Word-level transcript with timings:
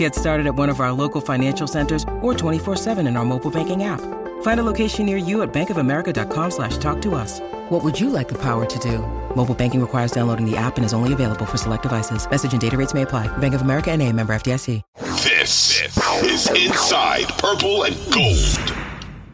Get 0.00 0.14
started 0.14 0.46
at 0.46 0.54
one 0.54 0.70
of 0.70 0.80
our 0.80 0.92
local 0.92 1.20
financial 1.20 1.66
centers 1.66 2.04
or 2.22 2.32
24-7 2.32 3.06
in 3.06 3.18
our 3.18 3.24
mobile 3.26 3.50
banking 3.50 3.84
app. 3.84 4.00
Find 4.40 4.58
a 4.58 4.62
location 4.62 5.04
near 5.04 5.18
you 5.18 5.42
at 5.42 5.52
bankofamerica.com 5.52 6.50
slash 6.52 6.78
talk 6.78 7.02
to 7.02 7.14
us. 7.14 7.38
What 7.68 7.84
would 7.84 8.00
you 8.00 8.08
like 8.08 8.26
the 8.26 8.38
power 8.38 8.64
to 8.64 8.78
do? 8.78 9.00
Mobile 9.36 9.54
banking 9.54 9.78
requires 9.78 10.10
downloading 10.10 10.50
the 10.50 10.56
app 10.56 10.78
and 10.78 10.86
is 10.86 10.94
only 10.94 11.12
available 11.12 11.44
for 11.44 11.58
select 11.58 11.82
devices. 11.82 12.26
Message 12.30 12.52
and 12.52 12.62
data 12.62 12.78
rates 12.78 12.94
may 12.94 13.02
apply. 13.02 13.28
Bank 13.38 13.52
of 13.52 13.60
America 13.60 13.90
and 13.90 14.00
a 14.00 14.10
member 14.10 14.32
FDIC. 14.32 14.80
This 15.22 15.82
is 16.24 16.48
Inside 16.48 17.28
Purple 17.36 17.82
and 17.82 17.94
Gold. 18.10 18.80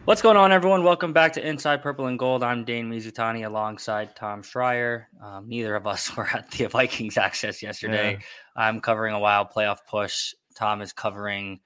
What's 0.03 0.21
going 0.21 0.35
on, 0.35 0.51
everyone? 0.51 0.83
Welcome 0.83 1.13
back 1.13 1.31
to 1.33 1.47
Inside 1.47 1.81
Purple 1.81 2.07
and 2.07 2.19
Gold. 2.19 2.43
I'm 2.43 2.65
Dane 2.65 2.91
Mizutani 2.91 3.45
alongside 3.45 4.17
Tom 4.17 4.41
Schreier. 4.41 5.05
Um, 5.23 5.47
neither 5.47 5.75
of 5.75 5.87
us 5.87 6.13
were 6.17 6.27
at 6.33 6.51
the 6.51 6.65
Vikings 6.65 7.17
access 7.17 7.63
yesterday. 7.63 8.11
Yeah. 8.11 8.63
I'm 8.63 8.81
covering 8.81 9.13
a 9.13 9.19
wild 9.19 9.49
playoff 9.55 9.79
push. 9.87 10.33
Tom 10.57 10.81
is 10.81 10.91
covering 10.91 11.59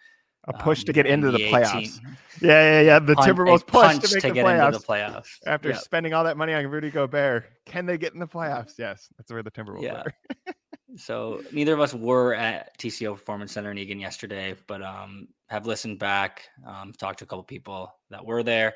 a 0.46 0.54
push 0.54 0.80
um, 0.80 0.86
to 0.86 0.94
get 0.94 1.06
into 1.06 1.32
the 1.32 1.40
playoffs. 1.50 2.00
Yeah, 2.42 2.80
yeah, 2.80 2.82
yeah. 2.82 3.00
The 3.00 3.14
Punt, 3.14 3.38
Timberwolves 3.38 3.68
push 3.68 4.00
to 4.00 4.16
make 4.16 4.24
to 4.24 4.34
the, 4.34 4.40
playoffs. 4.40 4.72
the, 4.72 4.80
playoffs. 4.80 5.28
After 5.46 5.70
yep. 5.70 5.78
spending 5.78 6.14
all 6.14 6.24
that 6.24 6.38
money 6.38 6.56
on 6.56 6.66
Rudy 6.66 6.90
Gobert, 6.90 7.46
can 7.68 7.86
they 7.86 8.00
get 8.00 8.14
in 8.14 8.20
the 8.20 8.28
playoffs? 8.28 8.80
Yes, 8.80 9.10
that's 9.16 9.32
where 9.32 9.44
the 9.44 9.52
Timberwolves 9.52 9.84
yeah. 9.84 10.02
are. 10.02 10.14
so 10.98 11.44
neither 11.52 11.76
of 11.76 11.82
us 11.82 11.94
were 11.94 12.34
at 12.34 12.76
TCO 12.80 13.14
Performance 13.14 13.52
Center 13.52 13.70
in 13.70 13.78
Eagan 13.78 14.00
yesterday, 14.00 14.56
but 14.66 14.82
um, 14.82 15.28
have 15.50 15.68
listened 15.68 16.00
back, 16.00 16.50
um, 16.66 16.94
talked 16.94 17.20
to 17.20 17.26
a 17.26 17.28
couple 17.28 17.44
people 17.44 17.94
that 18.10 18.26
were 18.26 18.42
there, 18.42 18.74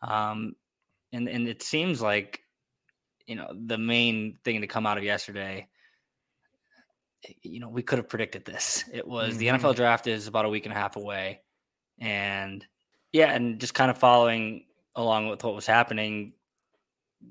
um, 0.00 0.54
and 1.12 1.28
and 1.28 1.46
it 1.46 1.62
seems 1.62 2.00
like 2.00 2.40
you 3.26 3.36
know 3.36 3.52
the 3.66 3.76
main 3.76 4.38
thing 4.44 4.62
to 4.62 4.66
come 4.66 4.86
out 4.86 4.96
of 4.96 5.04
yesterday 5.04 5.68
you 7.42 7.60
know, 7.60 7.68
we 7.68 7.82
could 7.82 7.98
have 7.98 8.08
predicted 8.08 8.44
this. 8.44 8.84
It 8.92 9.06
was 9.06 9.30
mm-hmm. 9.30 9.38
the 9.38 9.46
NFL 9.46 9.76
draft 9.76 10.06
is 10.06 10.26
about 10.26 10.44
a 10.44 10.48
week 10.48 10.66
and 10.66 10.72
a 10.72 10.76
half 10.76 10.96
away. 10.96 11.40
And 11.98 12.66
yeah, 13.12 13.32
and 13.32 13.60
just 13.60 13.74
kind 13.74 13.90
of 13.90 13.98
following 13.98 14.64
along 14.96 15.28
with 15.28 15.44
what 15.44 15.54
was 15.54 15.66
happening, 15.66 16.32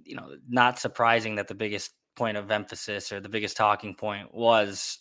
you 0.04 0.16
know, 0.16 0.36
not 0.48 0.80
surprising 0.80 1.36
that 1.36 1.48
the 1.48 1.56
biggest 1.56 1.92
point 2.16 2.38
of 2.38 2.52
emphasis 2.52 3.12
or 3.12 3.20
the 3.20 3.30
biggest 3.30 3.58
talking 3.58 3.96
point 3.96 4.34
was 4.34 5.00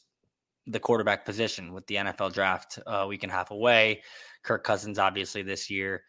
the 0.67 0.81
quarterback 0.81 1.25
position 1.25 1.73
with 1.73 1.87
the 1.87 1.97
NFL 1.97 2.33
draft 2.33 2.79
a 2.87 3.07
week 3.07 3.23
and 3.23 3.33
a 3.33 3.35
half 3.35 3.51
away. 3.51 4.03
Kirk 4.43 4.65
Cousins, 4.65 4.99
obviously, 4.99 5.43
this 5.43 5.71
year, 5.71 6.03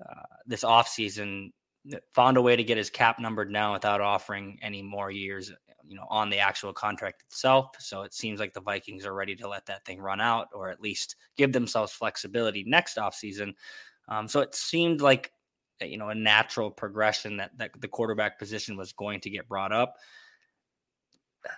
uh, 0.00 0.22
this 0.46 0.64
offseason, 0.64 1.50
found 2.14 2.36
a 2.36 2.42
way 2.42 2.56
to 2.56 2.64
get 2.64 2.76
his 2.76 2.90
cap 2.90 3.18
numbered 3.20 3.50
now 3.50 3.72
without 3.72 4.00
offering 4.00 4.58
any 4.60 4.82
more 4.82 5.10
years 5.10 5.52
you 5.88 5.96
know, 5.96 6.06
on 6.08 6.30
the 6.30 6.38
actual 6.38 6.72
contract 6.72 7.22
itself. 7.22 7.70
So 7.78 8.02
it 8.02 8.14
seems 8.14 8.40
like 8.40 8.52
the 8.52 8.60
Vikings 8.60 9.06
are 9.06 9.14
ready 9.14 9.36
to 9.36 9.48
let 9.48 9.66
that 9.66 9.84
thing 9.84 10.00
run 10.00 10.20
out 10.20 10.48
or 10.54 10.70
at 10.70 10.80
least 10.80 11.16
give 11.36 11.52
themselves 11.52 11.92
flexibility 11.92 12.64
next 12.66 12.96
offseason. 12.96 13.52
Um, 14.08 14.28
so 14.28 14.40
it 14.40 14.54
seemed 14.54 15.00
like, 15.00 15.32
eh, 15.80 15.86
you 15.86 15.98
know, 15.98 16.08
a 16.08 16.14
natural 16.14 16.70
progression 16.70 17.38
that, 17.38 17.56
that 17.58 17.70
the 17.80 17.88
quarterback 17.88 18.38
position 18.38 18.76
was 18.76 18.92
going 18.92 19.20
to 19.20 19.30
get 19.30 19.48
brought 19.48 19.72
up. 19.72 19.94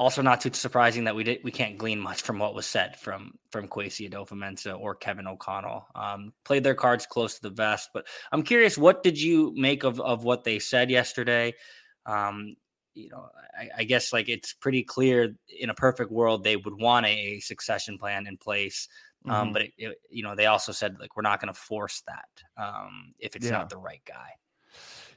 Also, 0.00 0.22
not 0.22 0.40
too 0.40 0.52
surprising 0.52 1.02
that 1.02 1.16
we 1.16 1.24
did 1.24 1.40
we 1.42 1.50
can't 1.50 1.76
glean 1.76 1.98
much 1.98 2.22
from 2.22 2.38
what 2.38 2.54
was 2.54 2.66
said 2.66 2.96
from 2.96 3.32
from 3.50 3.66
Kwesi 3.66 4.08
Adofo-Mensah 4.08 4.78
or 4.78 4.94
Kevin 4.94 5.26
O'Connell. 5.26 5.88
Um, 5.92 6.32
played 6.44 6.62
their 6.62 6.76
cards 6.76 7.04
close 7.04 7.34
to 7.34 7.42
the 7.42 7.50
vest, 7.50 7.90
but 7.92 8.06
I'm 8.30 8.44
curious, 8.44 8.78
what 8.78 9.02
did 9.02 9.20
you 9.20 9.52
make 9.56 9.82
of 9.82 10.00
of 10.00 10.22
what 10.22 10.44
they 10.44 10.60
said 10.60 10.88
yesterday? 10.88 11.52
Um, 12.06 12.54
you 12.94 13.08
know, 13.08 13.28
I, 13.58 13.68
I, 13.78 13.84
guess 13.84 14.12
like 14.12 14.28
it's 14.28 14.52
pretty 14.54 14.82
clear 14.82 15.34
in 15.60 15.70
a 15.70 15.74
perfect 15.74 16.10
world 16.10 16.42
they 16.42 16.56
would 16.56 16.80
want 16.80 17.06
a, 17.06 17.40
succession 17.40 17.98
plan 17.98 18.26
in 18.26 18.36
place. 18.36 18.88
Um, 19.24 19.32
mm-hmm. 19.32 19.52
but 19.52 19.62
it, 19.62 19.72
it, 19.78 20.00
you 20.10 20.22
know, 20.22 20.34
they 20.34 20.46
also 20.46 20.72
said 20.72 20.96
like 21.00 21.16
we're 21.16 21.22
not 21.22 21.40
going 21.40 21.52
to 21.52 21.58
force 21.58 22.02
that 22.06 22.62
um, 22.62 23.12
if 23.18 23.36
it's 23.36 23.46
yeah. 23.46 23.52
not 23.52 23.70
the 23.70 23.78
right 23.78 24.02
guy. 24.06 24.30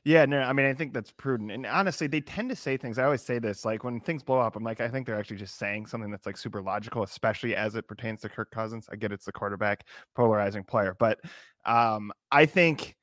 Yeah, 0.03 0.25
no, 0.25 0.41
I 0.41 0.51
mean, 0.53 0.65
I 0.65 0.73
think 0.73 0.93
that's 0.93 1.11
prudent. 1.11 1.51
And 1.51 1.65
honestly, 1.67 2.07
they 2.07 2.21
tend 2.21 2.49
to 2.49 2.55
say 2.55 2.75
things. 2.75 2.97
I 2.97 3.03
always 3.03 3.21
say 3.21 3.37
this, 3.37 3.65
like 3.65 3.83
when 3.83 3.99
things 3.99 4.23
blow 4.23 4.39
up, 4.39 4.55
I'm 4.55 4.63
like, 4.63 4.81
I 4.81 4.87
think 4.87 5.05
they're 5.05 5.17
actually 5.17 5.37
just 5.37 5.59
saying 5.59 5.85
something 5.85 6.09
that's 6.09 6.25
like 6.25 6.37
super 6.37 6.61
logical, 6.61 7.03
especially 7.03 7.55
as 7.55 7.75
it 7.75 7.87
pertains 7.87 8.21
to 8.21 8.29
Kirk 8.29 8.49
Cousins. 8.49 8.89
I 8.91 8.95
get 8.95 9.11
it's 9.11 9.25
the 9.25 9.31
quarterback, 9.31 9.85
polarizing 10.15 10.63
player, 10.63 10.95
but 10.97 11.19
um, 11.65 12.11
I 12.31 12.47
think 12.47 12.95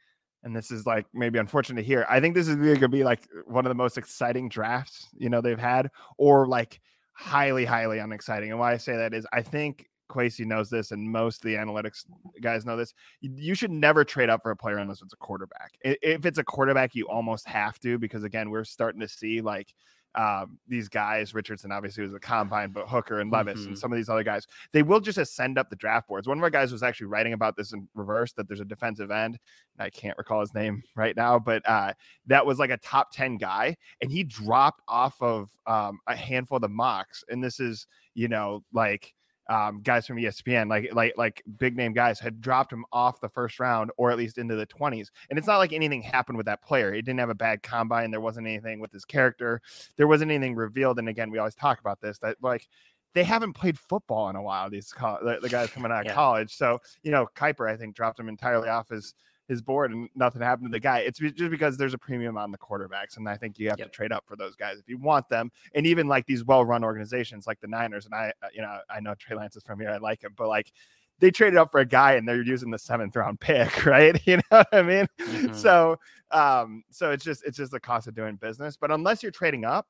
and 0.44 0.54
this 0.54 0.70
is 0.70 0.86
like 0.86 1.06
maybe 1.12 1.38
unfortunate 1.38 1.80
to 1.80 1.86
hear. 1.86 2.06
I 2.08 2.20
think 2.20 2.34
this 2.34 2.48
is 2.48 2.56
going 2.56 2.80
to 2.80 2.88
be 2.88 3.04
like 3.04 3.28
one 3.46 3.64
of 3.64 3.70
the 3.70 3.74
most 3.74 3.98
exciting 3.98 4.48
drafts 4.48 5.08
you 5.16 5.28
know 5.28 5.40
they've 5.40 5.58
had, 5.58 5.90
or 6.16 6.46
like 6.46 6.80
highly, 7.12 7.64
highly 7.64 7.98
unexciting. 7.98 8.50
And 8.50 8.58
why 8.58 8.72
I 8.72 8.76
say 8.76 8.96
that 8.96 9.12
is 9.12 9.26
I 9.32 9.42
think 9.42 9.86
Kwesi 10.08 10.46
knows 10.46 10.70
this, 10.70 10.90
and 10.90 11.10
most 11.10 11.44
of 11.44 11.48
the 11.48 11.56
analytics 11.56 12.04
guys 12.40 12.64
know 12.64 12.76
this. 12.76 12.94
You 13.20 13.54
should 13.54 13.70
never 13.70 14.04
trade 14.04 14.30
up 14.30 14.42
for 14.42 14.50
a 14.50 14.56
player 14.56 14.78
unless 14.78 15.02
it's 15.02 15.12
a 15.12 15.16
quarterback. 15.16 15.72
If 15.82 16.24
it's 16.24 16.38
a 16.38 16.44
quarterback, 16.44 16.94
you 16.94 17.08
almost 17.08 17.46
have 17.48 17.78
to 17.80 17.98
because 17.98 18.24
again, 18.24 18.50
we're 18.50 18.64
starting 18.64 19.00
to 19.00 19.08
see 19.08 19.40
like 19.40 19.74
um, 20.18 20.58
these 20.66 20.88
guys, 20.88 21.32
Richardson 21.32 21.70
obviously 21.70 22.02
was 22.02 22.12
a 22.12 22.18
combine, 22.18 22.72
but 22.72 22.88
Hooker 22.88 23.20
and 23.20 23.30
Levis 23.30 23.60
mm-hmm. 23.60 23.68
and 23.68 23.78
some 23.78 23.92
of 23.92 23.96
these 23.96 24.08
other 24.08 24.24
guys, 24.24 24.48
they 24.72 24.82
will 24.82 24.98
just 24.98 25.16
ascend 25.16 25.58
up 25.58 25.70
the 25.70 25.76
draft 25.76 26.08
boards. 26.08 26.26
One 26.26 26.38
of 26.38 26.42
our 26.42 26.50
guys 26.50 26.72
was 26.72 26.82
actually 26.82 27.06
writing 27.06 27.34
about 27.34 27.56
this 27.56 27.72
in 27.72 27.86
reverse 27.94 28.32
that 28.32 28.48
there's 28.48 28.58
a 28.58 28.64
defensive 28.64 29.12
end. 29.12 29.38
I 29.78 29.90
can't 29.90 30.18
recall 30.18 30.40
his 30.40 30.52
name 30.54 30.82
right 30.96 31.16
now, 31.16 31.38
but 31.38 31.62
uh, 31.68 31.92
that 32.26 32.44
was 32.44 32.58
like 32.58 32.70
a 32.70 32.78
top 32.78 33.12
10 33.12 33.36
guy, 33.36 33.76
and 34.02 34.10
he 34.10 34.24
dropped 34.24 34.82
off 34.88 35.22
of 35.22 35.50
um, 35.68 36.00
a 36.08 36.16
handful 36.16 36.56
of 36.56 36.62
the 36.62 36.68
mocks. 36.68 37.22
And 37.28 37.42
this 37.42 37.60
is, 37.60 37.86
you 38.14 38.26
know, 38.26 38.64
like 38.72 39.14
um, 39.48 39.80
guys 39.82 40.06
from 40.06 40.16
ESPN, 40.16 40.68
like 40.68 40.94
like 40.94 41.14
like 41.16 41.42
big 41.58 41.76
name 41.76 41.92
guys, 41.92 42.20
had 42.20 42.40
dropped 42.40 42.72
him 42.72 42.84
off 42.92 43.20
the 43.20 43.28
first 43.28 43.58
round 43.58 43.90
or 43.96 44.10
at 44.10 44.18
least 44.18 44.38
into 44.38 44.56
the 44.56 44.66
20s. 44.66 45.08
And 45.30 45.38
it's 45.38 45.48
not 45.48 45.56
like 45.56 45.72
anything 45.72 46.02
happened 46.02 46.36
with 46.36 46.46
that 46.46 46.62
player. 46.62 46.92
He 46.92 47.00
didn't 47.00 47.20
have 47.20 47.30
a 47.30 47.34
bad 47.34 47.62
combine. 47.62 48.10
There 48.10 48.20
wasn't 48.20 48.46
anything 48.46 48.80
with 48.80 48.92
his 48.92 49.04
character. 49.04 49.60
There 49.96 50.06
wasn't 50.06 50.30
anything 50.30 50.54
revealed. 50.54 50.98
And 50.98 51.08
again, 51.08 51.30
we 51.30 51.38
always 51.38 51.54
talk 51.54 51.80
about 51.80 52.00
this 52.00 52.18
that 52.18 52.36
like 52.42 52.68
they 53.14 53.24
haven't 53.24 53.54
played 53.54 53.78
football 53.78 54.28
in 54.28 54.36
a 54.36 54.42
while. 54.42 54.68
These 54.68 54.92
co- 54.92 55.18
the, 55.22 55.38
the, 55.40 55.48
guys 55.48 55.70
coming 55.70 55.90
out 55.90 56.00
of 56.00 56.06
yeah. 56.06 56.14
college. 56.14 56.54
So 56.54 56.78
you 57.02 57.10
know, 57.10 57.26
Kiper 57.34 57.70
I 57.70 57.76
think 57.76 57.96
dropped 57.96 58.20
him 58.20 58.28
entirely 58.28 58.68
off 58.68 58.90
his 58.90 59.14
his 59.48 59.62
board 59.62 59.90
and 59.90 60.08
nothing 60.14 60.42
happened 60.42 60.68
to 60.68 60.70
the 60.70 60.80
guy. 60.80 60.98
It's 60.98 61.18
just 61.18 61.50
because 61.50 61.76
there's 61.76 61.94
a 61.94 61.98
premium 61.98 62.36
on 62.36 62.52
the 62.52 62.58
quarterbacks, 62.58 63.16
and 63.16 63.28
I 63.28 63.36
think 63.36 63.58
you 63.58 63.70
have 63.70 63.78
yep. 63.78 63.90
to 63.90 63.96
trade 63.96 64.12
up 64.12 64.24
for 64.26 64.36
those 64.36 64.54
guys 64.54 64.78
if 64.78 64.88
you 64.88 64.98
want 64.98 65.28
them. 65.28 65.50
And 65.74 65.86
even 65.86 66.06
like 66.06 66.26
these 66.26 66.44
well-run 66.44 66.84
organizations 66.84 67.46
like 67.46 67.58
the 67.60 67.66
Niners, 67.66 68.04
and 68.04 68.14
I, 68.14 68.32
uh, 68.42 68.48
you 68.52 68.60
know, 68.60 68.78
I 68.90 69.00
know 69.00 69.14
Trey 69.14 69.36
Lance 69.36 69.56
is 69.56 69.62
from 69.62 69.80
here, 69.80 69.90
I 69.90 69.96
like 69.96 70.22
him, 70.22 70.34
but 70.36 70.48
like 70.48 70.70
they 71.18 71.30
traded 71.30 71.58
up 71.58 71.72
for 71.72 71.80
a 71.80 71.86
guy 71.86 72.14
and 72.14 72.28
they're 72.28 72.42
using 72.42 72.70
the 72.70 72.78
seventh 72.78 73.16
round 73.16 73.40
pick, 73.40 73.86
right? 73.86 74.20
You 74.26 74.36
know 74.36 74.42
what 74.50 74.68
I 74.72 74.82
mean? 74.82 75.06
Mm-hmm. 75.20 75.54
So, 75.54 75.98
um, 76.30 76.84
so 76.90 77.10
it's 77.10 77.24
just 77.24 77.42
it's 77.44 77.56
just 77.56 77.72
the 77.72 77.80
cost 77.80 78.06
of 78.06 78.14
doing 78.14 78.36
business. 78.36 78.76
But 78.76 78.90
unless 78.90 79.22
you're 79.22 79.32
trading 79.32 79.64
up, 79.64 79.86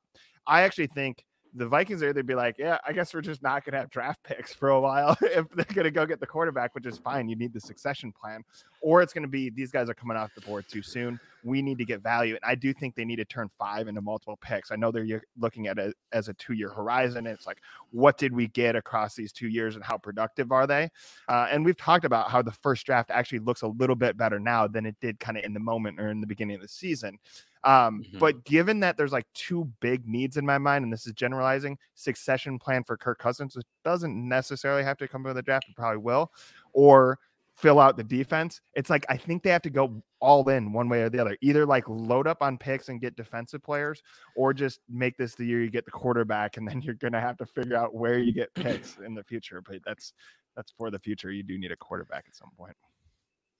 I 0.47 0.61
actually 0.61 0.87
think 0.87 1.25
the 1.53 1.67
Vikings 1.67 2.03
are 2.03 2.13
they'd 2.13 2.25
be 2.25 2.35
like, 2.35 2.57
yeah, 2.57 2.77
I 2.85 2.93
guess 2.93 3.13
we're 3.13 3.21
just 3.21 3.41
not 3.41 3.65
going 3.65 3.73
to 3.73 3.79
have 3.79 3.89
draft 3.89 4.23
picks 4.23 4.53
for 4.53 4.69
a 4.69 4.79
while 4.79 5.17
if 5.21 5.49
they're 5.49 5.65
going 5.65 5.85
to 5.85 5.91
go 5.91 6.05
get 6.05 6.19
the 6.19 6.27
quarterback, 6.27 6.75
which 6.75 6.85
is 6.85 6.97
fine. 6.97 7.27
You 7.27 7.35
need 7.35 7.53
the 7.53 7.59
succession 7.59 8.11
plan, 8.11 8.43
or 8.81 9.01
it's 9.01 9.13
going 9.13 9.23
to 9.23 9.29
be 9.29 9.49
these 9.49 9.71
guys 9.71 9.89
are 9.89 9.93
coming 9.93 10.17
off 10.17 10.31
the 10.35 10.41
board 10.41 10.65
too 10.69 10.81
soon. 10.81 11.19
We 11.43 11.61
need 11.61 11.77
to 11.77 11.85
get 11.85 12.01
value, 12.01 12.35
and 12.35 12.43
I 12.43 12.55
do 12.55 12.73
think 12.73 12.95
they 12.95 13.05
need 13.05 13.15
to 13.15 13.25
turn 13.25 13.49
five 13.57 13.87
into 13.87 14.01
multiple 14.01 14.37
picks. 14.41 14.71
I 14.71 14.75
know 14.75 14.91
they're 14.91 15.21
looking 15.37 15.67
at 15.67 15.77
it 15.77 15.95
as 16.11 16.27
a 16.27 16.33
two-year 16.33 16.69
horizon. 16.69 17.25
It's 17.25 17.47
like, 17.47 17.59
what 17.91 18.17
did 18.17 18.33
we 18.33 18.49
get 18.49 18.75
across 18.75 19.15
these 19.15 19.31
two 19.31 19.47
years, 19.47 19.75
and 19.75 19.83
how 19.83 19.97
productive 19.97 20.51
are 20.51 20.67
they? 20.67 20.89
Uh, 21.29 21.47
and 21.49 21.63
we've 21.63 21.77
talked 21.77 22.03
about 22.03 22.29
how 22.29 22.41
the 22.41 22.51
first 22.51 22.85
draft 22.85 23.09
actually 23.09 23.39
looks 23.39 23.61
a 23.61 23.67
little 23.67 23.95
bit 23.95 24.17
better 24.17 24.37
now 24.37 24.67
than 24.67 24.85
it 24.85 24.95
did 24.99 25.17
kind 25.19 25.37
of 25.37 25.45
in 25.45 25.53
the 25.53 25.61
moment 25.61 25.99
or 25.99 26.09
in 26.09 26.19
the 26.19 26.27
beginning 26.27 26.57
of 26.57 26.61
the 26.61 26.67
season. 26.67 27.17
Um, 27.63 28.03
mm-hmm. 28.03 28.19
But 28.19 28.43
given 28.43 28.81
that 28.81 28.97
there's 28.97 29.11
like 29.11 29.27
two 29.33 29.69
big 29.79 30.07
needs 30.07 30.35
in 30.35 30.45
my 30.45 30.57
mind, 30.57 30.83
and 30.83 30.91
this 30.91 31.07
is 31.07 31.13
generalizing 31.13 31.77
succession 31.95 32.59
plan 32.59 32.83
for 32.83 32.97
Kirk 32.97 33.19
Cousins, 33.19 33.55
which 33.55 33.65
doesn't 33.85 34.27
necessarily 34.27 34.83
have 34.83 34.97
to 34.97 35.07
come 35.07 35.23
with 35.23 35.35
the 35.35 35.41
draft, 35.41 35.67
it 35.69 35.75
probably 35.75 35.97
will, 35.97 36.31
or 36.73 37.17
fill 37.59 37.79
out 37.79 37.97
the 37.97 38.03
defense. 38.03 38.61
It's 38.73 38.89
like 38.89 39.05
I 39.09 39.17
think 39.17 39.43
they 39.43 39.49
have 39.49 39.61
to 39.63 39.69
go 39.69 40.01
all 40.21 40.47
in 40.49 40.71
one 40.71 40.87
way 40.87 41.01
or 41.01 41.09
the 41.09 41.19
other. 41.19 41.37
Either 41.41 41.65
like 41.65 41.83
load 41.87 42.25
up 42.25 42.41
on 42.41 42.57
picks 42.57 42.89
and 42.89 43.01
get 43.01 43.15
defensive 43.15 43.61
players, 43.63 44.01
or 44.35 44.53
just 44.53 44.79
make 44.89 45.17
this 45.17 45.35
the 45.35 45.45
year 45.45 45.61
you 45.61 45.69
get 45.69 45.85
the 45.85 45.91
quarterback, 45.91 46.57
and 46.57 46.67
then 46.67 46.81
you're 46.81 46.95
gonna 46.95 47.19
have 47.19 47.37
to 47.37 47.45
figure 47.45 47.75
out 47.75 47.93
where 47.93 48.17
you 48.17 48.31
get 48.31 48.53
picks 48.55 48.97
in 49.05 49.13
the 49.13 49.23
future. 49.23 49.61
But 49.61 49.79
that's 49.85 50.13
that's 50.55 50.71
for 50.77 50.89
the 50.89 50.99
future. 50.99 51.31
You 51.31 51.43
do 51.43 51.57
need 51.57 51.71
a 51.71 51.77
quarterback 51.77 52.25
at 52.27 52.35
some 52.35 52.51
point. 52.57 52.75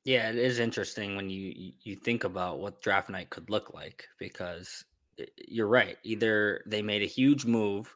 Yeah, 0.06 0.30
it 0.30 0.38
is 0.38 0.60
interesting 0.60 1.16
when 1.16 1.30
you 1.30 1.74
you 1.84 1.96
think 1.96 2.24
about 2.24 2.60
what 2.60 2.82
draft 2.82 3.10
night 3.10 3.30
could 3.30 3.50
look 3.50 3.74
like 3.74 4.08
because 4.18 4.86
eh, 5.20 5.26
you're 5.48 5.68
right. 5.68 5.98
Either 6.04 6.64
they 6.66 6.82
made 6.82 7.02
a 7.02 7.06
huge 7.06 7.46
move 7.46 7.94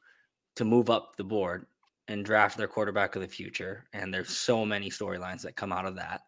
to 0.56 0.66
move 0.66 0.90
up 0.90 1.16
the 1.16 1.24
board 1.24 1.66
and 2.08 2.26
draft 2.26 2.58
their 2.58 2.68
quarterback 2.68 3.16
of 3.16 3.22
the 3.22 3.28
future, 3.28 3.86
and 3.94 4.14
there's 4.14 4.30
so 4.30 4.66
many 4.66 4.90
storylines 4.90 5.42
that 5.42 5.56
come 5.56 5.72
out 5.72 5.86
of 5.86 5.96
that. 5.96 6.22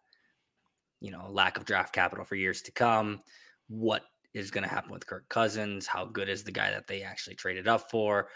You 1.00 1.10
know, 1.10 1.28
lack 1.30 1.56
of 1.56 1.64
draft 1.64 1.92
capital 1.92 2.24
for 2.24 2.36
years 2.36 2.62
to 2.62 2.72
come. 2.72 3.20
What 3.68 4.02
is 4.32 4.50
going 4.50 4.64
to 4.64 4.70
happen 4.70 4.92
with 4.92 5.06
Kirk 5.06 5.28
Cousins? 5.28 5.86
How 5.86 6.06
good 6.06 6.28
is 6.28 6.42
the 6.42 6.52
guy 6.52 6.70
that 6.70 6.86
they 6.86 7.02
actually 7.02 7.36
traded 7.36 7.68
up 7.68 7.90
for? 7.90 8.28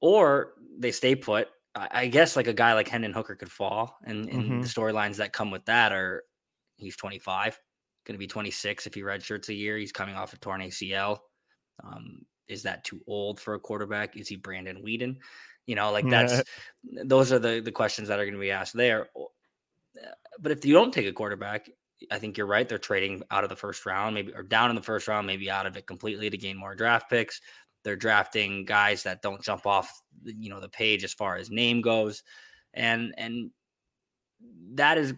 Or 0.00 0.54
they 0.78 0.92
stay 0.92 1.14
put. 1.14 1.48
I 1.74 2.06
guess 2.06 2.36
like 2.36 2.48
a 2.48 2.52
guy 2.52 2.74
like 2.74 2.88
Hendon 2.88 3.14
Hooker 3.14 3.34
could 3.34 3.50
fall, 3.50 3.96
and, 4.04 4.28
and 4.28 4.42
mm-hmm. 4.42 4.60
the 4.60 4.66
storylines 4.66 5.16
that 5.16 5.32
come 5.32 5.50
with 5.50 5.64
that 5.64 5.90
are 5.90 6.22
he's 6.76 6.96
25, 6.96 7.58
going 8.04 8.14
to 8.14 8.18
be 8.18 8.26
26 8.26 8.86
if 8.86 8.94
he 8.94 9.00
redshirts 9.00 9.48
a 9.48 9.54
year. 9.54 9.78
He's 9.78 9.92
coming 9.92 10.14
off 10.14 10.34
a 10.34 10.38
torn 10.38 10.60
ACL. 10.60 11.18
Um, 11.82 12.26
is 12.48 12.62
that 12.64 12.84
too 12.84 13.00
old 13.06 13.40
for 13.40 13.54
a 13.54 13.60
quarterback? 13.60 14.16
Is 14.16 14.28
he 14.28 14.36
Brandon 14.36 14.82
Weeden? 14.84 15.16
You 15.66 15.74
know, 15.74 15.92
like 15.92 16.08
that's 16.08 16.42
those 17.04 17.32
are 17.32 17.38
the 17.38 17.60
the 17.60 17.72
questions 17.72 18.08
that 18.08 18.18
are 18.18 18.24
going 18.24 18.34
to 18.34 18.40
be 18.40 18.50
asked 18.50 18.74
there. 18.74 19.08
But 20.40 20.52
if 20.52 20.64
you 20.64 20.74
don't 20.74 20.92
take 20.92 21.06
a 21.06 21.12
quarterback, 21.12 21.68
I 22.10 22.18
think 22.18 22.36
you're 22.36 22.46
right. 22.46 22.68
They're 22.68 22.78
trading 22.78 23.22
out 23.30 23.44
of 23.44 23.50
the 23.50 23.56
first 23.56 23.86
round, 23.86 24.14
maybe 24.14 24.32
or 24.34 24.42
down 24.42 24.70
in 24.70 24.76
the 24.76 24.82
first 24.82 25.08
round, 25.08 25.26
maybe 25.26 25.50
out 25.50 25.66
of 25.66 25.76
it 25.76 25.86
completely 25.86 26.30
to 26.30 26.38
gain 26.38 26.56
more 26.56 26.74
draft 26.74 27.10
picks. 27.10 27.40
They're 27.84 27.96
drafting 27.96 28.64
guys 28.64 29.02
that 29.02 29.22
don't 29.22 29.42
jump 29.42 29.66
off, 29.66 29.90
you 30.24 30.50
know, 30.50 30.60
the 30.60 30.68
page 30.68 31.04
as 31.04 31.12
far 31.12 31.36
as 31.36 31.50
name 31.50 31.80
goes, 31.80 32.22
and 32.74 33.14
and 33.18 33.50
that 34.74 34.98
is 34.98 35.14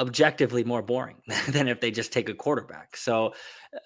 objectively 0.00 0.64
more 0.64 0.82
boring 0.82 1.20
than 1.48 1.68
if 1.68 1.80
they 1.80 1.90
just 1.90 2.12
take 2.12 2.28
a 2.28 2.34
quarterback. 2.34 2.96
So, 2.96 3.28
uh, 3.74 3.78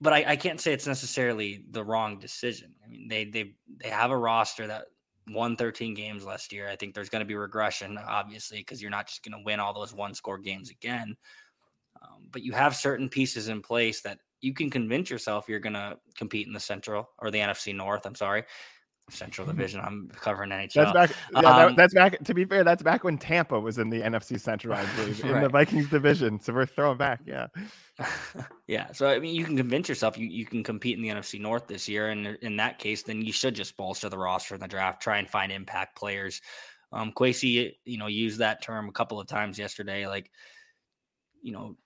but 0.00 0.12
I, 0.12 0.24
I, 0.28 0.36
can't 0.36 0.60
say 0.60 0.72
it's 0.72 0.86
necessarily 0.86 1.64
the 1.70 1.84
wrong 1.84 2.18
decision. 2.18 2.74
I 2.84 2.88
mean, 2.88 3.08
they 3.08 3.24
they 3.24 3.54
they 3.82 3.88
have 3.88 4.10
a 4.10 4.16
roster 4.16 4.66
that 4.66 4.86
won 5.28 5.56
13 5.56 5.94
games 5.94 6.24
last 6.24 6.52
year. 6.52 6.68
I 6.68 6.76
think 6.76 6.94
there's 6.94 7.08
going 7.08 7.20
to 7.20 7.26
be 7.26 7.34
regression, 7.34 7.98
obviously, 7.98 8.58
because 8.58 8.82
you're 8.82 8.90
not 8.90 9.06
just 9.06 9.24
going 9.24 9.38
to 9.38 9.44
win 9.44 9.60
all 9.60 9.72
those 9.72 9.94
one 9.94 10.14
score 10.14 10.38
games 10.38 10.70
again. 10.70 11.16
Um, 12.02 12.28
but 12.30 12.42
you 12.42 12.52
have 12.52 12.76
certain 12.76 13.08
pieces 13.08 13.48
in 13.48 13.62
place 13.62 14.02
that 14.02 14.18
you 14.40 14.52
can 14.52 14.68
convince 14.68 15.08
yourself 15.08 15.48
you're 15.48 15.60
going 15.60 15.72
to 15.72 15.96
compete 16.16 16.46
in 16.46 16.52
the 16.52 16.60
Central 16.60 17.08
or 17.18 17.30
the 17.30 17.38
NFC 17.38 17.74
North. 17.74 18.04
I'm 18.04 18.14
sorry, 18.14 18.44
Central 19.10 19.46
Division. 19.52 19.80
I'm 19.80 20.10
covering 20.14 20.50
NHL. 20.50 20.92
That's 20.92 20.92
back. 20.92 21.10
Yeah, 21.32 21.38
um, 21.38 21.44
that, 21.44 21.76
that's 21.76 21.94
back. 21.94 22.24
To 22.24 22.34
be 22.34 22.44
fair, 22.44 22.64
that's 22.64 22.82
back 22.82 23.04
when 23.04 23.18
Tampa 23.18 23.58
was 23.58 23.78
in 23.78 23.90
the 23.90 24.00
NFC 24.00 24.40
Central, 24.40 24.74
I 24.74 24.84
believe, 24.96 25.24
in 25.24 25.42
the 25.42 25.48
Vikings 25.48 25.88
division. 25.88 26.40
So 26.40 26.52
we're 26.52 26.66
throwing 26.66 26.98
back. 26.98 27.20
Yeah. 27.26 27.46
yeah. 28.66 28.92
So 28.92 29.08
I 29.08 29.18
mean, 29.18 29.34
you 29.34 29.44
can 29.44 29.56
convince 29.56 29.88
yourself 29.88 30.18
you, 30.18 30.26
you 30.26 30.46
can 30.46 30.62
compete 30.62 30.96
in 30.96 31.02
the 31.02 31.08
NFC 31.08 31.40
North 31.40 31.66
this 31.66 31.88
year, 31.88 32.10
and 32.10 32.26
in 32.42 32.56
that 32.56 32.78
case, 32.78 33.02
then 33.02 33.22
you 33.22 33.32
should 33.32 33.54
just 33.54 33.76
bolster 33.76 34.08
the 34.08 34.18
roster 34.18 34.54
in 34.54 34.60
the 34.60 34.68
draft, 34.68 35.02
try 35.02 35.18
and 35.18 35.28
find 35.28 35.52
impact 35.52 35.96
players. 35.96 36.40
Um, 36.92 37.12
Kwesi, 37.12 37.72
you 37.84 37.98
know, 37.98 38.06
used 38.06 38.38
that 38.38 38.62
term 38.62 38.88
a 38.88 38.92
couple 38.92 39.18
of 39.18 39.26
times 39.26 39.58
yesterday, 39.58 40.06
like, 40.06 40.30
you 41.42 41.52
know, 41.52 41.76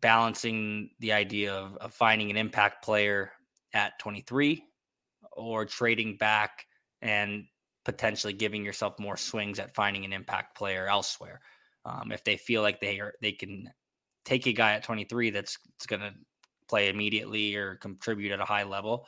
balancing 0.00 0.90
the 1.00 1.12
idea 1.12 1.54
of, 1.54 1.76
of 1.78 1.94
finding 1.94 2.30
an 2.30 2.36
impact 2.36 2.84
player 2.84 3.32
at 3.72 3.98
23 3.98 4.62
or 5.32 5.64
trading 5.64 6.16
back 6.16 6.66
and 7.02 7.44
potentially 7.84 8.32
giving 8.32 8.64
yourself 8.64 8.98
more 8.98 9.16
swings 9.16 9.58
at 9.58 9.74
finding 9.74 10.04
an 10.04 10.12
impact 10.12 10.56
player 10.56 10.86
elsewhere. 10.88 11.40
Um, 11.84 12.12
if 12.12 12.24
they 12.24 12.36
feel 12.36 12.62
like 12.62 12.80
they 12.80 13.00
are, 13.00 13.14
they 13.22 13.32
can 13.32 13.70
take 14.24 14.46
a 14.46 14.52
guy 14.52 14.74
at 14.74 14.82
23 14.82 15.30
that's, 15.30 15.58
that's 15.72 15.86
going 15.86 16.02
to 16.02 16.12
play 16.68 16.88
immediately 16.88 17.54
or 17.54 17.76
contribute 17.76 18.32
at 18.32 18.40
a 18.40 18.44
high 18.44 18.64
level. 18.64 19.06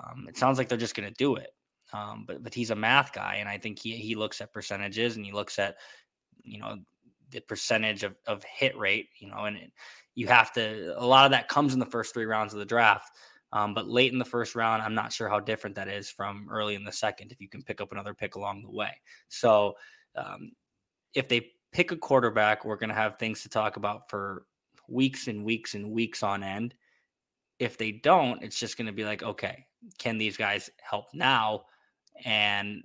Um, 0.00 0.26
it 0.28 0.36
sounds 0.36 0.58
like 0.58 0.68
they're 0.68 0.78
just 0.78 0.96
going 0.96 1.08
to 1.08 1.14
do 1.14 1.36
it. 1.36 1.50
Um, 1.92 2.24
but 2.26 2.42
but 2.42 2.52
he's 2.52 2.70
a 2.70 2.76
math 2.76 3.12
guy, 3.12 3.36
and 3.36 3.48
I 3.48 3.58
think 3.58 3.78
he 3.78 3.96
he 3.96 4.14
looks 4.14 4.40
at 4.40 4.52
percentages 4.52 5.16
and 5.16 5.24
he 5.24 5.32
looks 5.32 5.58
at 5.58 5.76
you 6.42 6.58
know 6.58 6.76
the 7.30 7.40
percentage 7.40 8.02
of, 8.02 8.14
of 8.26 8.44
hit 8.44 8.76
rate. 8.76 9.08
You 9.20 9.30
know, 9.30 9.44
and 9.44 9.58
you 10.14 10.26
have 10.28 10.52
to 10.52 10.94
a 10.98 11.06
lot 11.06 11.24
of 11.24 11.30
that 11.30 11.48
comes 11.48 11.72
in 11.72 11.80
the 11.80 11.86
first 11.86 12.12
three 12.12 12.26
rounds 12.26 12.52
of 12.52 12.58
the 12.58 12.66
draft. 12.66 13.10
Um, 13.52 13.74
but 13.74 13.88
late 13.88 14.12
in 14.12 14.18
the 14.18 14.24
first 14.24 14.54
round, 14.54 14.82
I'm 14.82 14.94
not 14.94 15.12
sure 15.12 15.28
how 15.28 15.40
different 15.40 15.76
that 15.76 15.88
is 15.88 16.10
from 16.10 16.48
early 16.50 16.74
in 16.74 16.84
the 16.84 16.92
second 16.92 17.32
if 17.32 17.40
you 17.40 17.48
can 17.48 17.62
pick 17.62 17.80
up 17.80 17.92
another 17.92 18.14
pick 18.14 18.34
along 18.34 18.62
the 18.62 18.70
way. 18.70 18.92
So 19.28 19.74
um, 20.16 20.52
if 21.14 21.28
they 21.28 21.52
pick 21.72 21.90
a 21.90 21.96
quarterback, 21.96 22.64
we're 22.64 22.76
going 22.76 22.90
to 22.90 22.94
have 22.94 23.18
things 23.18 23.42
to 23.42 23.48
talk 23.48 23.76
about 23.76 24.10
for 24.10 24.44
weeks 24.88 25.28
and 25.28 25.44
weeks 25.44 25.74
and 25.74 25.90
weeks 25.90 26.22
on 26.22 26.42
end. 26.42 26.74
If 27.58 27.76
they 27.78 27.92
don't, 27.92 28.42
it's 28.42 28.58
just 28.58 28.76
going 28.76 28.86
to 28.86 28.92
be 28.92 29.04
like, 29.04 29.22
okay, 29.22 29.66
can 29.98 30.18
these 30.18 30.36
guys 30.36 30.70
help 30.80 31.06
now? 31.14 31.64
And 32.24 32.82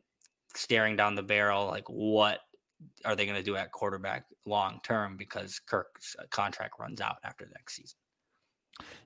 staring 0.56 0.96
down 0.96 1.16
the 1.16 1.24
barrel, 1.24 1.68
like, 1.68 1.88
what 1.88 2.40
are 3.06 3.16
they 3.16 3.26
going 3.26 3.38
to 3.38 3.44
do 3.44 3.56
at 3.56 3.72
quarterback 3.72 4.26
long 4.46 4.80
term 4.84 5.18
because 5.18 5.60
Kirk's 5.60 6.16
uh, 6.20 6.24
contract 6.30 6.76
runs 6.80 7.02
out 7.02 7.18
after 7.24 7.50
next 7.54 7.76
season? 7.76 7.98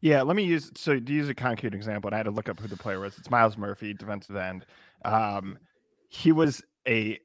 Yeah, 0.01 0.21
let 0.21 0.35
me 0.35 0.43
use 0.43 0.71
so 0.75 0.99
to 0.99 1.13
use 1.13 1.29
a 1.29 1.35
concrete 1.35 1.73
example, 1.73 2.09
and 2.09 2.15
I 2.15 2.17
had 2.17 2.23
to 2.23 2.31
look 2.31 2.49
up 2.49 2.59
who 2.59 2.67
the 2.67 2.77
player 2.77 2.99
was. 2.99 3.17
It's 3.17 3.29
Myles 3.29 3.57
Murphy, 3.57 3.93
defensive 3.93 4.35
end. 4.35 4.65
Um, 5.03 5.57
he 6.09 6.31
was 6.31 6.61
a 6.87 7.19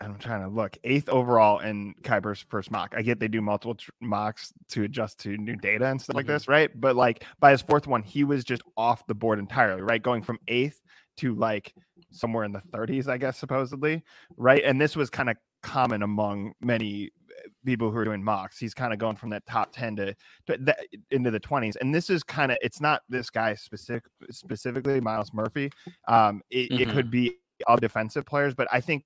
I'm 0.00 0.18
trying 0.18 0.42
to 0.42 0.48
look 0.48 0.76
eighth 0.84 1.08
overall 1.08 1.60
in 1.60 1.94
Kiper's 2.02 2.44
first 2.48 2.70
mock. 2.70 2.94
I 2.96 3.02
get 3.02 3.20
they 3.20 3.28
do 3.28 3.40
multiple 3.40 3.74
tr- 3.74 3.90
mocks 4.00 4.52
to 4.70 4.84
adjust 4.84 5.20
to 5.20 5.36
new 5.36 5.56
data 5.56 5.86
and 5.86 6.00
stuff 6.00 6.12
mm-hmm. 6.12 6.18
like 6.18 6.26
this, 6.26 6.48
right? 6.48 6.70
But 6.78 6.96
like 6.96 7.24
by 7.38 7.52
his 7.52 7.62
fourth 7.62 7.86
one, 7.86 8.02
he 8.02 8.24
was 8.24 8.44
just 8.44 8.62
off 8.76 9.06
the 9.06 9.14
board 9.14 9.38
entirely, 9.38 9.82
right? 9.82 10.02
Going 10.02 10.22
from 10.22 10.38
eighth 10.48 10.80
to 11.18 11.34
like 11.34 11.74
somewhere 12.10 12.44
in 12.44 12.52
the 12.52 12.62
30s, 12.72 13.08
I 13.08 13.16
guess, 13.16 13.38
supposedly, 13.38 14.02
right? 14.36 14.62
And 14.64 14.80
this 14.80 14.96
was 14.96 15.10
kind 15.10 15.30
of 15.30 15.36
common 15.62 16.02
among 16.02 16.52
many 16.60 17.10
people 17.64 17.90
who 17.90 17.96
are 17.98 18.04
doing 18.04 18.22
mocks. 18.22 18.58
He's 18.58 18.74
kind 18.74 18.92
of 18.92 18.98
going 18.98 19.16
from 19.16 19.30
that 19.30 19.46
top 19.46 19.72
10 19.72 19.96
to, 19.96 20.14
to 20.46 20.56
that, 20.60 20.80
into 21.10 21.30
the 21.30 21.40
20s. 21.40 21.76
And 21.80 21.94
this 21.94 22.10
is 22.10 22.22
kind 22.22 22.52
of, 22.52 22.58
it's 22.60 22.80
not 22.80 23.02
this 23.08 23.30
guy 23.30 23.54
specific, 23.54 24.04
specifically 24.30 25.00
Myles 25.00 25.32
Murphy. 25.32 25.70
Um, 26.08 26.42
it, 26.50 26.70
mm-hmm. 26.70 26.82
it 26.82 26.88
could 26.92 27.10
be 27.10 27.36
all 27.66 27.76
defensive 27.76 28.26
players, 28.26 28.54
but 28.54 28.68
I 28.72 28.80
think 28.80 29.04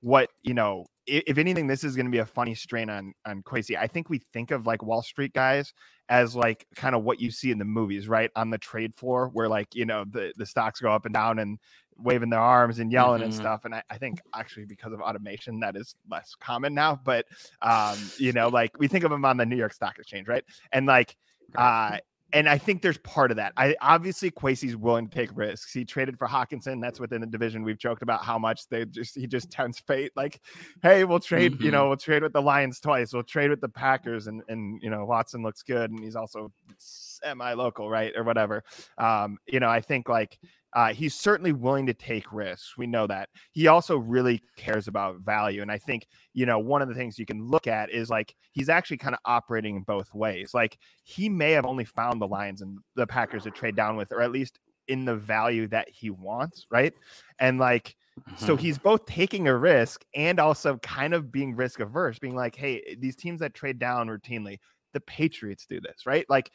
what, 0.00 0.30
you 0.42 0.54
know, 0.54 0.86
if, 1.06 1.24
if 1.26 1.38
anything, 1.38 1.66
this 1.66 1.84
is 1.84 1.96
going 1.96 2.06
to 2.06 2.12
be 2.12 2.18
a 2.18 2.26
funny 2.26 2.54
strain 2.54 2.90
on, 2.90 3.12
on 3.26 3.42
Kwesi. 3.42 3.76
I 3.76 3.86
think 3.86 4.10
we 4.10 4.18
think 4.18 4.50
of 4.50 4.66
like 4.66 4.82
Wall 4.82 5.02
Street 5.02 5.32
guys 5.32 5.72
as 6.08 6.36
like 6.36 6.66
kind 6.76 6.94
of 6.94 7.02
what 7.02 7.20
you 7.20 7.30
see 7.30 7.50
in 7.50 7.58
the 7.58 7.64
movies, 7.64 8.08
right? 8.08 8.30
On 8.36 8.50
the 8.50 8.58
trade 8.58 8.94
floor 8.94 9.30
where 9.32 9.48
like, 9.48 9.74
you 9.74 9.86
know, 9.86 10.04
the, 10.08 10.32
the 10.36 10.46
stocks 10.46 10.80
go 10.80 10.92
up 10.92 11.04
and 11.04 11.14
down 11.14 11.38
and 11.38 11.58
waving 11.98 12.30
their 12.30 12.40
arms 12.40 12.78
and 12.78 12.92
yelling 12.92 13.20
mm-hmm. 13.20 13.30
and 13.30 13.34
stuff. 13.34 13.64
And 13.64 13.74
I, 13.74 13.82
I, 13.90 13.98
think 13.98 14.20
actually 14.34 14.66
because 14.66 14.92
of 14.92 15.00
automation, 15.00 15.60
that 15.60 15.76
is 15.76 15.96
less 16.10 16.34
common 16.40 16.74
now. 16.74 17.00
But 17.02 17.26
um, 17.62 17.96
you 18.18 18.32
know, 18.32 18.48
like 18.48 18.78
we 18.78 18.88
think 18.88 19.04
of 19.04 19.10
them 19.10 19.24
on 19.24 19.36
the 19.36 19.46
New 19.46 19.56
York 19.56 19.72
Stock 19.72 19.98
Exchange, 19.98 20.28
right? 20.28 20.44
And 20.72 20.86
like 20.86 21.16
uh 21.56 21.98
and 22.32 22.48
I 22.48 22.58
think 22.58 22.82
there's 22.82 22.98
part 22.98 23.30
of 23.30 23.36
that. 23.36 23.52
I 23.56 23.76
obviously 23.80 24.30
Kwesi's 24.30 24.76
willing 24.76 25.08
to 25.08 25.14
take 25.14 25.30
risks. 25.34 25.72
He 25.72 25.84
traded 25.84 26.18
for 26.18 26.26
Hockenson. 26.26 26.80
That's 26.82 26.98
within 26.98 27.20
the 27.20 27.26
division. 27.26 27.62
We've 27.62 27.78
joked 27.78 28.02
about 28.02 28.24
how 28.24 28.38
much 28.38 28.68
they 28.68 28.84
just 28.84 29.14
he 29.14 29.26
just 29.26 29.50
tempts 29.50 29.78
fate. 29.78 30.12
Like, 30.16 30.40
hey, 30.82 31.04
we'll 31.04 31.20
trade. 31.20 31.54
Mm-hmm. 31.54 31.64
You 31.64 31.70
know, 31.70 31.88
we'll 31.88 31.96
trade 31.96 32.22
with 32.22 32.32
the 32.32 32.42
Lions 32.42 32.80
twice. 32.80 33.12
We'll 33.12 33.22
trade 33.22 33.50
with 33.50 33.60
the 33.60 33.68
Packers, 33.68 34.26
and 34.26 34.42
and 34.48 34.80
you 34.82 34.90
know 34.90 35.04
Watson 35.04 35.42
looks 35.42 35.62
good, 35.62 35.90
and 35.90 36.02
he's 36.02 36.16
also 36.16 36.52
semi 36.78 37.52
local, 37.54 37.88
right, 37.88 38.12
or 38.16 38.24
whatever. 38.24 38.64
Um, 38.98 39.38
you 39.46 39.60
know, 39.60 39.68
I 39.68 39.80
think 39.80 40.08
like 40.08 40.38
uh, 40.76 40.92
he's 40.92 41.14
certainly 41.14 41.52
willing 41.52 41.86
to 41.86 41.94
take 41.94 42.30
risks. 42.30 42.76
We 42.76 42.86
know 42.86 43.06
that. 43.06 43.30
He 43.52 43.66
also 43.66 43.96
really 43.96 44.42
cares 44.58 44.88
about 44.88 45.20
value. 45.20 45.62
And 45.62 45.72
I 45.72 45.78
think, 45.78 46.06
you 46.34 46.44
know, 46.44 46.58
one 46.58 46.82
of 46.82 46.88
the 46.88 46.94
things 46.94 47.18
you 47.18 47.24
can 47.24 47.48
look 47.48 47.66
at 47.66 47.90
is 47.90 48.10
like 48.10 48.34
he's 48.52 48.68
actually 48.68 48.98
kind 48.98 49.14
of 49.14 49.20
operating 49.24 49.76
in 49.76 49.82
both 49.84 50.12
ways. 50.14 50.52
Like 50.52 50.76
he 51.02 51.30
may 51.30 51.52
have 51.52 51.64
only 51.64 51.86
found 51.86 52.20
the 52.20 52.28
Lions 52.28 52.60
and 52.60 52.78
the 52.94 53.06
Packers 53.06 53.44
to 53.44 53.50
trade 53.50 53.74
down 53.74 53.96
with, 53.96 54.12
or 54.12 54.20
at 54.20 54.32
least 54.32 54.58
in 54.86 55.06
the 55.06 55.16
value 55.16 55.66
that 55.68 55.88
he 55.88 56.10
wants. 56.10 56.66
Right. 56.70 56.92
And 57.38 57.58
like, 57.58 57.96
mm-hmm. 58.20 58.44
so 58.44 58.54
he's 58.54 58.76
both 58.76 59.06
taking 59.06 59.48
a 59.48 59.56
risk 59.56 60.04
and 60.14 60.38
also 60.38 60.76
kind 60.82 61.14
of 61.14 61.32
being 61.32 61.56
risk 61.56 61.80
averse, 61.80 62.18
being 62.18 62.36
like, 62.36 62.54
hey, 62.54 62.96
these 63.00 63.16
teams 63.16 63.40
that 63.40 63.54
trade 63.54 63.78
down 63.78 64.08
routinely, 64.08 64.58
the 64.92 65.00
Patriots 65.00 65.64
do 65.66 65.80
this, 65.80 66.06
right? 66.06 66.26
Like 66.28 66.50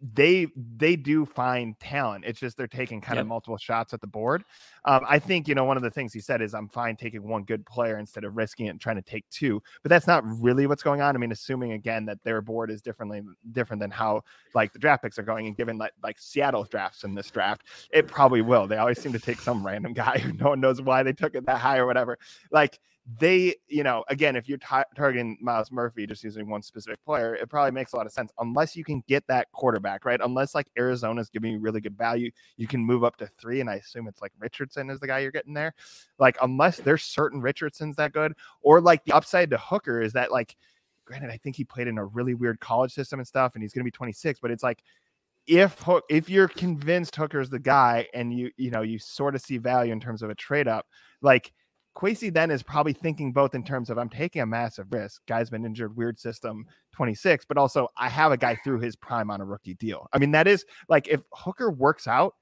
they 0.00 0.46
they 0.76 0.94
do 0.94 1.26
find 1.26 1.78
talent. 1.80 2.24
It's 2.24 2.38
just 2.38 2.56
they're 2.56 2.68
taking 2.68 3.00
kind 3.00 3.16
yep. 3.16 3.22
of 3.22 3.26
multiple 3.26 3.58
shots 3.58 3.92
at 3.92 4.00
the 4.00 4.06
board. 4.06 4.44
Um, 4.84 5.04
I 5.08 5.18
think 5.18 5.48
you 5.48 5.54
know 5.54 5.64
one 5.64 5.76
of 5.76 5.82
the 5.82 5.90
things 5.90 6.12
he 6.12 6.20
said 6.20 6.40
is 6.40 6.54
I'm 6.54 6.68
fine 6.68 6.96
taking 6.96 7.26
one 7.26 7.42
good 7.42 7.66
player 7.66 7.98
instead 7.98 8.24
of 8.24 8.36
risking 8.36 8.66
it 8.66 8.70
and 8.70 8.80
trying 8.80 8.96
to 8.96 9.02
take 9.02 9.28
two. 9.30 9.60
But 9.82 9.88
that's 9.90 10.06
not 10.06 10.22
really 10.24 10.66
what's 10.66 10.82
going 10.82 11.00
on. 11.00 11.16
I 11.16 11.18
mean, 11.18 11.32
assuming 11.32 11.72
again 11.72 12.04
that 12.06 12.22
their 12.22 12.40
board 12.40 12.70
is 12.70 12.80
differently 12.80 13.22
different 13.52 13.80
than 13.80 13.90
how 13.90 14.22
like 14.54 14.72
the 14.72 14.78
draft 14.78 15.02
picks 15.02 15.18
are 15.18 15.24
going, 15.24 15.46
and 15.48 15.56
given 15.56 15.78
like 15.78 15.92
like 16.02 16.18
Seattle's 16.18 16.68
drafts 16.68 17.02
in 17.02 17.14
this 17.14 17.30
draft, 17.30 17.64
it 17.90 18.06
probably 18.06 18.40
will. 18.40 18.68
They 18.68 18.76
always 18.76 19.00
seem 19.00 19.12
to 19.12 19.18
take 19.18 19.40
some 19.40 19.66
random 19.66 19.92
guy 19.94 20.18
who 20.18 20.32
no 20.32 20.50
one 20.50 20.60
knows 20.60 20.80
why 20.80 21.02
they 21.02 21.12
took 21.12 21.34
it 21.34 21.44
that 21.46 21.58
high 21.58 21.78
or 21.78 21.86
whatever. 21.86 22.18
Like 22.52 22.78
they, 23.16 23.54
you 23.68 23.82
know, 23.82 24.04
again, 24.08 24.36
if 24.36 24.48
you're 24.48 24.58
t- 24.58 24.82
targeting 24.94 25.38
Myles 25.40 25.72
Murphy, 25.72 26.06
just 26.06 26.22
using 26.22 26.48
one 26.48 26.60
specific 26.60 27.02
player, 27.04 27.34
it 27.34 27.48
probably 27.48 27.70
makes 27.70 27.94
a 27.94 27.96
lot 27.96 28.04
of 28.04 28.12
sense 28.12 28.30
unless 28.38 28.76
you 28.76 28.84
can 28.84 29.02
get 29.08 29.26
that 29.28 29.50
quarterback, 29.52 30.04
right? 30.04 30.20
Unless 30.22 30.54
like 30.54 30.66
Arizona's 30.78 31.30
giving 31.30 31.52
you 31.52 31.58
really 31.58 31.80
good 31.80 31.96
value, 31.96 32.30
you 32.58 32.66
can 32.66 32.84
move 32.84 33.04
up 33.04 33.16
to 33.16 33.26
three. 33.40 33.60
And 33.60 33.70
I 33.70 33.76
assume 33.76 34.08
it's 34.08 34.20
like 34.20 34.32
Richardson 34.38 34.90
is 34.90 35.00
the 35.00 35.06
guy 35.06 35.20
you're 35.20 35.30
getting 35.30 35.54
there. 35.54 35.74
Like, 36.18 36.36
unless 36.42 36.78
there's 36.78 37.02
certain 37.02 37.40
Richardson's 37.40 37.96
that 37.96 38.12
good, 38.12 38.34
or 38.60 38.80
like 38.80 39.04
the 39.04 39.12
upside 39.12 39.50
to 39.50 39.58
Hooker 39.58 40.02
is 40.02 40.12
that, 40.12 40.30
like, 40.30 40.56
granted, 41.06 41.30
I 41.30 41.38
think 41.38 41.56
he 41.56 41.64
played 41.64 41.88
in 41.88 41.96
a 41.96 42.04
really 42.04 42.34
weird 42.34 42.60
college 42.60 42.92
system 42.92 43.20
and 43.20 43.26
stuff, 43.26 43.54
and 43.54 43.62
he's 43.62 43.72
going 43.72 43.80
to 43.80 43.84
be 43.84 43.90
26, 43.90 44.38
but 44.40 44.50
it's 44.50 44.62
like, 44.62 44.82
if 45.46 45.78
Hook, 45.78 46.04
if 46.10 46.28
you're 46.28 46.48
convinced 46.48 47.16
Hooker's 47.16 47.48
the 47.48 47.58
guy 47.58 48.06
and 48.12 48.38
you 48.38 48.50
you 48.58 48.70
know 48.70 48.82
you 48.82 48.98
sort 48.98 49.34
of 49.34 49.40
see 49.40 49.56
value 49.56 49.92
in 49.92 49.98
terms 49.98 50.22
of 50.22 50.28
a 50.28 50.34
trade 50.34 50.68
up, 50.68 50.86
like 51.22 51.54
Kwesi 51.98 52.32
then 52.32 52.50
is 52.50 52.62
probably 52.62 52.92
thinking 52.92 53.32
both 53.32 53.54
in 53.54 53.64
terms 53.64 53.90
of 53.90 53.98
I'm 53.98 54.08
taking 54.08 54.40
a 54.40 54.46
massive 54.46 54.86
risk. 54.92 55.20
Guy's 55.26 55.50
been 55.50 55.64
injured, 55.64 55.96
weird 55.96 56.18
system, 56.20 56.64
26, 56.92 57.44
but 57.46 57.58
also 57.58 57.88
I 57.96 58.08
have 58.08 58.30
a 58.30 58.36
guy 58.36 58.56
through 58.62 58.80
his 58.80 58.94
prime 58.94 59.30
on 59.30 59.40
a 59.40 59.44
rookie 59.44 59.74
deal. 59.74 60.06
I 60.12 60.18
mean, 60.18 60.30
that 60.30 60.46
is 60.46 60.64
like 60.88 61.08
if 61.08 61.20
Hooker 61.32 61.70
works 61.70 62.06
out, 62.06 62.34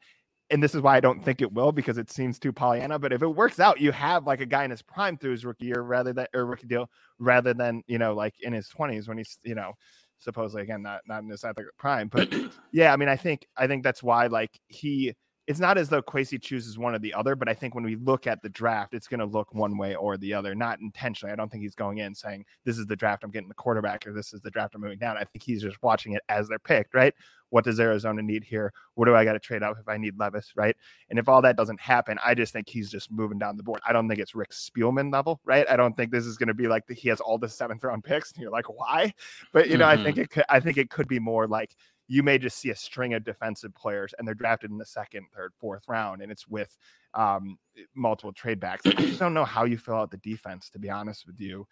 and 0.50 0.62
this 0.62 0.74
is 0.74 0.82
why 0.82 0.96
I 0.96 1.00
don't 1.00 1.24
think 1.24 1.40
it 1.40 1.52
will 1.52 1.72
because 1.72 1.98
it 1.98 2.10
seems 2.10 2.38
too 2.38 2.52
Pollyanna. 2.52 2.98
But 2.98 3.12
if 3.12 3.22
it 3.22 3.28
works 3.28 3.58
out, 3.58 3.80
you 3.80 3.92
have 3.92 4.26
like 4.26 4.40
a 4.40 4.46
guy 4.46 4.64
in 4.64 4.70
his 4.70 4.82
prime 4.82 5.16
through 5.16 5.32
his 5.32 5.44
rookie 5.44 5.66
year 5.66 5.80
rather 5.80 6.12
than 6.12 6.26
or 6.34 6.44
rookie 6.44 6.66
deal 6.66 6.88
rather 7.18 7.54
than 7.54 7.82
you 7.86 7.98
know 7.98 8.14
like 8.14 8.34
in 8.42 8.52
his 8.52 8.68
20s 8.68 9.08
when 9.08 9.16
he's 9.18 9.38
you 9.42 9.54
know 9.54 9.72
supposedly 10.18 10.62
again 10.62 10.82
not 10.82 11.00
not 11.08 11.22
in 11.22 11.30
his 11.30 11.44
athletic 11.44 11.76
prime. 11.78 12.08
But 12.08 12.32
yeah, 12.72 12.92
I 12.92 12.96
mean, 12.96 13.08
I 13.08 13.16
think 13.16 13.46
I 13.56 13.66
think 13.66 13.82
that's 13.82 14.02
why 14.02 14.26
like 14.26 14.60
he 14.68 15.14
it's 15.46 15.60
not 15.60 15.78
as 15.78 15.88
though 15.88 16.02
Kwesi 16.02 16.42
chooses 16.42 16.76
one 16.76 16.94
or 16.94 16.98
the 16.98 17.14
other, 17.14 17.36
but 17.36 17.48
I 17.48 17.54
think 17.54 17.74
when 17.74 17.84
we 17.84 17.94
look 17.96 18.26
at 18.26 18.42
the 18.42 18.48
draft, 18.48 18.94
it's 18.94 19.06
going 19.06 19.20
to 19.20 19.26
look 19.26 19.54
one 19.54 19.78
way 19.78 19.94
or 19.94 20.16
the 20.16 20.34
other, 20.34 20.54
not 20.54 20.80
intentionally. 20.80 21.32
I 21.32 21.36
don't 21.36 21.50
think 21.50 21.62
he's 21.62 21.76
going 21.76 21.98
in 21.98 22.14
saying, 22.14 22.44
This 22.64 22.78
is 22.78 22.86
the 22.86 22.96
draft 22.96 23.22
I'm 23.22 23.30
getting 23.30 23.48
the 23.48 23.54
quarterback, 23.54 24.06
or 24.06 24.12
this 24.12 24.32
is 24.32 24.40
the 24.40 24.50
draft 24.50 24.74
I'm 24.74 24.80
moving 24.80 24.98
down. 24.98 25.16
I 25.16 25.24
think 25.24 25.44
he's 25.44 25.62
just 25.62 25.80
watching 25.82 26.14
it 26.14 26.22
as 26.28 26.48
they're 26.48 26.58
picked, 26.58 26.94
right? 26.94 27.14
What 27.50 27.64
does 27.64 27.78
Arizona 27.78 28.22
need 28.22 28.42
here? 28.42 28.72
What 28.94 29.04
do 29.04 29.14
I 29.14 29.24
got 29.24 29.34
to 29.34 29.38
trade 29.38 29.62
up 29.62 29.76
if 29.80 29.88
I 29.88 29.98
need 29.98 30.18
Levis, 30.18 30.52
right? 30.56 30.74
And 31.10 31.18
if 31.18 31.28
all 31.28 31.40
that 31.42 31.56
doesn't 31.56 31.80
happen, 31.80 32.18
I 32.24 32.34
just 32.34 32.52
think 32.52 32.68
he's 32.68 32.90
just 32.90 33.12
moving 33.12 33.38
down 33.38 33.56
the 33.56 33.62
board. 33.62 33.80
I 33.86 33.92
don't 33.92 34.08
think 34.08 34.18
it's 34.18 34.34
Rick 34.34 34.50
Spielman 34.50 35.12
level, 35.12 35.40
right? 35.44 35.64
I 35.70 35.76
don't 35.76 35.96
think 35.96 36.10
this 36.10 36.26
is 36.26 36.36
going 36.36 36.48
to 36.48 36.54
be 36.54 36.66
like 36.66 36.88
the, 36.88 36.94
he 36.94 37.08
has 37.08 37.20
all 37.20 37.38
the 37.38 37.48
seventh 37.48 37.84
round 37.84 38.02
picks, 38.02 38.32
and 38.32 38.42
you're 38.42 38.50
like, 38.50 38.68
why? 38.68 39.14
But 39.52 39.68
you 39.68 39.78
know, 39.78 39.86
mm-hmm. 39.86 40.00
I 40.00 40.04
think 40.04 40.18
it 40.18 40.30
could. 40.30 40.44
I 40.48 40.58
think 40.58 40.76
it 40.76 40.90
could 40.90 41.06
be 41.06 41.20
more 41.20 41.46
like 41.46 41.76
you 42.08 42.22
may 42.22 42.38
just 42.38 42.58
see 42.58 42.70
a 42.70 42.76
string 42.76 43.14
of 43.14 43.24
defensive 43.24 43.74
players 43.74 44.14
and 44.16 44.26
they're 44.26 44.34
drafted 44.34 44.70
in 44.70 44.78
the 44.78 44.86
second, 44.86 45.26
third, 45.34 45.52
fourth 45.58 45.82
round, 45.88 46.22
and 46.22 46.30
it's 46.30 46.46
with 46.46 46.76
um, 47.14 47.58
multiple 47.94 48.32
trade 48.32 48.60
backs. 48.60 48.86
I 48.86 48.92
just 48.92 49.18
don't 49.18 49.34
know 49.34 49.44
how 49.44 49.64
you 49.64 49.78
fill 49.78 49.96
out 49.96 50.10
the 50.10 50.16
defense, 50.18 50.70
to 50.70 50.78
be 50.78 50.90
honest 50.90 51.26
with 51.26 51.40
you, 51.40 51.66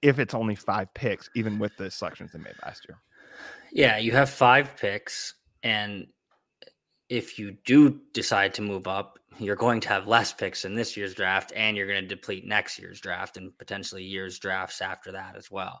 if 0.00 0.18
it's 0.18 0.34
only 0.34 0.54
five 0.54 0.92
picks, 0.94 1.28
even 1.36 1.58
with 1.58 1.76
the 1.76 1.90
selections 1.90 2.32
they 2.32 2.38
made 2.38 2.54
last 2.64 2.86
year. 2.88 2.98
Yeah, 3.72 3.98
you 3.98 4.12
have 4.12 4.30
five 4.30 4.76
picks, 4.76 5.34
and 5.62 6.06
if 7.08 7.38
you 7.38 7.56
do 7.64 8.00
decide 8.14 8.54
to 8.54 8.62
move 8.62 8.86
up, 8.86 9.18
you're 9.38 9.56
going 9.56 9.80
to 9.80 9.88
have 9.88 10.06
less 10.06 10.32
picks 10.32 10.64
in 10.64 10.74
this 10.74 10.96
year's 10.96 11.14
draft, 11.14 11.52
and 11.54 11.76
you're 11.76 11.86
going 11.86 12.02
to 12.02 12.08
deplete 12.08 12.46
next 12.46 12.78
year's 12.78 13.00
draft 13.00 13.36
and 13.36 13.56
potentially 13.58 14.02
years 14.02 14.38
drafts 14.38 14.80
after 14.80 15.12
that 15.12 15.36
as 15.36 15.50
well. 15.50 15.80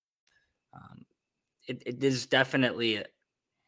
it, 1.71 1.83
it 1.85 2.03
is 2.03 2.25
definitely 2.25 3.03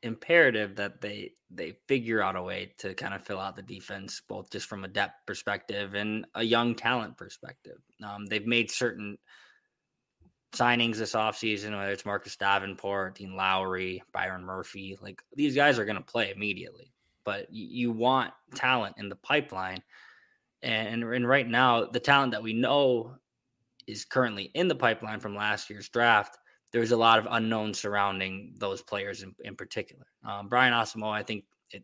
imperative 0.01 0.75
that 0.75 0.99
they 0.99 1.31
they 1.49 1.77
figure 1.87 2.21
out 2.21 2.35
a 2.35 2.41
way 2.41 2.73
to 2.79 2.93
kind 2.95 3.13
of 3.13 3.23
fill 3.23 3.39
out 3.39 3.55
the 3.55 3.61
defense, 3.61 4.21
both 4.27 4.49
just 4.51 4.67
from 4.67 4.83
a 4.83 4.87
depth 4.87 5.25
perspective 5.25 5.93
and 5.93 6.25
a 6.35 6.43
young 6.43 6.75
talent 6.75 7.15
perspective. 7.15 7.77
Um, 8.03 8.25
they've 8.25 8.47
made 8.47 8.71
certain 8.71 9.17
signings 10.53 10.97
this 10.97 11.13
offseason, 11.13 11.77
whether 11.77 11.91
it's 11.91 12.05
Marcus 12.05 12.35
Davenport, 12.35 13.15
Dean 13.15 13.35
Lowry, 13.35 14.03
Byron 14.13 14.43
Murphy, 14.43 14.97
like 15.01 15.21
these 15.35 15.55
guys 15.55 15.77
are 15.79 15.85
going 15.85 15.95
to 15.95 16.01
play 16.01 16.31
immediately. 16.35 16.91
But 17.23 17.53
you, 17.53 17.67
you 17.67 17.91
want 17.91 18.33
talent 18.55 18.95
in 18.97 19.09
the 19.09 19.15
pipeline. 19.15 19.81
And, 20.63 21.03
and 21.03 21.27
right 21.27 21.47
now, 21.47 21.85
the 21.85 21.99
talent 21.99 22.31
that 22.31 22.43
we 22.43 22.53
know 22.53 23.15
is 23.85 24.05
currently 24.05 24.45
in 24.55 24.67
the 24.67 24.75
pipeline 24.75 25.19
from 25.19 25.35
last 25.35 25.69
year's 25.69 25.89
draft 25.89 26.37
there's 26.73 26.91
a 26.91 26.97
lot 26.97 27.19
of 27.19 27.27
unknowns 27.29 27.79
surrounding 27.79 28.55
those 28.57 28.81
players 28.81 29.21
in, 29.21 29.33
in 29.43 29.55
particular. 29.55 30.07
Um, 30.27 30.49
Brian 30.49 30.73
Asamoah, 30.73 31.13
I 31.13 31.23
think 31.23 31.45
it, 31.71 31.83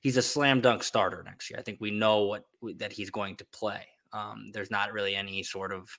he's 0.00 0.16
a 0.16 0.22
slam 0.22 0.60
dunk 0.60 0.84
starter 0.84 1.22
next 1.24 1.50
year. 1.50 1.58
I 1.58 1.62
think 1.62 1.78
we 1.80 1.90
know 1.90 2.22
what 2.22 2.44
that 2.76 2.92
he's 2.92 3.10
going 3.10 3.36
to 3.36 3.44
play. 3.46 3.84
Um, 4.12 4.50
there's 4.52 4.70
not 4.70 4.92
really 4.92 5.16
any 5.16 5.42
sort 5.42 5.72
of 5.72 5.90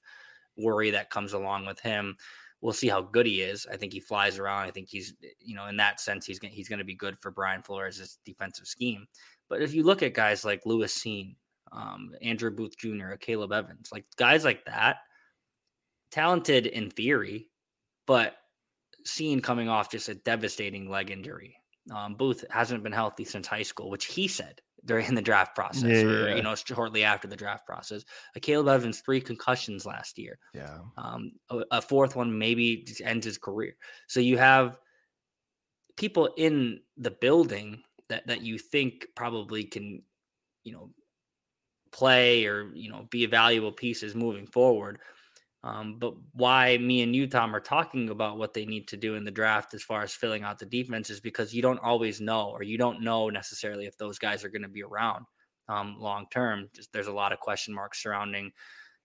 worry 0.58 0.92
that 0.92 1.10
comes 1.10 1.34
along 1.34 1.66
with 1.66 1.82
him. 1.82 2.16
We'll 2.62 2.72
see 2.72 2.88
how 2.88 3.02
good 3.02 3.26
he 3.26 3.42
is. 3.42 3.68
I 3.70 3.76
think 3.76 3.92
he 3.92 4.00
flies 4.00 4.40
around. 4.40 4.64
I 4.64 4.72
think 4.72 4.88
he's, 4.88 5.14
you 5.40 5.54
know, 5.54 5.68
in 5.68 5.76
that 5.78 6.00
sense, 6.00 6.26
he's 6.26 6.40
gonna, 6.40 6.54
he's 6.54 6.70
going 6.70 6.80
to 6.80 6.86
be 6.86 6.96
good 6.96 7.18
for 7.20 7.30
Brian 7.30 7.62
Flores' 7.62 8.20
defensive 8.24 8.68
scheme. 8.68 9.06
But 9.50 9.62
if 9.62 9.74
you 9.74 9.84
look 9.84 10.02
at 10.02 10.14
guys 10.14 10.46
like 10.46 10.66
Lewis 10.66 10.98
Cine, 10.98 11.36
um, 11.74 12.12
Andrew 12.22 12.52
Booth 12.52 12.78
Jr., 12.78 13.16
Caleb 13.20 13.52
Evans, 13.52 13.90
like 13.92 14.06
guys 14.16 14.46
like 14.46 14.64
that, 14.64 14.98
talented 16.10 16.68
in 16.68 16.90
theory, 16.90 17.50
but 18.06 18.36
Cine 19.06 19.44
coming 19.44 19.70
off 19.70 19.92
just 19.92 20.10
a 20.10 20.16
devastating 20.16 20.90
leg 20.90 21.12
injury. 21.12 21.56
Um, 21.94 22.16
Booth 22.16 22.46
hasn't 22.50 22.84
been 22.84 22.94
healthy 22.94 23.26
since 23.26 23.48
high 23.48 23.64
school, 23.64 23.90
which 23.90 24.06
he 24.06 24.28
said 24.28 24.62
during 24.86 25.16
the 25.16 25.22
draft 25.22 25.56
process, 25.56 25.84
yeah, 25.84 26.04
or 26.04 26.30
yeah. 26.30 26.36
you 26.36 26.42
know, 26.42 26.56
shortly 26.56 27.04
after 27.04 27.28
the 27.28 27.36
draft 27.36 27.66
process. 27.66 28.04
Akayleb 28.38 28.74
Evans 28.74 29.02
three 29.02 29.22
concussions 29.22 29.86
last 29.86 30.18
year. 30.18 30.38
Yeah. 30.54 30.80
Um, 30.98 31.32
a, 31.50 31.64
a 31.72 31.82
fourth 31.82 32.16
one 32.16 32.38
maybe 32.38 32.86
ends 33.04 33.26
his 33.26 33.38
career. 33.38 33.76
So 34.08 34.20
you 34.20 34.38
have 34.38 34.78
people 35.98 36.30
in 36.38 36.82
the 36.98 37.12
building 37.12 37.82
that 38.10 38.28
that 38.28 38.42
you 38.42 38.58
think 38.58 39.08
probably 39.16 39.64
can, 39.64 40.02
you 40.64 40.74
know, 40.74 40.90
play 41.92 42.46
or 42.46 42.72
you 42.74 42.90
know 42.90 43.08
be 43.10 43.26
valuable 43.26 43.72
pieces 43.72 44.16
moving 44.16 44.48
forward. 44.48 45.00
Um, 45.64 45.98
but 45.98 46.16
why 46.34 46.78
me 46.78 47.04
and 47.04 47.16
you, 47.16 47.26
Tom, 47.26 47.56
are 47.56 47.62
talking 47.62 48.10
about 48.10 48.38
what 48.38 48.54
they 48.54 48.66
need 48.66 48.88
to 48.90 48.98
do 48.98 49.16
in 49.16 49.24
the 49.24 49.32
draft 49.32 49.74
as 49.74 49.82
far 49.82 50.04
as 50.04 50.14
filling 50.14 50.44
out 50.44 50.60
the 50.60 50.66
defense 50.66 51.10
is 51.10 51.22
because 51.22 51.54
you 51.54 51.62
don't 51.62 51.80
always 51.80 52.20
know, 52.20 52.50
or 52.50 52.64
you 52.64 52.78
don't 52.78 53.02
know 53.02 53.30
necessarily 53.30 53.86
if 53.86 53.98
those 53.98 54.20
guys 54.20 54.44
are 54.44 54.50
going 54.50 54.64
to 54.64 54.68
be 54.68 54.84
around 54.84 55.26
um, 55.70 55.96
long 55.98 56.26
term. 56.32 56.70
Just 56.76 56.92
there's 56.92 57.08
a 57.08 57.14
lot 57.14 57.32
of 57.32 57.40
question 57.40 57.74
marks 57.74 58.04
surrounding, 58.04 58.52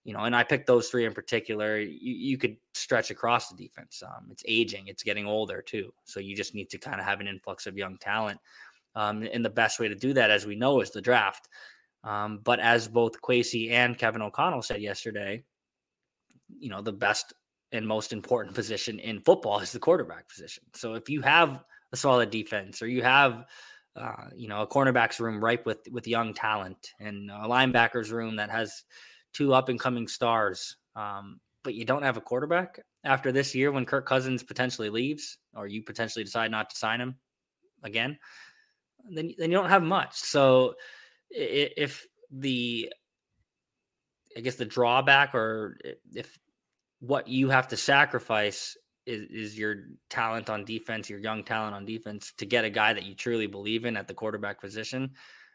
you 0.03 0.13
know. 0.13 0.25
And 0.25 0.35
I 0.35 0.43
picked 0.43 0.67
those 0.67 0.89
three 0.89 1.05
in 1.05 1.13
particular. 1.13 1.79
You, 1.79 2.13
you 2.13 2.37
could 2.37 2.57
stretch 2.73 3.09
across 3.09 3.47
the 3.47 3.55
defense. 3.55 4.03
Um, 4.05 4.27
it's 4.29 4.43
aging, 4.45 4.87
it's 4.87 5.03
getting 5.03 5.25
older 5.25 5.61
too, 5.61 5.93
so 6.03 6.19
you 6.19 6.35
just 6.35 6.55
need 6.55 6.69
to 6.71 6.77
kind 6.77 6.99
of 6.99 7.05
have 7.05 7.21
an 7.21 7.27
influx 7.27 7.67
of 7.67 7.77
young 7.77 7.97
talent. 7.99 8.39
Um, 8.95 9.25
and 9.31 9.45
the 9.45 9.49
best 9.49 9.79
way 9.79 9.87
to 9.87 9.95
do 9.95 10.11
that, 10.13 10.29
as 10.29 10.45
we 10.45 10.55
know, 10.55 10.81
is 10.81 10.91
the 10.91 11.01
draft. 11.01 11.47
Um, 12.03 12.41
but 12.43 12.59
as 12.59 12.87
both 12.87 13.21
Kwesi 13.21 13.71
and 13.71 13.97
Kevin 13.97 14.21
O'Connell 14.21 14.61
said 14.61 14.81
yesterday, 14.81 15.43
you 16.57 16.69
know 16.69 16.81
the 16.81 16.93
best 16.93 17.33
and 17.71 17.85
most 17.85 18.13
important 18.13 18.55
position 18.55 18.99
in 18.99 19.21
football 19.21 19.59
is 19.59 19.71
the 19.71 19.79
quarterback 19.79 20.27
position. 20.27 20.63
So 20.73 20.95
if 20.95 21.09
you 21.09 21.21
have 21.21 21.63
a 21.91 21.97
solid 21.97 22.29
defense 22.31 22.81
or 22.81 22.87
you 22.87 23.03
have 23.03 23.45
uh, 23.95 24.27
you 24.35 24.47
know 24.47 24.61
a 24.61 24.67
cornerbacks 24.67 25.19
room 25.19 25.43
ripe 25.43 25.65
with 25.65 25.79
with 25.91 26.07
young 26.07 26.33
talent 26.33 26.93
and 26.99 27.29
a 27.29 27.47
linebackers 27.47 28.11
room 28.11 28.35
that 28.37 28.49
has 28.49 28.83
two 29.33 29.53
up 29.53 29.69
and 29.69 29.79
coming 29.79 30.07
stars, 30.07 30.77
um, 30.95 31.39
but 31.63 31.75
you 31.75 31.85
don't 31.85 32.03
have 32.03 32.17
a 32.17 32.21
quarterback 32.21 32.79
after 33.03 33.31
this 33.31 33.53
year 33.53 33.71
when 33.71 33.85
Kirk 33.85 34.05
Cousins 34.05 34.43
potentially 34.43 34.89
leaves 34.89 35.37
or 35.55 35.67
you 35.67 35.83
potentially 35.83 36.23
decide 36.23 36.51
not 36.51 36.69
to 36.69 36.75
sign 36.75 36.99
him 36.99 37.15
again, 37.83 38.17
then 39.11 39.33
then 39.37 39.51
you 39.51 39.57
don't 39.57 39.69
have 39.69 39.83
much. 39.83 40.15
So 40.15 40.75
if 41.29 42.05
the 42.31 42.91
I 44.39 44.41
guess 44.41 44.55
the 44.55 44.63
drawback 44.63 45.35
or 45.35 45.77
if 46.15 46.39
what 47.01 47.27
you 47.27 47.49
have 47.49 47.67
to 47.67 47.77
sacrifice 47.77 48.77
is, 49.05 49.23
is 49.29 49.59
your 49.59 49.75
talent 50.09 50.49
on 50.49 50.63
defense, 50.63 51.09
your 51.09 51.19
young 51.19 51.43
talent 51.43 51.75
on 51.75 51.83
defense 51.83 52.31
to 52.37 52.45
get 52.45 52.63
a 52.63 52.69
guy 52.69 52.93
that 52.93 53.03
you 53.03 53.15
truly 53.15 53.47
believe 53.47 53.83
in 53.83 53.97
at 53.97 54.07
the 54.07 54.13
quarterback 54.13 54.61
position. 54.61 55.11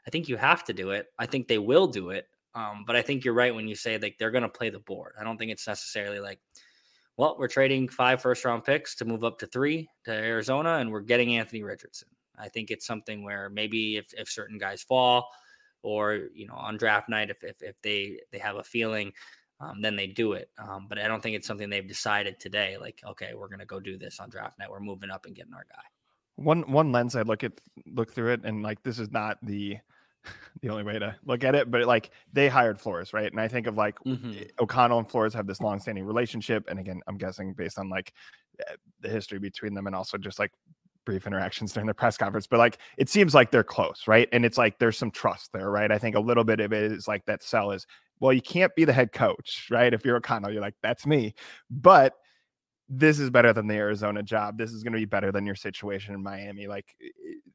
I 0.06 0.10
think 0.10 0.28
you 0.28 0.36
have 0.36 0.64
to 0.64 0.74
do 0.74 0.90
it. 0.90 1.06
I 1.18 1.24
think 1.24 1.48
they 1.48 1.56
will 1.56 1.86
do 1.86 2.10
it. 2.10 2.26
Um, 2.54 2.84
but 2.86 2.94
I 2.94 3.00
think 3.00 3.24
you're 3.24 3.32
right 3.32 3.54
when 3.54 3.68
you 3.68 3.74
say 3.74 3.96
like 3.96 4.16
they're 4.18 4.30
going 4.30 4.42
to 4.42 4.50
play 4.50 4.68
the 4.68 4.80
board. 4.80 5.14
I 5.18 5.24
don't 5.24 5.38
think 5.38 5.50
it's 5.50 5.66
necessarily 5.66 6.20
like, 6.20 6.40
well, 7.16 7.36
we're 7.38 7.48
trading 7.48 7.88
five 7.88 8.20
first 8.20 8.44
round 8.44 8.64
picks 8.64 8.96
to 8.96 9.06
move 9.06 9.24
up 9.24 9.38
to 9.38 9.46
three 9.46 9.88
to 10.04 10.12
Arizona, 10.12 10.76
and 10.76 10.92
we're 10.92 11.00
getting 11.00 11.36
Anthony 11.36 11.62
Richardson. 11.62 12.08
I 12.38 12.48
think 12.50 12.70
it's 12.70 12.86
something 12.86 13.24
where 13.24 13.48
maybe 13.48 13.96
if, 13.96 14.12
if 14.12 14.28
certain 14.28 14.58
guys 14.58 14.82
fall, 14.82 15.30
or 15.84 16.28
you 16.34 16.46
know 16.46 16.54
on 16.54 16.76
draft 16.76 17.08
night, 17.08 17.30
if 17.30 17.44
if, 17.44 17.62
if 17.62 17.80
they 17.82 18.18
they 18.32 18.38
have 18.38 18.56
a 18.56 18.64
feeling, 18.64 19.12
um, 19.60 19.80
then 19.80 19.94
they 19.94 20.06
do 20.06 20.32
it. 20.32 20.50
Um, 20.58 20.86
but 20.88 20.98
I 20.98 21.06
don't 21.06 21.22
think 21.22 21.36
it's 21.36 21.46
something 21.46 21.70
they've 21.70 21.86
decided 21.86 22.40
today. 22.40 22.76
Like, 22.80 23.00
okay, 23.06 23.32
we're 23.34 23.48
going 23.48 23.60
to 23.60 23.66
go 23.66 23.78
do 23.78 23.96
this 23.96 24.18
on 24.18 24.30
draft 24.30 24.58
night. 24.58 24.70
We're 24.70 24.80
moving 24.80 25.10
up 25.10 25.26
and 25.26 25.34
getting 25.34 25.54
our 25.54 25.66
guy. 25.70 25.82
One 26.36 26.62
one 26.70 26.90
lens 26.90 27.14
I 27.14 27.22
look 27.22 27.44
at 27.44 27.52
look 27.86 28.12
through 28.12 28.32
it, 28.32 28.40
and 28.44 28.62
like 28.62 28.82
this 28.82 28.98
is 28.98 29.12
not 29.12 29.38
the 29.42 29.78
the 30.62 30.70
only 30.70 30.82
way 30.82 30.98
to 30.98 31.14
look 31.24 31.44
at 31.44 31.54
it, 31.54 31.70
but 31.70 31.84
like 31.84 32.10
they 32.32 32.48
hired 32.48 32.80
Flores, 32.80 33.12
right? 33.12 33.30
And 33.30 33.40
I 33.40 33.46
think 33.46 33.66
of 33.66 33.76
like 33.76 33.98
mm-hmm. 34.00 34.42
O'Connell 34.58 34.98
and 34.98 35.08
Flores 35.08 35.34
have 35.34 35.46
this 35.46 35.60
long-standing 35.60 36.04
relationship, 36.04 36.64
and 36.68 36.80
again, 36.80 37.00
I'm 37.06 37.18
guessing 37.18 37.52
based 37.52 37.78
on 37.78 37.88
like 37.88 38.12
eh, 38.60 38.74
the 39.00 39.08
history 39.08 39.38
between 39.38 39.74
them, 39.74 39.86
and 39.86 39.94
also 39.94 40.18
just 40.18 40.38
like 40.38 40.52
brief 41.04 41.26
interactions 41.26 41.72
during 41.72 41.86
the 41.86 41.94
press 41.94 42.16
conference, 42.16 42.46
but 42.46 42.58
like 42.58 42.78
it 42.98 43.08
seems 43.08 43.34
like 43.34 43.50
they're 43.50 43.64
close, 43.64 44.06
right? 44.06 44.28
And 44.32 44.44
it's 44.44 44.58
like 44.58 44.78
there's 44.78 44.98
some 44.98 45.10
trust 45.10 45.52
there, 45.52 45.70
right? 45.70 45.90
I 45.90 45.98
think 45.98 46.16
a 46.16 46.20
little 46.20 46.44
bit 46.44 46.60
of 46.60 46.72
it 46.72 46.92
is 46.92 47.08
like 47.08 47.24
that 47.26 47.42
sell 47.42 47.70
is 47.70 47.86
well, 48.20 48.32
you 48.32 48.42
can't 48.42 48.74
be 48.74 48.84
the 48.84 48.92
head 48.92 49.12
coach, 49.12 49.68
right? 49.70 49.92
If 49.92 50.04
you're 50.04 50.16
O'Connell, 50.16 50.52
you're 50.52 50.62
like, 50.62 50.76
that's 50.82 51.06
me. 51.06 51.34
But 51.70 52.14
this 52.88 53.18
is 53.18 53.30
better 53.30 53.52
than 53.52 53.66
the 53.66 53.74
Arizona 53.74 54.22
job. 54.22 54.58
This 54.58 54.72
is 54.72 54.82
going 54.82 54.92
to 54.92 54.98
be 54.98 55.04
better 55.06 55.32
than 55.32 55.46
your 55.46 55.54
situation 55.54 56.14
in 56.14 56.22
Miami. 56.22 56.66
Like, 56.66 56.94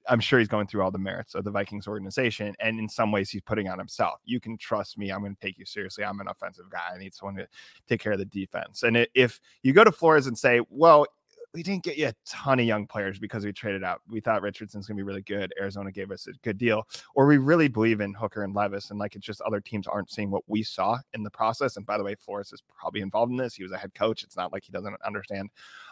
I'm 0.07 0.19
sure 0.19 0.39
he's 0.39 0.47
going 0.47 0.67
through 0.67 0.81
all 0.81 0.91
the 0.91 0.97
merits 0.97 1.35
of 1.35 1.43
the 1.43 1.51
Vikings 1.51 1.87
organization. 1.87 2.55
And 2.59 2.79
in 2.79 2.89
some 2.89 3.11
ways, 3.11 3.29
he's 3.29 3.41
putting 3.41 3.69
on 3.69 3.77
himself. 3.77 4.19
You 4.25 4.39
can 4.39 4.57
trust 4.57 4.97
me. 4.97 5.11
I'm 5.11 5.19
going 5.19 5.35
to 5.35 5.41
take 5.41 5.57
you 5.57 5.65
seriously. 5.65 6.03
I'm 6.03 6.19
an 6.19 6.27
offensive 6.27 6.69
guy. 6.69 6.93
I 6.93 6.97
need 6.97 7.13
someone 7.13 7.35
to 7.35 7.47
take 7.87 8.01
care 8.01 8.13
of 8.13 8.19
the 8.19 8.25
defense. 8.25 8.83
And 8.83 9.07
if 9.13 9.39
you 9.61 9.71
go 9.71 9.83
to 9.83 9.91
Flores 9.91 10.25
and 10.25 10.37
say, 10.37 10.61
well, 10.69 11.05
we 11.53 11.63
didn't 11.63 11.83
get 11.83 11.97
you 11.97 12.07
a 12.07 12.13
ton 12.25 12.59
of 12.59 12.65
young 12.65 12.85
players 12.85 13.17
because 13.17 13.43
we 13.43 13.51
traded 13.51 13.83
out. 13.83 14.01
We 14.07 14.19
thought 14.19 14.41
Richardson's 14.41 14.87
going 14.87 14.97
to 14.97 15.03
be 15.03 15.07
really 15.07 15.23
good. 15.23 15.53
Arizona 15.59 15.91
gave 15.91 16.11
us 16.11 16.27
a 16.27 16.33
good 16.43 16.57
deal, 16.57 16.87
or 17.15 17.25
we 17.25 17.37
really 17.37 17.67
believe 17.67 18.01
in 18.01 18.13
Hooker 18.13 18.43
and 18.43 18.53
Levis, 18.53 18.91
and 18.91 18.99
like 18.99 19.15
it's 19.15 19.25
just 19.25 19.41
other 19.41 19.59
teams 19.59 19.87
aren't 19.87 20.11
seeing 20.11 20.29
what 20.29 20.43
we 20.47 20.61
saw 20.61 20.99
in 21.13 21.23
the 21.23 21.31
process. 21.31 21.77
And 21.77 21.85
by 21.85 21.97
the 21.97 22.03
way, 22.03 22.15
Flores 22.15 22.53
is 22.53 22.61
probably 22.77 23.01
involved 23.01 23.31
in 23.31 23.37
this. 23.37 23.55
He 23.55 23.63
was 23.63 23.71
a 23.71 23.77
head 23.77 23.95
coach. 23.95 24.23
It's 24.23 24.37
not 24.37 24.53
like 24.53 24.63
he 24.63 24.71
doesn't 24.71 24.95
understand 25.05 25.49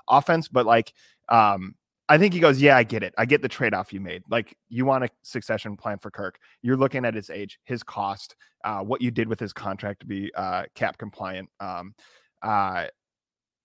offense, 0.08 0.48
but 0.48 0.66
like, 0.66 0.94
um, 1.30 1.76
I 2.10 2.18
think 2.18 2.34
he 2.34 2.40
goes, 2.40 2.62
Yeah, 2.62 2.78
I 2.78 2.84
get 2.84 3.04
it. 3.04 3.14
I 3.18 3.26
get 3.26 3.42
the 3.42 3.50
trade 3.50 3.74
off 3.74 3.92
you 3.92 4.00
made. 4.00 4.24
Like, 4.30 4.56
you 4.70 4.86
want 4.86 5.04
a 5.04 5.10
succession 5.24 5.76
plan 5.76 5.98
for 5.98 6.12
Kirk. 6.12 6.40
You're 6.62 6.78
looking 6.78 7.04
at 7.04 7.16
his 7.16 7.30
age, 7.30 7.60
his 7.64 7.84
cost, 7.84 8.36
uh, 8.64 8.80
what 8.80 9.02
you 9.02 9.12
did 9.12 9.28
with 9.28 9.40
his 9.40 9.54
contract 9.54 10.02
to 10.02 10.06
be 10.06 10.32
uh, 10.36 10.64
cap 10.76 10.98
compliant. 10.98 11.50
Um, 11.60 11.96
uh, 12.44 12.86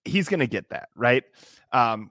he's 0.05 0.29
going 0.29 0.41
to 0.41 0.47
get 0.47 0.69
that 0.71 0.89
right. 0.95 1.25
Um, 1.73 2.11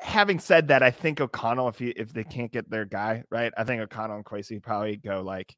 having 0.00 0.38
said 0.38 0.68
that, 0.68 0.82
I 0.82 0.90
think 0.90 1.20
O'Connell, 1.20 1.68
if 1.68 1.78
he 1.78 1.88
if 1.90 2.12
they 2.12 2.24
can't 2.24 2.52
get 2.52 2.70
their 2.70 2.84
guy 2.84 3.24
right, 3.30 3.52
I 3.56 3.64
think 3.64 3.82
O'Connell 3.82 4.16
and 4.16 4.24
Kwesi 4.24 4.62
probably 4.62 4.96
go 4.96 5.22
like, 5.22 5.56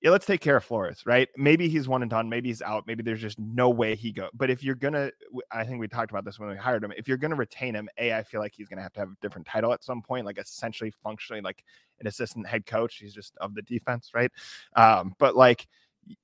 yeah, 0.00 0.10
let's 0.10 0.26
take 0.26 0.40
care 0.40 0.56
of 0.56 0.64
Flores, 0.64 1.02
right? 1.06 1.28
Maybe 1.36 1.68
he's 1.68 1.88
one 1.88 2.02
and 2.02 2.10
done. 2.10 2.28
Maybe 2.28 2.50
he's 2.50 2.62
out. 2.62 2.86
Maybe 2.86 3.02
there's 3.02 3.20
just 3.20 3.38
no 3.38 3.68
way 3.68 3.96
he 3.96 4.12
go. 4.12 4.28
But 4.32 4.48
if 4.48 4.62
you're 4.62 4.76
gonna, 4.76 5.10
I 5.50 5.64
think 5.64 5.80
we 5.80 5.88
talked 5.88 6.12
about 6.12 6.24
this 6.24 6.38
when 6.38 6.48
we 6.48 6.56
hired 6.56 6.84
him. 6.84 6.92
If 6.96 7.08
you're 7.08 7.16
gonna 7.16 7.34
retain 7.34 7.74
him, 7.74 7.88
a, 7.98 8.12
I 8.12 8.22
feel 8.22 8.40
like 8.40 8.54
he's 8.54 8.68
gonna 8.68 8.82
have 8.82 8.92
to 8.92 9.00
have 9.00 9.10
a 9.10 9.16
different 9.20 9.48
title 9.48 9.72
at 9.72 9.82
some 9.82 10.02
point, 10.02 10.24
like 10.24 10.38
essentially 10.38 10.92
functionally 11.02 11.42
like 11.42 11.64
an 11.98 12.06
assistant 12.06 12.46
head 12.46 12.64
coach. 12.64 12.96
He's 12.96 13.12
just 13.12 13.36
of 13.38 13.54
the 13.54 13.62
defense, 13.62 14.12
right? 14.14 14.30
Um, 14.76 15.14
but 15.18 15.34
like 15.34 15.66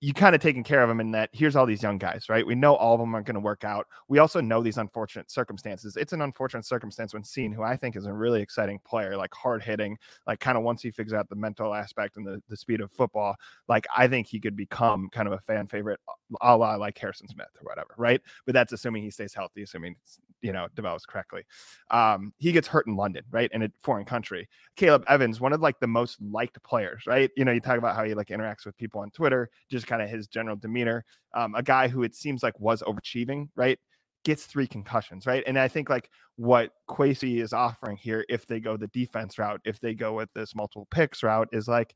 you 0.00 0.12
kind 0.14 0.34
of 0.34 0.40
taking 0.40 0.64
care 0.64 0.82
of 0.82 0.88
them 0.88 1.00
in 1.00 1.10
that 1.12 1.30
here's 1.32 1.56
all 1.56 1.66
these 1.66 1.82
young 1.82 1.98
guys, 1.98 2.28
right? 2.28 2.46
We 2.46 2.54
know 2.54 2.74
all 2.74 2.94
of 2.94 3.00
them 3.00 3.14
aren't 3.14 3.26
going 3.26 3.34
to 3.34 3.40
work 3.40 3.64
out. 3.64 3.86
We 4.08 4.18
also 4.18 4.40
know 4.40 4.62
these 4.62 4.78
unfortunate 4.78 5.30
circumstances. 5.30 5.96
It's 5.96 6.12
an 6.12 6.22
unfortunate 6.22 6.64
circumstance 6.64 7.14
when 7.14 7.24
seeing 7.24 7.52
who 7.52 7.62
I 7.62 7.76
think 7.76 7.96
is 7.96 8.06
a 8.06 8.12
really 8.12 8.40
exciting 8.40 8.80
player, 8.84 9.16
like 9.16 9.34
hard 9.34 9.62
hitting, 9.62 9.98
like 10.26 10.40
kind 10.40 10.56
of 10.56 10.64
once 10.64 10.82
he 10.82 10.90
figures 10.90 11.12
out 11.12 11.28
the 11.28 11.36
mental 11.36 11.74
aspect 11.74 12.16
and 12.16 12.26
the, 12.26 12.42
the 12.48 12.56
speed 12.56 12.80
of 12.80 12.90
football, 12.92 13.34
like 13.68 13.86
I 13.96 14.08
think 14.08 14.26
he 14.26 14.40
could 14.40 14.56
become 14.56 15.08
kind 15.10 15.26
of 15.26 15.34
a 15.34 15.40
fan 15.40 15.66
favorite, 15.66 16.00
a 16.40 16.56
la 16.56 16.76
like 16.76 16.98
Harrison 16.98 17.28
Smith 17.28 17.48
or 17.60 17.64
whatever, 17.64 17.94
right? 17.96 18.20
But 18.46 18.54
that's 18.54 18.72
assuming 18.72 19.02
he 19.02 19.10
stays 19.10 19.34
healthy, 19.34 19.62
assuming 19.62 19.96
you 20.44 20.52
know 20.52 20.68
develops 20.74 21.06
correctly. 21.06 21.42
Um, 21.90 22.32
he 22.36 22.52
gets 22.52 22.68
hurt 22.68 22.86
in 22.86 22.94
London, 22.94 23.24
right, 23.30 23.50
in 23.52 23.62
a 23.62 23.70
foreign 23.82 24.04
country. 24.04 24.46
Caleb 24.76 25.02
Evans, 25.08 25.40
one 25.40 25.54
of 25.54 25.60
like 25.60 25.80
the 25.80 25.86
most 25.86 26.18
liked 26.20 26.62
players, 26.62 27.04
right? 27.06 27.30
You 27.36 27.46
know, 27.46 27.52
you 27.52 27.60
talk 27.60 27.78
about 27.78 27.96
how 27.96 28.04
he 28.04 28.14
like 28.14 28.28
interacts 28.28 28.66
with 28.66 28.76
people 28.76 29.00
on 29.00 29.10
Twitter 29.10 29.48
just 29.70 29.86
kind 29.86 30.02
of 30.02 30.10
his 30.10 30.28
general 30.28 30.54
demeanor. 30.54 31.04
Um, 31.34 31.54
a 31.54 31.62
guy 31.62 31.88
who 31.88 32.02
it 32.02 32.14
seems 32.14 32.42
like 32.42 32.60
was 32.60 32.82
overachieving, 32.82 33.48
right? 33.56 33.78
Gets 34.24 34.44
three 34.44 34.66
concussions, 34.66 35.26
right? 35.26 35.42
And 35.46 35.58
I 35.58 35.66
think 35.66 35.88
like 35.88 36.10
what 36.36 36.72
Kwesi 36.88 37.40
is 37.42 37.54
offering 37.54 37.96
here, 37.96 38.26
if 38.28 38.46
they 38.46 38.60
go 38.60 38.76
the 38.76 38.88
defense 38.88 39.38
route, 39.38 39.62
if 39.64 39.80
they 39.80 39.94
go 39.94 40.12
with 40.12 40.28
this 40.34 40.54
multiple 40.54 40.86
picks 40.90 41.22
route, 41.22 41.48
is 41.52 41.68
like 41.68 41.94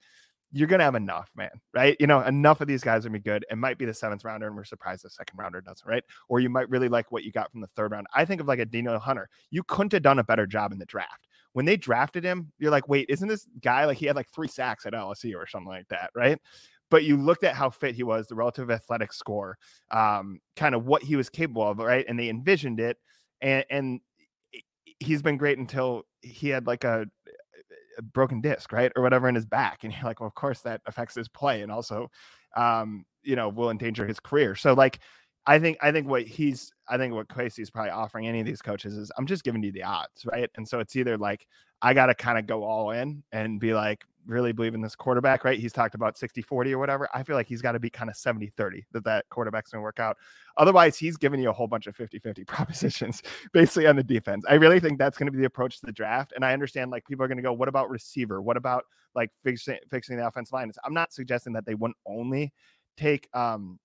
you're 0.52 0.68
gonna 0.68 0.84
have 0.84 0.94
enough, 0.94 1.30
man, 1.36 1.50
right? 1.74 1.96
You 2.00 2.06
know, 2.06 2.22
enough 2.22 2.60
of 2.60 2.68
these 2.68 2.82
guys 2.82 3.04
are 3.04 3.08
gonna 3.08 3.18
be 3.18 3.22
good. 3.24 3.44
It 3.50 3.58
might 3.58 3.78
be 3.78 3.84
the 3.84 3.94
seventh 3.94 4.24
rounder, 4.24 4.46
and 4.46 4.56
we're 4.56 4.64
surprised 4.64 5.04
the 5.04 5.10
second 5.10 5.38
rounder 5.38 5.60
doesn't, 5.60 5.86
right? 5.86 6.02
Or 6.28 6.40
you 6.40 6.48
might 6.48 6.68
really 6.70 6.88
like 6.88 7.12
what 7.12 7.24
you 7.24 7.32
got 7.32 7.50
from 7.52 7.60
the 7.60 7.66
third 7.68 7.92
round. 7.92 8.06
I 8.14 8.24
think 8.24 8.40
of 8.40 8.48
like 8.48 8.58
a 8.58 8.64
Danielle 8.64 8.98
Hunter. 8.98 9.28
You 9.50 9.62
couldn't 9.62 9.92
have 9.92 10.02
done 10.02 10.18
a 10.18 10.24
better 10.24 10.46
job 10.46 10.72
in 10.72 10.78
the 10.78 10.86
draft. 10.86 11.26
When 11.52 11.64
they 11.64 11.76
drafted 11.76 12.24
him, 12.24 12.52
you're 12.58 12.70
like, 12.70 12.88
wait, 12.88 13.06
isn't 13.08 13.28
this 13.28 13.46
guy 13.62 13.84
like 13.84 13.98
he 13.98 14.06
had 14.06 14.16
like 14.16 14.28
three 14.28 14.48
sacks 14.48 14.86
at 14.86 14.92
LSU 14.92 15.34
or 15.36 15.46
something 15.46 15.68
like 15.68 15.88
that, 15.88 16.10
right? 16.14 16.38
but 16.90 17.04
you 17.04 17.16
looked 17.16 17.44
at 17.44 17.54
how 17.54 17.70
fit 17.70 17.94
he 17.94 18.02
was, 18.02 18.26
the 18.26 18.34
relative 18.34 18.70
athletic 18.70 19.12
score, 19.12 19.58
um, 19.90 20.40
kind 20.56 20.74
of 20.74 20.86
what 20.86 21.02
he 21.02 21.16
was 21.16 21.28
capable 21.28 21.68
of, 21.68 21.78
right? 21.78 22.04
And 22.08 22.18
they 22.18 22.28
envisioned 22.28 22.80
it, 22.80 22.96
and 23.40 23.64
and 23.70 24.00
he's 25.00 25.22
been 25.22 25.36
great 25.36 25.58
until 25.58 26.02
he 26.22 26.48
had 26.48 26.66
like 26.66 26.84
a 26.84 27.06
broken 28.02 28.40
disc, 28.40 28.72
right, 28.72 28.92
or 28.96 29.02
whatever 29.02 29.28
in 29.28 29.34
his 29.34 29.46
back, 29.46 29.84
and 29.84 29.92
you're 29.92 30.04
like, 30.04 30.20
well, 30.20 30.26
of 30.26 30.34
course 30.34 30.60
that 30.62 30.80
affects 30.86 31.14
his 31.14 31.28
play, 31.28 31.62
and 31.62 31.72
also, 31.72 32.10
um, 32.56 33.04
you 33.22 33.36
know, 33.36 33.48
will 33.48 33.70
endanger 33.70 34.06
his 34.06 34.20
career. 34.20 34.54
So 34.54 34.74
like. 34.74 35.00
I 35.46 35.58
think 35.58 35.78
I 35.80 35.92
think 35.92 36.06
what 36.06 36.24
he's 36.24 36.74
I 36.88 36.98
think 36.98 37.14
what 37.14 37.26
is 37.56 37.70
probably 37.70 37.90
offering 37.90 38.26
any 38.26 38.40
of 38.40 38.44
these 38.44 38.60
coaches 38.60 38.98
is 38.98 39.10
I'm 39.16 39.24
just 39.24 39.44
giving 39.44 39.62
you 39.62 39.72
the 39.72 39.82
odds, 39.82 40.26
right? 40.30 40.50
And 40.56 40.68
so 40.68 40.78
it's 40.78 40.94
either 40.94 41.16
like 41.16 41.46
I 41.80 41.94
got 41.94 42.06
to 42.06 42.14
kind 42.14 42.38
of 42.38 42.46
go 42.46 42.64
all 42.64 42.90
in 42.90 43.22
and 43.32 43.58
be 43.58 43.72
like, 43.72 44.04
really 44.28 44.52
believe 44.52 44.74
in 44.74 44.80
this 44.82 44.94
quarterback, 44.94 45.42
right? 45.42 45.58
He's 45.58 45.72
talked 45.72 45.94
about 45.94 46.16
60 46.16 46.42
40 46.42 46.74
or 46.74 46.78
whatever. 46.78 47.08
I 47.14 47.22
feel 47.22 47.34
like 47.34 47.48
he's 47.48 47.62
got 47.62 47.72
to 47.72 47.80
be 47.80 47.90
kind 47.90 48.10
of 48.10 48.16
70 48.16 48.48
30 48.48 48.86
that 48.92 49.04
that 49.04 49.24
quarterback's 49.30 49.70
going 49.70 49.80
to 49.80 49.82
work 49.82 49.98
out. 49.98 50.16
Otherwise, 50.58 50.96
he's 50.98 51.16
giving 51.16 51.40
you 51.40 51.48
a 51.48 51.52
whole 51.52 51.66
bunch 51.66 51.86
of 51.86 51.96
50 51.96 52.18
50 52.18 52.44
propositions 52.46 53.22
basically 53.52 53.86
on 53.86 53.96
the 53.96 54.04
defense. 54.04 54.44
I 54.48 54.54
really 54.54 54.80
think 54.80 54.98
that's 54.98 55.16
going 55.16 55.26
to 55.26 55.32
be 55.32 55.38
the 55.38 55.46
approach 55.46 55.80
to 55.80 55.86
the 55.86 55.92
draft. 55.92 56.32
And 56.36 56.44
I 56.44 56.52
understand 56.52 56.90
like 56.90 57.06
people 57.06 57.24
are 57.24 57.28
going 57.28 57.38
to 57.38 57.42
go, 57.42 57.52
what 57.52 57.68
about 57.68 57.90
receiver? 57.90 58.42
What 58.42 58.56
about 58.56 58.84
like 59.14 59.30
fixing, 59.42 59.78
fixing 59.90 60.16
the 60.16 60.26
offensive 60.26 60.52
line? 60.52 60.70
I'm 60.84 60.94
not 60.94 61.12
suggesting 61.12 61.54
that 61.54 61.64
they 61.64 61.74
wouldn't 61.74 61.96
only 62.06 62.52
take 62.96 63.28
um, 63.34 63.78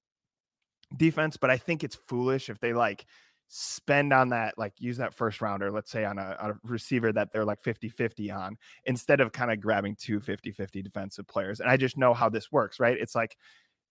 defense, 0.98 1.38
but 1.38 1.50
I 1.50 1.58
think 1.58 1.84
it's 1.84 1.96
foolish 1.96 2.50
if 2.50 2.60
they 2.60 2.74
like 2.74 3.06
spend 3.56 4.12
on 4.12 4.30
that, 4.30 4.58
like 4.58 4.74
use 4.80 4.98
that 4.98 5.14
first 5.14 5.40
rounder, 5.40 5.70
let's 5.70 5.92
say 5.92 6.06
on 6.06 6.18
a, 6.18 6.36
a 6.40 6.54
receiver 6.64 7.12
that 7.12 7.32
they're 7.32 7.46
like 7.46 7.62
50 7.62 7.88
50 7.88 8.32
on, 8.32 8.58
instead 8.86 9.22
of 9.22 9.32
kind 9.32 9.52
of 9.52 9.62
grabbing 9.62 9.96
two 9.96 10.20
50 10.20 10.52
50 10.52 10.82
defensive 10.82 11.28
players. 11.28 11.60
And 11.60 11.70
I 11.70 11.78
just 11.78 11.96
know 11.96 12.16
how 12.16 12.30
this 12.30 12.52
works, 12.52 12.80
right? 12.80 12.98
It's 13.00 13.14
like 13.14 13.38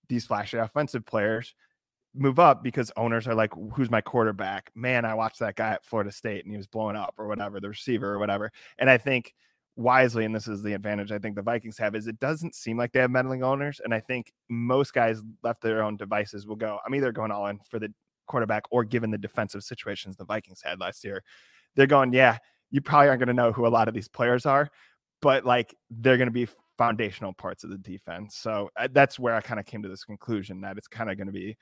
these 0.09 0.27
flashy 0.27 0.59
offensive 0.59 1.07
players 1.07 1.55
move 2.13 2.41
up 2.41 2.65
because 2.65 2.91
owners 2.97 3.29
are 3.29 3.37
like, 3.37 3.53
who's 3.73 3.89
my 3.89 4.01
quarterback? 4.01 4.73
Man, 4.75 5.05
I 5.05 5.15
watched 5.15 5.39
that 5.39 5.55
guy 5.55 5.71
at 5.71 5.85
Florida 5.85 6.11
State 6.11 6.45
and 6.45 6.51
he 6.51 6.57
was 6.57 6.67
blowing 6.67 6.97
up 6.97 7.15
or 7.17 7.29
whatever, 7.29 7.61
the 7.61 7.69
receiver 7.69 8.13
or 8.13 8.19
whatever. 8.19 8.51
And 8.79 8.91
I 8.91 8.99
think 8.99 9.33
wisely, 9.77 10.25
and 10.25 10.35
this 10.35 10.49
is 10.49 10.65
the 10.65 10.73
advantage 10.73 11.13
I 11.13 11.21
think 11.21 11.37
the 11.37 11.43
Vikings 11.43 11.79
have, 11.79 11.95
is 11.95 12.09
it 12.09 12.19
doesn't 12.19 12.57
seem 12.57 12.77
like 12.77 12.91
they 12.91 12.99
have 13.01 13.13
meddling 13.13 13.45
owners. 13.45 13.81
And 13.85 13.95
I 13.95 14.01
think 14.01 14.33
most 14.51 14.93
guys 14.93 15.23
left 15.45 15.63
their 15.63 15.85
own 15.85 15.97
devices 15.97 16.49
will 16.49 16.57
go, 16.57 16.81
I'm 16.85 16.97
either 16.97 17.13
going 17.13 17.31
all 17.31 17.47
in 17.47 17.61
for 17.71 17.79
the 17.79 17.95
quarterback 18.27 18.65
or 18.71 18.85
given 18.85 19.11
the 19.11 19.19
defensive 19.19 19.63
situations 19.63 20.17
the 20.17 20.25
Vikings 20.25 20.63
had 20.63 20.81
last 20.81 21.05
year, 21.05 21.23
they're 21.75 21.87
going, 21.87 22.13
yeah, 22.13 22.39
you 22.71 22.81
probably 22.81 23.09
aren't 23.09 23.21
going 23.21 23.29
to 23.29 23.35
know 23.35 23.53
who 23.53 23.67
a 23.67 23.69
lot 23.69 23.89
of 23.89 23.95
these 23.95 24.09
players 24.09 24.47
are, 24.47 24.69
but 25.21 25.45
like 25.45 25.75
they're 25.91 26.17
going 26.17 26.29
to 26.29 26.33
be 26.33 26.49
foundational 26.79 27.33
parts 27.33 27.65
of 27.65 27.71
the 27.71 27.79
defense. 27.79 28.37
So 28.37 28.71
uh, 28.77 28.89
that's 28.93 29.19
where 29.19 29.35
I 29.35 29.41
kind 29.41 29.61
of 29.61 29.67
came 29.67 29.83
to 29.83 29.89
this 29.89 30.05
conclusion 30.05 30.61
that 30.63 30.79
it's 30.79 30.89
kind 30.89 31.11
of 31.11 31.17
going 31.17 31.27
to 31.27 31.33
be 31.33 31.57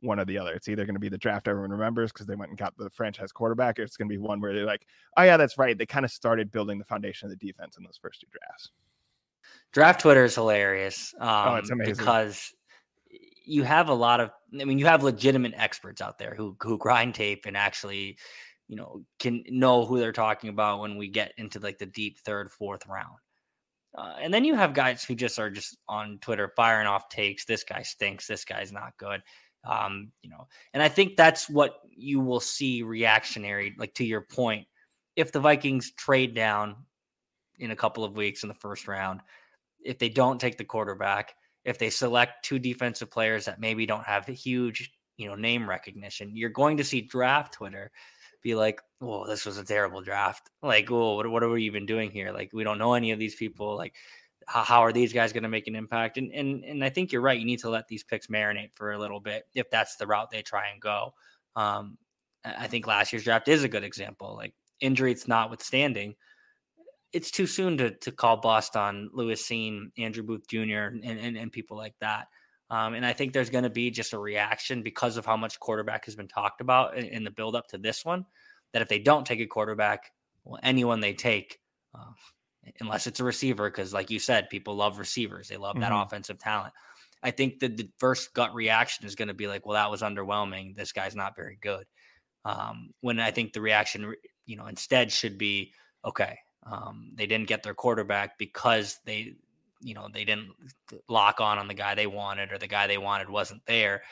one 0.00 0.20
or 0.20 0.24
the 0.24 0.38
other. 0.38 0.52
It's 0.52 0.68
either 0.68 0.84
going 0.84 0.96
to 0.96 1.00
be 1.00 1.08
the 1.08 1.16
draft 1.16 1.48
everyone 1.48 1.70
remembers 1.70 2.12
because 2.12 2.26
they 2.26 2.34
went 2.34 2.50
and 2.50 2.58
got 2.58 2.76
the 2.76 2.90
franchise 2.90 3.32
quarterback, 3.32 3.78
or 3.78 3.82
it's 3.82 3.96
going 3.96 4.08
to 4.08 4.12
be 4.12 4.18
one 4.18 4.40
where 4.40 4.52
they're 4.52 4.66
like, 4.66 4.86
oh, 5.16 5.22
yeah, 5.22 5.36
that's 5.36 5.56
right. 5.56 5.78
They 5.78 5.86
kind 5.86 6.04
of 6.04 6.10
started 6.10 6.50
building 6.50 6.78
the 6.78 6.84
foundation 6.84 7.26
of 7.26 7.38
the 7.38 7.46
defense 7.46 7.76
in 7.78 7.84
those 7.84 7.98
first 8.00 8.20
two 8.20 8.26
drafts. 8.30 8.70
Draft 9.72 10.00
Twitter 10.00 10.24
is 10.24 10.34
hilarious. 10.34 11.14
Um, 11.20 11.28
oh, 11.28 11.54
it's 11.54 11.70
um, 11.70 11.80
amazing. 11.80 11.96
Because 11.96 12.52
you 13.46 13.62
have 13.64 13.88
a 13.88 13.94
lot 13.94 14.20
of 14.20 14.30
I 14.60 14.64
mean 14.64 14.78
you 14.78 14.86
have 14.86 15.02
legitimate 15.02 15.54
experts 15.56 16.02
out 16.02 16.18
there 16.18 16.34
who 16.36 16.56
who 16.60 16.78
grind 16.78 17.14
tape 17.14 17.46
and 17.46 17.56
actually 17.56 18.18
you 18.68 18.76
know 18.76 19.04
can 19.18 19.44
know 19.48 19.86
who 19.86 19.98
they're 19.98 20.12
talking 20.12 20.50
about 20.50 20.80
when 20.80 20.96
we 20.98 21.08
get 21.08 21.32
into 21.38 21.60
like 21.60 21.78
the 21.78 21.86
deep 21.86 22.18
third 22.20 22.50
fourth 22.50 22.86
round 22.86 23.18
Uh, 23.96 24.14
and 24.20 24.32
then 24.34 24.44
you 24.44 24.54
have 24.54 24.74
guys 24.74 25.02
who 25.04 25.14
just 25.14 25.38
are 25.38 25.50
just 25.50 25.78
on 25.88 26.18
Twitter 26.20 26.52
firing 26.54 26.86
off 26.86 27.08
takes. 27.08 27.46
This 27.46 27.64
guy 27.64 27.82
stinks. 27.82 28.26
This 28.26 28.44
guy's 28.44 28.72
not 28.72 28.96
good. 28.98 29.22
Um, 29.64 30.12
you 30.22 30.30
know, 30.30 30.46
and 30.74 30.82
I 30.82 30.88
think 30.88 31.16
that's 31.16 31.48
what 31.48 31.80
you 31.96 32.20
will 32.20 32.40
see 32.40 32.82
reactionary, 32.82 33.74
like 33.78 33.94
to 33.94 34.04
your 34.04 34.20
point. 34.20 34.66
If 35.16 35.32
the 35.32 35.40
Vikings 35.40 35.92
trade 35.92 36.34
down 36.34 36.76
in 37.58 37.70
a 37.70 37.76
couple 37.76 38.04
of 38.04 38.16
weeks 38.16 38.42
in 38.42 38.48
the 38.48 38.54
first 38.54 38.86
round, 38.86 39.22
if 39.82 39.98
they 39.98 40.10
don't 40.10 40.40
take 40.40 40.58
the 40.58 40.64
quarterback, 40.64 41.34
if 41.66 41.78
they 41.78 41.90
select 41.90 42.44
two 42.44 42.60
defensive 42.60 43.10
players 43.10 43.44
that 43.44 43.60
maybe 43.60 43.84
don't 43.84 44.06
have 44.06 44.24
huge, 44.26 44.92
you 45.16 45.28
know, 45.28 45.34
name 45.34 45.68
recognition, 45.68 46.34
you're 46.34 46.48
going 46.48 46.76
to 46.76 46.84
see 46.84 47.02
draft 47.02 47.54
Twitter 47.54 47.90
be 48.40 48.54
like, 48.54 48.80
"Oh, 49.00 49.26
this 49.26 49.44
was 49.44 49.58
a 49.58 49.64
terrible 49.64 50.00
draft." 50.00 50.48
Like, 50.62 50.90
"Oh, 50.90 51.16
what, 51.16 51.28
what 51.28 51.42
are 51.42 51.50
we 51.50 51.64
even 51.64 51.84
doing 51.84 52.12
here?" 52.12 52.32
Like, 52.32 52.50
we 52.52 52.62
don't 52.62 52.78
know 52.78 52.94
any 52.94 53.10
of 53.10 53.18
these 53.18 53.34
people. 53.34 53.76
Like, 53.76 53.94
how, 54.46 54.62
how 54.62 54.80
are 54.84 54.92
these 54.92 55.12
guys 55.12 55.32
going 55.32 55.42
to 55.42 55.48
make 55.48 55.66
an 55.66 55.74
impact? 55.74 56.18
And 56.18 56.32
and 56.32 56.64
and 56.64 56.84
I 56.84 56.88
think 56.88 57.10
you're 57.10 57.20
right. 57.20 57.38
You 57.38 57.44
need 57.44 57.60
to 57.60 57.70
let 57.70 57.88
these 57.88 58.04
picks 58.04 58.28
marinate 58.28 58.70
for 58.76 58.92
a 58.92 58.98
little 58.98 59.20
bit 59.20 59.44
if 59.54 59.68
that's 59.68 59.96
the 59.96 60.06
route 60.06 60.30
they 60.30 60.42
try 60.42 60.68
and 60.70 60.80
go. 60.80 61.14
Um, 61.56 61.98
I 62.44 62.68
think 62.68 62.86
last 62.86 63.12
year's 63.12 63.24
draft 63.24 63.48
is 63.48 63.64
a 63.64 63.68
good 63.68 63.84
example. 63.84 64.36
Like 64.36 64.54
injury 64.80 65.10
injuries 65.10 65.26
notwithstanding, 65.26 66.14
it's 67.16 67.30
too 67.30 67.46
soon 67.46 67.78
to 67.78 67.90
to 67.90 68.12
call 68.12 68.36
bust 68.36 68.76
on 68.76 69.10
Lewis 69.12 69.42
Cine, 69.42 69.86
Andrew 69.96 70.22
Booth 70.22 70.46
Jr. 70.46 70.92
and 70.92 71.02
and, 71.04 71.36
and 71.36 71.50
people 71.50 71.76
like 71.76 71.94
that. 72.00 72.28
Um, 72.68 72.94
and 72.94 73.06
I 73.06 73.12
think 73.12 73.32
there's 73.32 73.50
going 73.50 73.64
to 73.64 73.70
be 73.70 73.90
just 73.90 74.12
a 74.12 74.18
reaction 74.18 74.82
because 74.82 75.16
of 75.16 75.24
how 75.24 75.36
much 75.36 75.60
quarterback 75.60 76.04
has 76.06 76.16
been 76.16 76.28
talked 76.28 76.60
about 76.60 76.96
in, 76.96 77.04
in 77.06 77.24
the 77.24 77.30
build 77.30 77.54
up 77.54 77.68
to 77.68 77.78
this 77.78 78.04
one. 78.04 78.26
That 78.72 78.82
if 78.82 78.88
they 78.88 78.98
don't 78.98 79.24
take 79.24 79.40
a 79.40 79.46
quarterback, 79.46 80.10
well, 80.44 80.60
anyone 80.62 81.00
they 81.00 81.14
take, 81.14 81.60
uh, 81.94 82.12
unless 82.80 83.06
it's 83.06 83.20
a 83.20 83.24
receiver, 83.24 83.70
because 83.70 83.94
like 83.94 84.10
you 84.10 84.18
said, 84.18 84.50
people 84.50 84.74
love 84.74 84.98
receivers. 84.98 85.48
They 85.48 85.56
love 85.56 85.76
mm-hmm. 85.76 85.82
that 85.82 85.92
offensive 85.92 86.38
talent. 86.38 86.74
I 87.22 87.30
think 87.30 87.60
that 87.60 87.76
the 87.76 87.88
first 87.98 88.34
gut 88.34 88.54
reaction 88.54 89.06
is 89.06 89.14
going 89.14 89.28
to 89.28 89.34
be 89.34 89.46
like, 89.46 89.64
well, 89.64 89.74
that 89.74 89.90
was 89.90 90.02
underwhelming. 90.02 90.74
This 90.74 90.92
guy's 90.92 91.16
not 91.16 91.36
very 91.36 91.58
good. 91.60 91.86
Um, 92.44 92.90
when 93.00 93.18
I 93.18 93.30
think 93.30 93.52
the 93.52 93.60
reaction, 93.60 94.14
you 94.44 94.56
know, 94.56 94.66
instead 94.66 95.10
should 95.10 95.38
be, 95.38 95.72
okay, 96.04 96.38
um, 96.70 97.12
they 97.14 97.26
didn't 97.26 97.48
get 97.48 97.62
their 97.62 97.74
quarterback 97.74 98.38
because 98.38 98.98
they, 99.04 99.34
you 99.80 99.94
know, 99.94 100.08
they 100.12 100.24
didn't 100.24 100.50
lock 101.08 101.40
on 101.40 101.58
on 101.58 101.68
the 101.68 101.74
guy 101.74 101.94
they 101.94 102.06
wanted 102.06 102.52
or 102.52 102.58
the 102.58 102.66
guy 102.66 102.86
they 102.86 102.98
wanted 102.98 103.30
wasn't 103.30 103.64
there. 103.66 104.02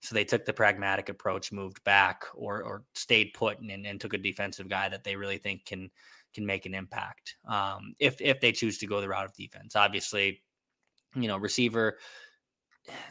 So 0.00 0.14
they 0.14 0.24
took 0.24 0.44
the 0.44 0.52
pragmatic 0.52 1.08
approach, 1.08 1.52
moved 1.52 1.82
back 1.84 2.24
or, 2.34 2.62
or 2.62 2.82
stayed 2.94 3.32
put 3.32 3.60
and, 3.60 3.86
and 3.86 4.00
took 4.00 4.12
a 4.12 4.18
defensive 4.18 4.68
guy 4.68 4.88
that 4.88 5.04
they 5.04 5.16
really 5.16 5.38
think 5.38 5.64
can 5.64 5.90
can 6.34 6.44
make 6.44 6.66
an 6.66 6.74
impact 6.74 7.36
um, 7.48 7.94
if 8.00 8.20
if 8.20 8.40
they 8.40 8.50
choose 8.50 8.76
to 8.78 8.86
go 8.86 9.00
the 9.00 9.08
route 9.08 9.24
of 9.24 9.32
defense. 9.34 9.76
Obviously, 9.76 10.42
you 11.14 11.28
know, 11.28 11.38
receiver 11.38 11.96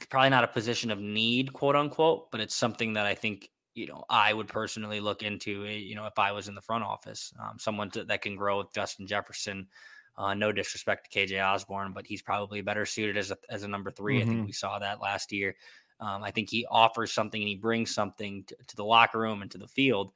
probably 0.09 0.29
not 0.29 0.43
a 0.43 0.47
position 0.47 0.91
of 0.91 0.99
need, 0.99 1.51
quote 1.53 1.75
unquote, 1.75 2.29
but 2.31 2.39
it's 2.39 2.55
something 2.55 2.93
that 2.93 3.05
I 3.05 3.15
think 3.15 3.49
you 3.73 3.87
know 3.87 4.03
I 4.09 4.33
would 4.33 4.47
personally 4.47 4.99
look 4.99 5.23
into. 5.23 5.63
You 5.65 5.95
know, 5.95 6.05
if 6.05 6.17
I 6.17 6.31
was 6.31 6.47
in 6.47 6.55
the 6.55 6.61
front 6.61 6.83
office, 6.83 7.33
um, 7.39 7.57
someone 7.59 7.89
to, 7.91 8.03
that 8.05 8.21
can 8.21 8.35
grow 8.35 8.59
with 8.59 8.73
Justin 8.73 9.07
Jefferson. 9.07 9.67
Uh, 10.15 10.35
no 10.35 10.51
disrespect 10.51 11.11
to 11.11 11.19
KJ 11.19 11.43
Osborn, 11.43 11.91
but 11.91 12.05
he's 12.05 12.21
probably 12.21 12.61
better 12.61 12.85
suited 12.85 13.17
as 13.17 13.31
a 13.31 13.37
as 13.49 13.63
a 13.63 13.67
number 13.67 13.89
3 13.89 14.13
mm-hmm. 14.13 14.21
I 14.21 14.25
think 14.25 14.37
mm-hmm. 14.37 14.45
we 14.45 14.51
saw 14.51 14.77
that 14.79 15.01
last 15.01 15.31
year. 15.31 15.55
Um, 15.99 16.23
I 16.23 16.31
think 16.31 16.49
he 16.49 16.67
offers 16.69 17.11
something 17.11 17.41
and 17.41 17.47
he 17.47 17.55
brings 17.55 17.93
something 17.93 18.43
to, 18.45 18.55
to 18.67 18.75
the 18.75 18.83
locker 18.83 19.19
room 19.19 19.41
and 19.41 19.49
to 19.51 19.57
the 19.57 19.67
field 19.67 20.11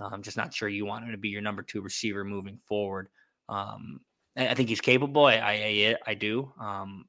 I'm 0.00 0.22
just 0.22 0.36
not 0.36 0.54
sure 0.54 0.68
you 0.68 0.86
want 0.86 1.04
him 1.04 1.12
to 1.12 1.18
be 1.18 1.28
your 1.28 1.42
number 1.42 1.62
two 1.62 1.80
receiver 1.80 2.24
moving 2.24 2.58
forward. 2.66 3.08
Um, 3.48 4.00
I 4.36 4.54
think 4.54 4.68
he's 4.68 4.80
capable. 4.80 5.26
I 5.26 5.34
I, 5.36 5.96
I 6.06 6.14
do. 6.14 6.52
Um, 6.58 7.06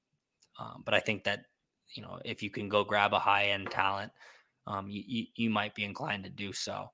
um, 0.59 0.83
but 0.83 0.93
I 0.93 0.99
think 0.99 1.23
that 1.25 1.45
you 1.93 2.03
know 2.03 2.19
if 2.25 2.43
you 2.43 2.49
can 2.49 2.69
go 2.69 2.83
grab 2.83 3.13
a 3.13 3.19
high 3.19 3.49
end 3.49 3.71
talent, 3.71 4.11
um, 4.67 4.89
you, 4.89 5.03
you, 5.05 5.25
you 5.35 5.49
might 5.49 5.75
be 5.75 5.83
inclined 5.83 6.23
to 6.23 6.29
do 6.29 6.53
so. 6.53 6.87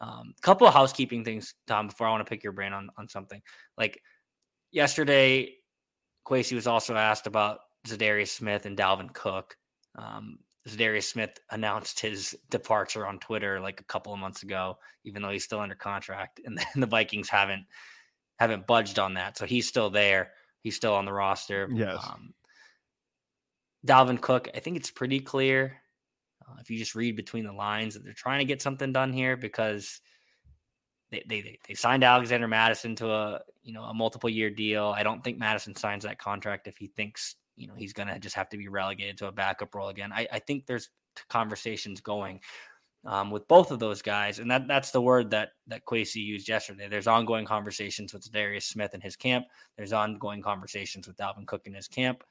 A 0.00 0.06
um, 0.06 0.34
couple 0.42 0.66
of 0.66 0.74
housekeeping 0.74 1.24
things, 1.24 1.54
Tom. 1.66 1.88
Before 1.88 2.06
I 2.06 2.10
want 2.10 2.26
to 2.26 2.28
pick 2.28 2.42
your 2.42 2.52
brain 2.52 2.72
on 2.72 2.90
on 2.98 3.08
something 3.08 3.40
like 3.78 4.00
yesterday, 4.72 5.54
Kwesi 6.26 6.54
was 6.54 6.66
also 6.66 6.96
asked 6.96 7.26
about 7.26 7.60
Za'Darius 7.86 8.28
Smith 8.28 8.66
and 8.66 8.76
Dalvin 8.76 9.12
Cook. 9.12 9.56
Um, 9.96 10.38
Darius 10.76 11.08
Smith 11.08 11.38
announced 11.50 12.00
his 12.00 12.34
departure 12.50 13.06
on 13.06 13.18
Twitter 13.18 13.60
like 13.60 13.80
a 13.80 13.84
couple 13.84 14.12
of 14.12 14.18
months 14.18 14.42
ago, 14.42 14.78
even 15.04 15.20
though 15.20 15.30
he's 15.30 15.44
still 15.44 15.60
under 15.60 15.74
contract, 15.74 16.40
and 16.44 16.56
then 16.56 16.66
the 16.76 16.86
Vikings 16.86 17.28
haven't 17.28 17.64
haven't 18.38 18.66
budged 18.66 18.98
on 18.98 19.14
that, 19.14 19.38
so 19.38 19.46
he's 19.46 19.68
still 19.68 19.90
there. 19.90 20.32
He's 20.62 20.74
still 20.74 20.94
on 20.94 21.04
the 21.04 21.12
roster. 21.12 21.68
Yes. 21.72 21.98
Um, 22.04 22.32
Dalvin 23.86 24.20
Cook, 24.20 24.48
I 24.54 24.60
think 24.60 24.76
it's 24.76 24.90
pretty 24.90 25.20
clear 25.20 25.76
uh, 26.48 26.56
if 26.60 26.70
you 26.70 26.78
just 26.78 26.94
read 26.94 27.16
between 27.16 27.44
the 27.44 27.52
lines 27.52 27.94
that 27.94 28.04
they're 28.04 28.12
trying 28.12 28.40
to 28.40 28.44
get 28.44 28.62
something 28.62 28.92
done 28.92 29.12
here 29.12 29.36
because 29.36 30.00
they, 31.10 31.24
they 31.28 31.58
they 31.68 31.74
signed 31.74 32.04
Alexander 32.04 32.48
Mattison 32.48 32.96
to 32.96 33.10
a 33.10 33.40
you 33.62 33.72
know 33.72 33.84
a 33.84 33.94
multiple 33.94 34.30
year 34.30 34.50
deal. 34.50 34.94
I 34.96 35.02
don't 35.02 35.22
think 35.22 35.38
Mattison 35.38 35.74
signs 35.74 36.04
that 36.04 36.18
contract 36.18 36.66
if 36.66 36.76
he 36.76 36.88
thinks 36.88 37.36
you 37.56 37.68
know 37.68 37.74
he's 37.74 37.92
going 37.92 38.08
to 38.08 38.18
just 38.18 38.36
have 38.36 38.48
to 38.50 38.56
be 38.56 38.68
relegated 38.68 39.18
to 39.18 39.28
a 39.28 39.32
backup 39.32 39.74
role 39.74 39.88
again. 39.88 40.12
I, 40.12 40.26
I 40.32 40.38
think 40.40 40.66
there's 40.66 40.90
conversations 41.28 42.00
going 42.00 42.40
um, 43.04 43.30
with 43.30 43.46
both 43.48 43.70
of 43.70 43.78
those 43.78 44.02
guys, 44.02 44.38
and 44.38 44.50
that 44.50 44.66
that's 44.66 44.90
the 44.90 45.00
word 45.00 45.30
that 45.30 45.50
that 45.68 45.84
Kwesi 45.84 46.24
used 46.24 46.48
yesterday. 46.48 46.88
There's 46.88 47.06
ongoing 47.06 47.44
conversations 47.44 48.12
with 48.12 48.30
Darius 48.32 48.66
Smith 48.66 48.94
and 48.94 49.02
his 49.02 49.16
camp. 49.16 49.46
There's 49.76 49.92
ongoing 49.92 50.42
conversations 50.42 51.06
with 51.06 51.16
Dalvin 51.16 51.46
Cook 51.46 51.66
and 51.66 51.76
his 51.76 51.88
camp. 51.88 52.24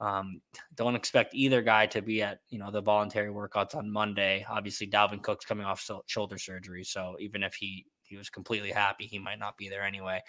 Um, 0.00 0.40
don't 0.74 0.96
expect 0.96 1.34
either 1.34 1.62
guy 1.62 1.86
to 1.86 2.02
be 2.02 2.22
at 2.22 2.40
you 2.48 2.58
know 2.58 2.70
the 2.70 2.80
voluntary 2.80 3.30
workouts 3.30 3.74
on 3.74 3.90
Monday. 3.90 4.44
Obviously, 4.48 4.86
Dalvin 4.86 5.22
Cook's 5.22 5.44
coming 5.44 5.66
off 5.66 5.88
shoulder 6.06 6.38
surgery, 6.38 6.84
so 6.84 7.16
even 7.20 7.42
if 7.42 7.54
he 7.54 7.86
he 8.02 8.16
was 8.16 8.28
completely 8.28 8.70
happy, 8.70 9.06
he 9.06 9.18
might 9.18 9.38
not 9.38 9.56
be 9.56 9.68
there 9.68 9.82
anyway. 9.82 10.20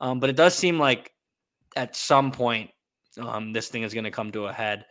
Um, 0.00 0.20
but 0.20 0.30
it 0.30 0.36
does 0.36 0.54
seem 0.54 0.78
like 0.78 1.12
at 1.76 1.96
some 1.96 2.32
point 2.32 2.70
um, 3.20 3.52
this 3.52 3.68
thing 3.68 3.82
is 3.82 3.94
going 3.94 4.04
to 4.04 4.10
come 4.10 4.32
to 4.32 4.46
a 4.46 4.52
head. 4.52 4.84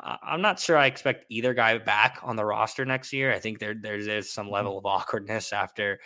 I'm 0.00 0.42
not 0.42 0.60
sure 0.60 0.76
I 0.76 0.86
expect 0.86 1.26
either 1.28 1.54
guy 1.54 1.76
back 1.78 2.20
on 2.22 2.36
the 2.36 2.44
roster 2.44 2.84
next 2.84 3.12
year. 3.12 3.32
I 3.32 3.38
think 3.38 3.58
there 3.58 3.74
there 3.74 3.96
is 3.96 4.32
some 4.32 4.46
mm-hmm. 4.46 4.54
level 4.54 4.78
of 4.78 4.86
awkwardness 4.86 5.52
after, 5.52 5.98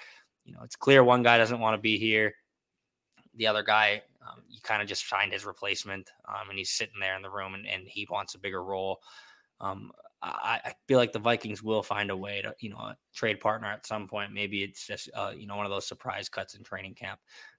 you 0.44 0.52
know, 0.52 0.60
it's 0.64 0.76
clear 0.76 1.04
one 1.04 1.22
guy 1.22 1.38
doesn't 1.38 1.60
want 1.60 1.76
to 1.76 1.80
be 1.80 1.98
here. 1.98 2.34
The 3.34 3.46
other 3.46 3.62
guy, 3.62 4.02
um, 4.26 4.42
you 4.48 4.60
kind 4.62 4.82
of 4.82 4.88
just 4.88 5.04
find 5.04 5.32
his 5.32 5.44
replacement, 5.44 6.10
um, 6.28 6.50
and 6.50 6.58
he's 6.58 6.70
sitting 6.70 7.00
there 7.00 7.16
in 7.16 7.22
the 7.22 7.30
room, 7.30 7.54
and, 7.54 7.66
and 7.66 7.86
he 7.86 8.06
wants 8.10 8.34
a 8.34 8.38
bigger 8.38 8.62
role. 8.62 9.00
Um, 9.60 9.92
I, 10.22 10.60
I, 10.64 10.74
feel 10.86 10.98
like 10.98 11.12
the 11.12 11.18
Vikings 11.18 11.62
will 11.62 11.82
find 11.82 12.10
a 12.10 12.16
way 12.16 12.42
to, 12.42 12.54
you 12.60 12.70
know, 12.70 12.76
a 12.76 12.96
trade 13.14 13.40
partner 13.40 13.68
at 13.68 13.86
some 13.86 14.06
point. 14.06 14.32
Maybe 14.32 14.62
it's 14.62 14.86
just, 14.86 15.10
uh, 15.14 15.32
you 15.36 15.46
know, 15.46 15.56
one 15.56 15.66
of 15.66 15.70
those 15.70 15.86
surprise 15.86 16.28
cuts 16.28 16.54
in 16.54 16.62
training 16.62 16.94
camp. 16.94 17.18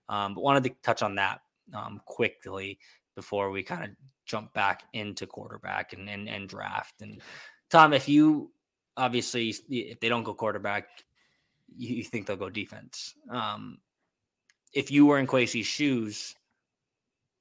Um, 0.09 0.33
but 0.33 0.43
wanted 0.43 0.63
to 0.65 0.71
touch 0.81 1.01
on 1.01 1.15
that 1.15 1.41
um, 1.73 2.01
quickly 2.05 2.79
before 3.15 3.51
we 3.51 3.63
kind 3.63 3.83
of 3.83 3.89
jump 4.25 4.53
back 4.53 4.83
into 4.93 5.27
quarterback 5.27 5.93
and, 5.93 6.09
and 6.09 6.29
and 6.29 6.47
draft. 6.47 7.01
And 7.01 7.21
Tom, 7.69 7.93
if 7.93 8.07
you 8.07 8.51
obviously 8.97 9.53
if 9.69 9.99
they 9.99 10.09
don't 10.09 10.23
go 10.23 10.33
quarterback, 10.33 10.87
you, 11.75 12.03
think 12.03 12.25
they'll 12.25 12.35
go 12.35 12.49
defense. 12.49 13.15
Um, 13.29 13.77
if 14.73 14.91
you 14.91 15.05
were 15.05 15.19
in 15.19 15.27
Kwesi's 15.27 15.67
shoes, 15.67 16.35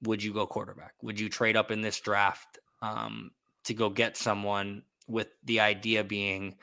would 0.03 0.23
you 0.23 0.33
go 0.33 0.47
quarterback? 0.47 0.95
Would 1.03 1.19
you 1.19 1.29
trade 1.29 1.57
up 1.57 1.71
in 1.71 1.81
this 1.81 2.01
draft 2.01 2.59
um, 2.81 3.31
to 3.65 3.75
go 3.75 3.89
get 3.89 4.17
someone 4.17 4.83
with 5.09 5.29
the 5.45 5.61
idea 5.61 6.05
being 6.05 6.57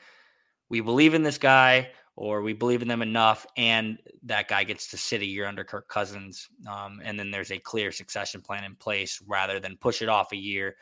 we 0.68 0.80
believe 0.80 1.14
in 1.14 1.22
this 1.22 1.38
guy 1.38 1.90
or 2.16 2.42
we 2.42 2.52
believe 2.52 2.82
in 2.82 2.88
them 2.88 3.02
enough 3.02 3.46
and 3.56 3.98
that 4.24 4.48
guy 4.48 4.64
gets 4.64 4.90
to 4.90 4.96
sit 4.96 5.20
a 5.20 5.26
year 5.26 5.46
under 5.46 5.64
Kirk 5.64 5.88
Cousins. 5.88 6.48
Um, 6.68 7.00
and 7.02 7.18
then 7.18 7.30
there's 7.30 7.50
a 7.50 7.58
clear 7.58 7.90
succession 7.92 8.40
plan 8.40 8.64
in 8.64 8.76
place 8.76 9.20
rather 9.26 9.58
than 9.58 9.76
push 9.76 10.02
it 10.02 10.08
off 10.08 10.32
a 10.32 10.36
year. 10.36 10.76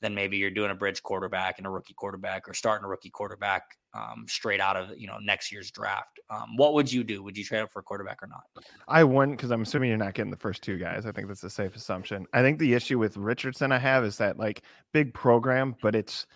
Then 0.00 0.14
maybe 0.14 0.36
you're 0.36 0.50
doing 0.50 0.70
a 0.70 0.74
bridge 0.74 1.02
quarterback 1.02 1.58
and 1.58 1.66
a 1.66 1.70
rookie 1.70 1.94
quarterback 1.94 2.48
or 2.48 2.54
starting 2.54 2.84
a 2.84 2.88
rookie 2.88 3.10
quarterback 3.10 3.62
um, 3.94 4.26
straight 4.28 4.60
out 4.60 4.76
of 4.76 4.90
you 4.98 5.06
know 5.06 5.18
next 5.22 5.50
year's 5.50 5.70
draft. 5.70 6.20
Um, 6.30 6.56
what 6.56 6.74
would 6.74 6.92
you 6.92 7.04
do? 7.04 7.22
Would 7.22 7.36
you 7.36 7.44
trade 7.44 7.60
up 7.60 7.72
for 7.72 7.80
a 7.80 7.82
quarterback 7.82 8.22
or 8.22 8.26
not? 8.26 8.42
I 8.88 9.04
wouldn't 9.04 9.38
because 9.38 9.50
I'm 9.50 9.62
assuming 9.62 9.88
you're 9.88 9.98
not 9.98 10.14
getting 10.14 10.30
the 10.30 10.36
first 10.36 10.62
two 10.62 10.78
guys. 10.78 11.06
I 11.06 11.12
think 11.12 11.28
that's 11.28 11.44
a 11.44 11.50
safe 11.50 11.74
assumption. 11.76 12.26
I 12.32 12.42
think 12.42 12.58
the 12.58 12.74
issue 12.74 12.98
with 12.98 13.16
Richardson 13.16 13.72
I 13.72 13.78
have 13.78 14.04
is 14.04 14.18
that 14.18 14.38
like 14.38 14.62
big 14.92 15.14
program, 15.14 15.76
but 15.80 15.94
it's 15.94 16.26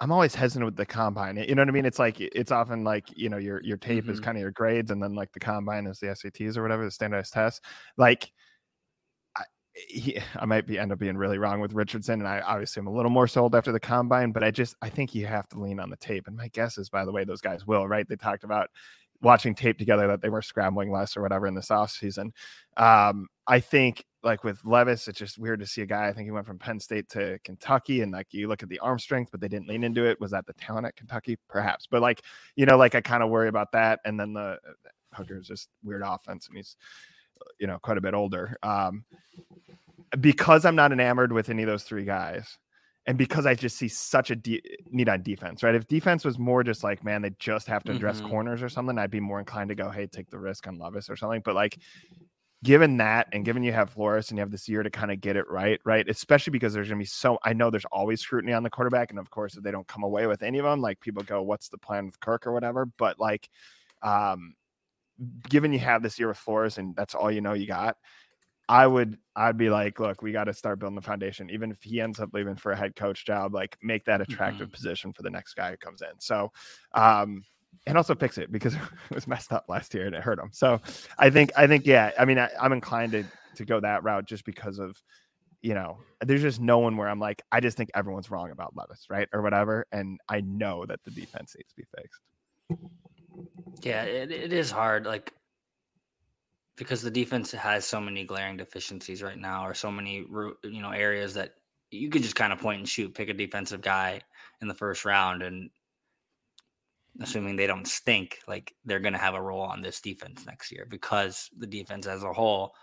I'm 0.00 0.10
always 0.10 0.34
hesitant 0.34 0.64
with 0.64 0.76
the 0.76 0.86
combine. 0.86 1.36
You 1.36 1.54
know 1.54 1.62
what 1.62 1.68
I 1.68 1.72
mean? 1.72 1.86
It's 1.86 1.98
like 1.98 2.20
it's 2.20 2.50
often 2.50 2.82
like 2.84 3.04
you 3.16 3.28
know 3.28 3.36
your 3.36 3.62
your 3.62 3.76
tape 3.76 4.04
mm-hmm. 4.04 4.12
is 4.12 4.20
kind 4.20 4.36
of 4.36 4.42
your 4.42 4.50
grades, 4.50 4.90
and 4.90 5.02
then 5.02 5.14
like 5.14 5.32
the 5.32 5.40
combine 5.40 5.86
is 5.86 6.00
the 6.00 6.08
SATs 6.08 6.56
or 6.56 6.62
whatever 6.62 6.84
the 6.84 6.90
standardized 6.90 7.32
tests. 7.32 7.60
Like 7.96 8.24
I, 8.24 8.28
he, 9.74 10.18
I 10.36 10.44
might 10.46 10.66
be 10.66 10.78
end 10.78 10.92
up 10.92 10.98
being 10.98 11.16
really 11.16 11.38
wrong 11.38 11.60
with 11.60 11.72
Richardson, 11.72 12.20
and 12.20 12.28
I 12.28 12.40
obviously 12.40 12.80
am 12.80 12.86
a 12.86 12.92
little 12.92 13.10
more 13.10 13.26
sold 13.26 13.54
after 13.54 13.72
the 13.72 13.80
combine. 13.80 14.32
But 14.32 14.44
I 14.44 14.50
just 14.50 14.76
I 14.82 14.88
think 14.88 15.14
you 15.14 15.26
have 15.26 15.48
to 15.48 15.60
lean 15.60 15.80
on 15.80 15.90
the 15.90 15.96
tape, 15.96 16.26
and 16.26 16.36
my 16.36 16.48
guess 16.48 16.78
is 16.78 16.88
by 16.88 17.04
the 17.04 17.12
way 17.12 17.24
those 17.24 17.40
guys 17.40 17.66
will 17.66 17.86
right. 17.86 18.08
They 18.08 18.16
talked 18.16 18.44
about 18.44 18.70
watching 19.22 19.54
tape 19.54 19.78
together 19.78 20.06
that 20.06 20.20
they 20.20 20.28
were 20.28 20.42
scrambling 20.42 20.92
less 20.92 21.16
or 21.16 21.22
whatever 21.22 21.46
in 21.46 21.54
this 21.54 21.70
off 21.70 21.90
season. 21.90 22.32
Um, 22.76 23.28
I 23.46 23.60
think 23.60 24.04
like 24.22 24.44
with 24.44 24.64
Levis, 24.64 25.08
it's 25.08 25.18
just 25.18 25.38
weird 25.38 25.60
to 25.60 25.66
see 25.66 25.82
a 25.82 25.86
guy. 25.86 26.08
I 26.08 26.12
think 26.12 26.26
he 26.26 26.30
went 26.30 26.46
from 26.46 26.58
Penn 26.58 26.80
State 26.80 27.08
to 27.10 27.38
Kentucky, 27.44 28.00
and 28.02 28.12
like 28.12 28.28
you 28.32 28.48
look 28.48 28.62
at 28.62 28.68
the 28.68 28.78
arm 28.78 28.98
strength, 28.98 29.30
but 29.30 29.40
they 29.40 29.48
didn't 29.48 29.68
lean 29.68 29.84
into 29.84 30.04
it. 30.04 30.20
Was 30.20 30.30
that 30.30 30.46
the 30.46 30.54
talent 30.54 30.86
at 30.86 30.96
Kentucky? 30.96 31.38
Perhaps, 31.48 31.86
but 31.90 32.02
like 32.02 32.22
you 32.56 32.66
know, 32.66 32.76
like 32.76 32.94
I 32.94 33.00
kind 33.00 33.22
of 33.22 33.30
worry 33.30 33.48
about 33.48 33.72
that. 33.72 34.00
And 34.04 34.18
then 34.18 34.32
the 34.32 34.58
Hooker 35.12 35.38
is 35.38 35.46
just 35.46 35.68
weird 35.82 36.02
offense, 36.04 36.48
and 36.48 36.56
he's 36.56 36.76
you 37.58 37.66
know 37.66 37.78
quite 37.78 37.98
a 37.98 38.02
bit 38.02 38.14
older. 38.14 38.56
Um, 38.62 39.04
because 40.20 40.64
I'm 40.64 40.76
not 40.76 40.92
enamored 40.92 41.32
with 41.32 41.48
any 41.48 41.62
of 41.62 41.68
those 41.68 41.82
three 41.82 42.04
guys, 42.04 42.58
and 43.06 43.18
because 43.18 43.46
I 43.46 43.54
just 43.54 43.76
see 43.76 43.88
such 43.88 44.30
a 44.30 44.36
de- 44.36 44.62
need 44.90 45.08
on 45.08 45.22
defense, 45.22 45.62
right? 45.62 45.74
If 45.74 45.86
defense 45.86 46.24
was 46.24 46.38
more 46.38 46.62
just 46.62 46.84
like, 46.84 47.04
man, 47.04 47.22
they 47.22 47.32
just 47.38 47.66
have 47.66 47.84
to 47.84 47.92
address 47.92 48.20
Mhm. 48.20 48.28
corners 48.28 48.62
or 48.62 48.68
something, 48.68 48.98
I'd 48.98 49.10
be 49.10 49.20
more 49.20 49.40
inclined 49.40 49.68
to 49.70 49.74
go, 49.74 49.90
hey, 49.90 50.06
take 50.06 50.30
the 50.30 50.38
risk 50.38 50.66
on 50.68 50.78
Levis 50.78 51.10
or 51.10 51.16
something. 51.16 51.42
But 51.44 51.54
like, 51.54 51.78
given 52.62 52.96
that, 52.96 53.28
and 53.32 53.44
given 53.44 53.62
you 53.62 53.72
have 53.72 53.90
Flores 53.90 54.30
and 54.30 54.38
you 54.38 54.40
have 54.40 54.50
this 54.50 54.68
year 54.68 54.82
to 54.82 54.90
kind 54.90 55.10
of 55.10 55.20
get 55.20 55.36
it 55.36 55.50
right, 55.50 55.80
right? 55.84 56.08
Especially 56.08 56.52
because 56.52 56.72
there's 56.72 56.88
going 56.88 56.98
to 56.98 57.02
be 57.02 57.06
so, 57.06 57.38
I 57.42 57.52
know 57.52 57.70
there's 57.70 57.84
always 57.86 58.20
scrutiny 58.22 58.54
on 58.54 58.62
the 58.62 58.70
quarterback, 58.70 59.10
and 59.10 59.18
of 59.18 59.28
course, 59.30 59.56
if 59.56 59.62
they 59.62 59.70
don't 59.70 59.86
come 59.86 60.02
away 60.04 60.26
with 60.26 60.42
any 60.42 60.58
of 60.58 60.64
them, 60.64 60.80
like 60.80 61.00
people 61.00 61.22
go, 61.24 61.42
what's 61.42 61.68
the 61.68 61.78
plan 61.78 62.06
with 62.06 62.20
Kirk 62.20 62.46
or 62.46 62.52
whatever? 62.52 62.86
But 62.86 63.18
like, 63.18 63.50
um, 64.02 64.54
given 65.48 65.72
you 65.72 65.78
have 65.78 66.02
this 66.02 66.18
year 66.18 66.28
with 66.28 66.38
Flores 66.38 66.78
and 66.78 66.94
that's 66.96 67.14
all 67.14 67.30
you 67.30 67.40
know 67.40 67.52
you 67.52 67.66
got, 67.66 67.96
I 68.68 68.86
would 68.86 69.18
I'd 69.36 69.58
be 69.58 69.70
like, 69.70 70.00
look, 70.00 70.22
we 70.22 70.32
got 70.32 70.44
to 70.44 70.54
start 70.54 70.78
building 70.78 70.96
the 70.96 71.02
foundation. 71.02 71.50
Even 71.50 71.70
if 71.70 71.82
he 71.82 72.00
ends 72.00 72.20
up 72.20 72.30
leaving 72.32 72.56
for 72.56 72.72
a 72.72 72.76
head 72.76 72.96
coach 72.96 73.26
job, 73.26 73.54
like 73.54 73.76
make 73.82 74.04
that 74.06 74.20
attractive 74.20 74.72
position 74.72 75.12
for 75.12 75.22
the 75.22 75.30
next 75.30 75.54
guy 75.54 75.70
who 75.70 75.76
comes 75.76 76.02
in. 76.02 76.18
So 76.18 76.50
um 76.92 77.44
and 77.86 77.98
also 77.98 78.14
fix 78.14 78.38
it 78.38 78.50
because 78.50 78.74
it 79.10 79.14
was 79.14 79.26
messed 79.26 79.52
up 79.52 79.66
last 79.68 79.92
year 79.94 80.06
and 80.06 80.14
it 80.14 80.22
hurt 80.22 80.38
him. 80.38 80.50
So 80.52 80.80
I 81.18 81.30
think 81.30 81.50
I 81.56 81.66
think 81.66 81.86
yeah, 81.86 82.12
I 82.18 82.24
mean 82.24 82.38
I, 82.38 82.48
I'm 82.60 82.72
inclined 82.72 83.12
to 83.12 83.24
to 83.56 83.64
go 83.64 83.80
that 83.80 84.02
route 84.02 84.26
just 84.26 84.44
because 84.44 84.78
of 84.78 85.00
you 85.64 85.72
know, 85.72 85.98
there's 86.20 86.42
just 86.42 86.60
no 86.60 86.78
one 86.78 86.98
where 86.98 87.08
I'm 87.08 87.18
like, 87.18 87.40
I 87.50 87.60
just 87.60 87.78
think 87.78 87.90
everyone's 87.94 88.30
wrong 88.30 88.50
about 88.50 88.76
Levis, 88.76 89.06
right? 89.08 89.26
Or 89.32 89.40
whatever. 89.40 89.86
And 89.92 90.20
I 90.28 90.42
know 90.42 90.84
that 90.84 91.02
the 91.04 91.10
defense 91.10 91.56
needs 91.56 91.70
to 91.70 91.76
be 91.76 91.84
fixed. 91.96 92.20
Yeah, 93.82 94.04
it, 94.04 94.30
it 94.30 94.52
is 94.52 94.70
hard. 94.70 95.06
Like 95.06 95.32
because 96.76 97.02
the 97.02 97.10
defense 97.10 97.52
has 97.52 97.84
so 97.84 98.00
many 98.00 98.24
glaring 98.24 98.56
deficiencies 98.56 99.22
right 99.22 99.38
now, 99.38 99.66
or 99.66 99.74
so 99.74 99.90
many 99.90 100.26
you 100.64 100.82
know 100.82 100.90
areas 100.90 101.34
that 101.34 101.54
you 101.90 102.08
could 102.08 102.22
just 102.22 102.36
kind 102.36 102.52
of 102.52 102.58
point 102.58 102.78
and 102.78 102.88
shoot, 102.88 103.14
pick 103.14 103.28
a 103.28 103.34
defensive 103.34 103.80
guy 103.80 104.20
in 104.60 104.68
the 104.68 104.74
first 104.74 105.04
round, 105.04 105.42
and 105.42 105.70
assuming 107.20 107.54
they 107.54 107.68
don't 107.68 107.86
stink, 107.86 108.38
like 108.48 108.74
they're 108.84 109.00
going 109.00 109.12
to 109.12 109.18
have 109.18 109.34
a 109.34 109.42
role 109.42 109.62
on 109.62 109.82
this 109.82 110.00
defense 110.00 110.44
next 110.46 110.72
year 110.72 110.86
because 110.90 111.48
the 111.58 111.66
defense 111.66 112.08
as 112.08 112.24
a 112.24 112.32
whole, 112.32 112.74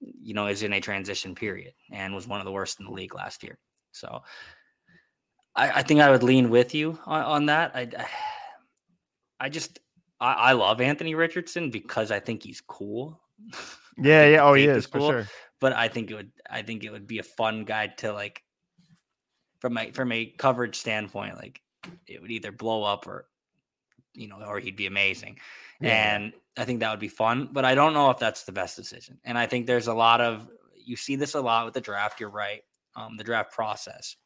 you 0.00 0.32
know, 0.32 0.46
is 0.46 0.62
in 0.62 0.72
a 0.72 0.80
transition 0.80 1.34
period 1.34 1.74
and 1.92 2.14
was 2.14 2.26
one 2.26 2.40
of 2.40 2.46
the 2.46 2.52
worst 2.52 2.80
in 2.80 2.86
the 2.86 2.92
league 2.92 3.14
last 3.14 3.42
year. 3.42 3.58
So. 3.92 4.22
I, 5.54 5.78
I 5.78 5.82
think 5.82 6.00
I 6.00 6.10
would 6.10 6.22
lean 6.22 6.50
with 6.50 6.74
you 6.74 6.98
on, 7.06 7.22
on 7.22 7.46
that. 7.46 7.72
I, 7.74 7.88
I 9.40 9.48
just 9.48 9.78
I, 10.20 10.32
I 10.32 10.52
love 10.52 10.80
Anthony 10.80 11.14
Richardson 11.14 11.70
because 11.70 12.10
I 12.10 12.20
think 12.20 12.42
he's 12.42 12.60
cool. 12.60 13.20
Yeah, 13.98 14.26
yeah. 14.26 14.44
Oh, 14.44 14.52
he 14.52 14.64
is 14.66 14.86
cool. 14.86 15.08
sure. 15.08 15.26
But 15.58 15.72
I 15.72 15.88
think 15.88 16.10
it 16.10 16.14
would 16.16 16.30
I 16.50 16.60
think 16.60 16.84
it 16.84 16.90
would 16.90 17.06
be 17.06 17.18
a 17.18 17.22
fun 17.22 17.64
guy 17.64 17.86
to 17.86 18.12
like 18.12 18.42
from 19.58 19.78
a 19.78 19.90
from 19.92 20.12
a 20.12 20.26
coverage 20.26 20.76
standpoint, 20.76 21.36
like 21.36 21.62
it 22.06 22.20
would 22.20 22.30
either 22.30 22.52
blow 22.52 22.82
up 22.82 23.06
or 23.06 23.26
you 24.12 24.28
know, 24.28 24.42
or 24.46 24.58
he'd 24.60 24.76
be 24.76 24.86
amazing. 24.86 25.38
Yeah. 25.80 26.14
And 26.14 26.32
I 26.58 26.66
think 26.66 26.80
that 26.80 26.90
would 26.90 27.00
be 27.00 27.08
fun, 27.08 27.48
but 27.52 27.64
I 27.64 27.74
don't 27.74 27.94
know 27.94 28.10
if 28.10 28.18
that's 28.18 28.44
the 28.44 28.52
best 28.52 28.76
decision. 28.76 29.18
And 29.24 29.38
I 29.38 29.46
think 29.46 29.66
there's 29.66 29.86
a 29.88 29.94
lot 29.94 30.20
of 30.20 30.46
you 30.74 30.96
see 30.96 31.16
this 31.16 31.34
a 31.34 31.40
lot 31.40 31.64
with 31.64 31.72
the 31.74 31.80
draft. 31.80 32.20
You're 32.20 32.28
right. 32.28 32.62
Um, 32.96 33.16
the 33.16 33.24
draft 33.24 33.52
process, 33.52 34.16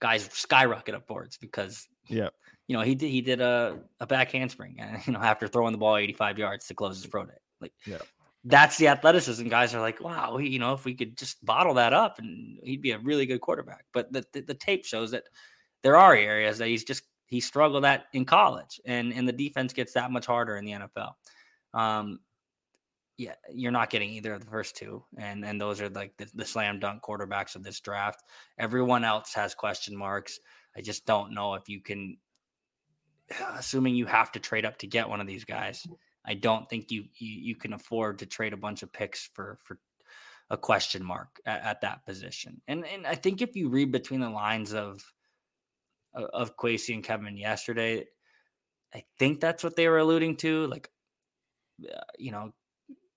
guys 0.00 0.28
skyrocket 0.32 0.94
up 0.94 1.08
boards 1.08 1.36
because 1.38 1.88
Yeah. 2.06 2.28
You 2.70 2.76
know, 2.76 2.82
he 2.82 2.94
did 2.94 3.10
he 3.10 3.20
did 3.20 3.40
a, 3.40 3.80
a 3.98 4.06
back 4.06 4.30
handspring, 4.30 4.78
you 5.06 5.12
know, 5.12 5.18
after 5.18 5.48
throwing 5.48 5.72
the 5.72 5.78
ball 5.78 5.96
85 5.96 6.38
yards 6.38 6.66
to 6.68 6.74
close 6.74 6.96
his 7.02 7.06
pro 7.10 7.26
day. 7.26 7.32
Like 7.60 7.72
Yeah. 7.84 7.98
that's 8.44 8.76
the 8.78 8.86
athleticism. 8.86 9.48
Guys 9.48 9.74
are 9.74 9.80
like, 9.80 10.00
wow, 10.00 10.36
he, 10.36 10.50
you 10.50 10.60
know, 10.60 10.72
if 10.72 10.84
we 10.84 10.94
could 10.94 11.18
just 11.18 11.44
bottle 11.44 11.74
that 11.74 11.92
up 11.92 12.20
and 12.20 12.60
he'd 12.62 12.80
be 12.80 12.92
a 12.92 12.98
really 13.00 13.26
good 13.26 13.40
quarterback. 13.40 13.86
But 13.92 14.12
the, 14.12 14.24
the, 14.32 14.42
the 14.42 14.54
tape 14.54 14.84
shows 14.84 15.10
that 15.10 15.24
there 15.82 15.96
are 15.96 16.14
areas 16.14 16.58
that 16.58 16.68
he's 16.68 16.84
just 16.84 17.02
he 17.26 17.40
struggled 17.40 17.84
at 17.84 18.04
in 18.12 18.24
college 18.24 18.80
and 18.84 19.12
and 19.12 19.26
the 19.26 19.32
defense 19.32 19.72
gets 19.72 19.94
that 19.94 20.12
much 20.12 20.26
harder 20.26 20.56
in 20.56 20.64
the 20.64 20.72
NFL. 20.72 21.14
Um 21.74 22.20
yeah, 23.16 23.34
you're 23.52 23.72
not 23.72 23.90
getting 23.90 24.10
either 24.10 24.32
of 24.32 24.40
the 24.44 24.50
first 24.50 24.76
two, 24.76 25.04
and 25.18 25.44
and 25.44 25.60
those 25.60 25.80
are 25.80 25.90
like 25.90 26.16
the, 26.18 26.26
the 26.36 26.44
slam 26.44 26.78
dunk 26.78 27.02
quarterbacks 27.02 27.56
of 27.56 27.62
this 27.64 27.80
draft. 27.80 28.22
Everyone 28.58 29.04
else 29.04 29.34
has 29.34 29.54
question 29.54 29.94
marks. 29.96 30.38
I 30.76 30.80
just 30.80 31.04
don't 31.04 31.34
know 31.34 31.54
if 31.54 31.68
you 31.68 31.80
can, 31.82 32.16
assuming 33.54 33.94
you 33.94 34.06
have 34.06 34.32
to 34.32 34.40
trade 34.40 34.64
up 34.64 34.78
to 34.78 34.86
get 34.86 35.08
one 35.08 35.20
of 35.20 35.26
these 35.26 35.44
guys. 35.44 35.86
I 36.24 36.34
don't 36.34 36.68
think 36.68 36.90
you 36.90 37.04
you, 37.16 37.40
you 37.40 37.56
can 37.56 37.72
afford 37.72 38.18
to 38.18 38.26
trade 38.26 38.52
a 38.52 38.58
bunch 38.58 38.82
of 38.82 38.92
picks 38.92 39.30
for 39.34 39.58
for 39.64 39.78
a 40.50 40.56
question 40.56 41.04
mark 41.04 41.40
at, 41.46 41.62
at 41.62 41.80
that 41.82 42.04
position. 42.04 42.60
And 42.68 42.86
and 42.86 43.06
I 43.06 43.14
think 43.14 43.40
if 43.40 43.56
you 43.56 43.68
read 43.68 43.92
between 43.92 44.20
the 44.20 44.30
lines 44.30 44.74
of 44.74 45.02
of- 46.14 46.30
of 46.30 46.56
Kwesi 46.56 46.92
and 46.94 47.04
Kevin 47.04 47.36
yesterday, 47.36 48.04
I 48.94 49.04
think 49.18 49.40
that's 49.40 49.62
what 49.62 49.76
they 49.76 49.88
were 49.88 49.98
alluding 49.98 50.36
to. 50.38 50.66
Like, 50.66 50.90
uh, 51.84 52.00
you 52.18 52.32
know, 52.32 52.52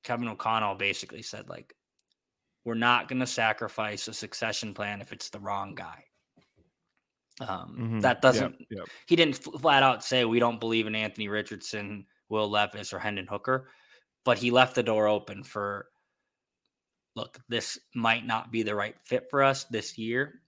Kevin 0.03 0.27
O'Connell 0.27 0.75
basically 0.75 1.23
said 1.23 1.49
like, 1.49 1.73
we're 2.65 2.75
not 2.75 3.07
going 3.07 3.19
to 3.19 3.27
sacrifice 3.27 4.07
a 4.07 4.13
succession 4.13 4.73
plan 4.73 5.01
if 5.01 5.11
it's 5.11 5.29
the 5.29 5.39
wrong 5.39 5.75
guy. 5.75 6.05
Um, 7.49 7.75
Mhm. 7.77 8.01
That 8.01 8.21
doesn't. 8.21 8.65
yep. 8.69 8.87
He 9.07 9.15
didn't 9.15 9.35
flat 9.37 9.83
out 9.83 10.03
say 10.03 10.25
we 10.25 10.39
don't 10.39 10.59
believe 10.59 10.87
in 10.87 10.95
Anthony 10.95 11.27
Richardson, 11.27 12.05
Will 12.29 12.49
Levis, 12.49 12.93
or 12.93 12.99
Hendon 12.99 13.27
Hooker, 13.27 13.69
but 14.23 14.37
he 14.37 14.51
left 14.51 14.75
the 14.75 14.83
door 14.83 15.07
open 15.07 15.43
for. 15.43 15.89
Look, 17.15 17.39
this 17.47 17.77
might 17.93 18.25
not 18.25 18.51
be 18.51 18.63
the 18.63 18.73
right 18.75 18.95
fit 19.05 19.29
for 19.29 19.43
us 19.43 19.65
this 19.65 19.97
year. 19.99 20.41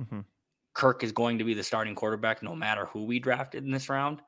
Mhm. 0.00 0.24
Kirk 0.74 1.02
is 1.04 1.12
going 1.12 1.38
to 1.38 1.44
be 1.44 1.54
the 1.54 1.62
starting 1.62 1.94
quarterback 1.94 2.42
no 2.42 2.54
matter 2.56 2.86
who 2.86 3.04
we 3.04 3.18
drafted 3.20 3.64
in 3.64 3.70
this 3.70 3.88
round. 3.88 4.20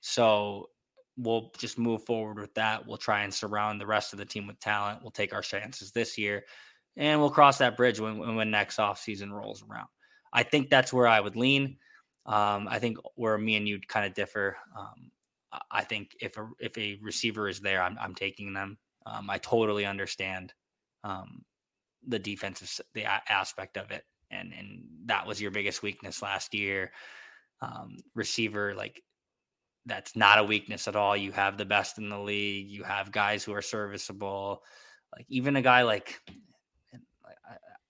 So 0.00 0.70
we'll 1.16 1.50
just 1.58 1.78
move 1.78 2.04
forward 2.04 2.38
with 2.38 2.54
that. 2.54 2.86
We'll 2.86 2.96
try 2.96 3.22
and 3.22 3.34
surround 3.34 3.80
the 3.80 3.86
rest 3.86 4.12
of 4.12 4.18
the 4.18 4.24
team 4.24 4.46
with 4.46 4.58
talent. 4.60 5.02
We'll 5.02 5.10
take 5.10 5.32
our 5.34 5.42
chances 5.42 5.90
this 5.92 6.16
year 6.16 6.44
and 6.96 7.20
we'll 7.20 7.30
cross 7.30 7.58
that 7.58 7.76
bridge 7.76 7.98
when, 8.00 8.18
when, 8.18 8.34
when 8.36 8.50
next 8.50 8.78
offseason 8.78 9.30
rolls 9.32 9.62
around. 9.64 9.88
I 10.32 10.42
think 10.42 10.70
that's 10.70 10.92
where 10.92 11.06
I 11.06 11.20
would 11.20 11.36
lean. 11.36 11.76
Um, 12.26 12.68
I 12.68 12.78
think 12.78 12.98
where 13.16 13.36
me 13.36 13.56
and 13.56 13.66
you 13.68 13.80
kind 13.80 14.06
of 14.06 14.14
differ. 14.14 14.56
Um, 14.78 15.10
I- 15.70 15.84
think 15.84 16.16
if 16.20 16.36
a, 16.38 16.48
if 16.60 16.76
a 16.78 16.98
receiver 17.02 17.48
is 17.48 17.60
there, 17.60 17.82
I'm, 17.82 17.98
I'm 18.00 18.14
taking 18.14 18.52
them. 18.54 18.78
Um, 19.04 19.28
I 19.28 19.38
totally 19.38 19.84
understand 19.84 20.54
um, 21.04 21.44
the 22.06 22.18
defensive 22.18 22.80
the 22.94 23.04
aspect 23.30 23.76
of 23.76 23.90
it, 23.90 24.04
and 24.30 24.52
and 24.52 24.84
that 25.06 25.26
was 25.26 25.40
your 25.40 25.50
biggest 25.50 25.82
weakness 25.82 26.22
last 26.22 26.54
year. 26.54 26.92
Um, 27.60 27.96
receiver, 28.14 28.74
like 28.74 29.02
that's 29.86 30.14
not 30.16 30.38
a 30.38 30.44
weakness 30.44 30.88
at 30.88 30.96
all. 30.96 31.16
You 31.16 31.32
have 31.32 31.58
the 31.58 31.64
best 31.64 31.98
in 31.98 32.08
the 32.08 32.18
league. 32.18 32.68
You 32.68 32.84
have 32.84 33.12
guys 33.12 33.44
who 33.44 33.52
are 33.52 33.62
serviceable. 33.62 34.62
Like 35.16 35.26
even 35.28 35.56
a 35.56 35.62
guy 35.62 35.82
like, 35.82 36.20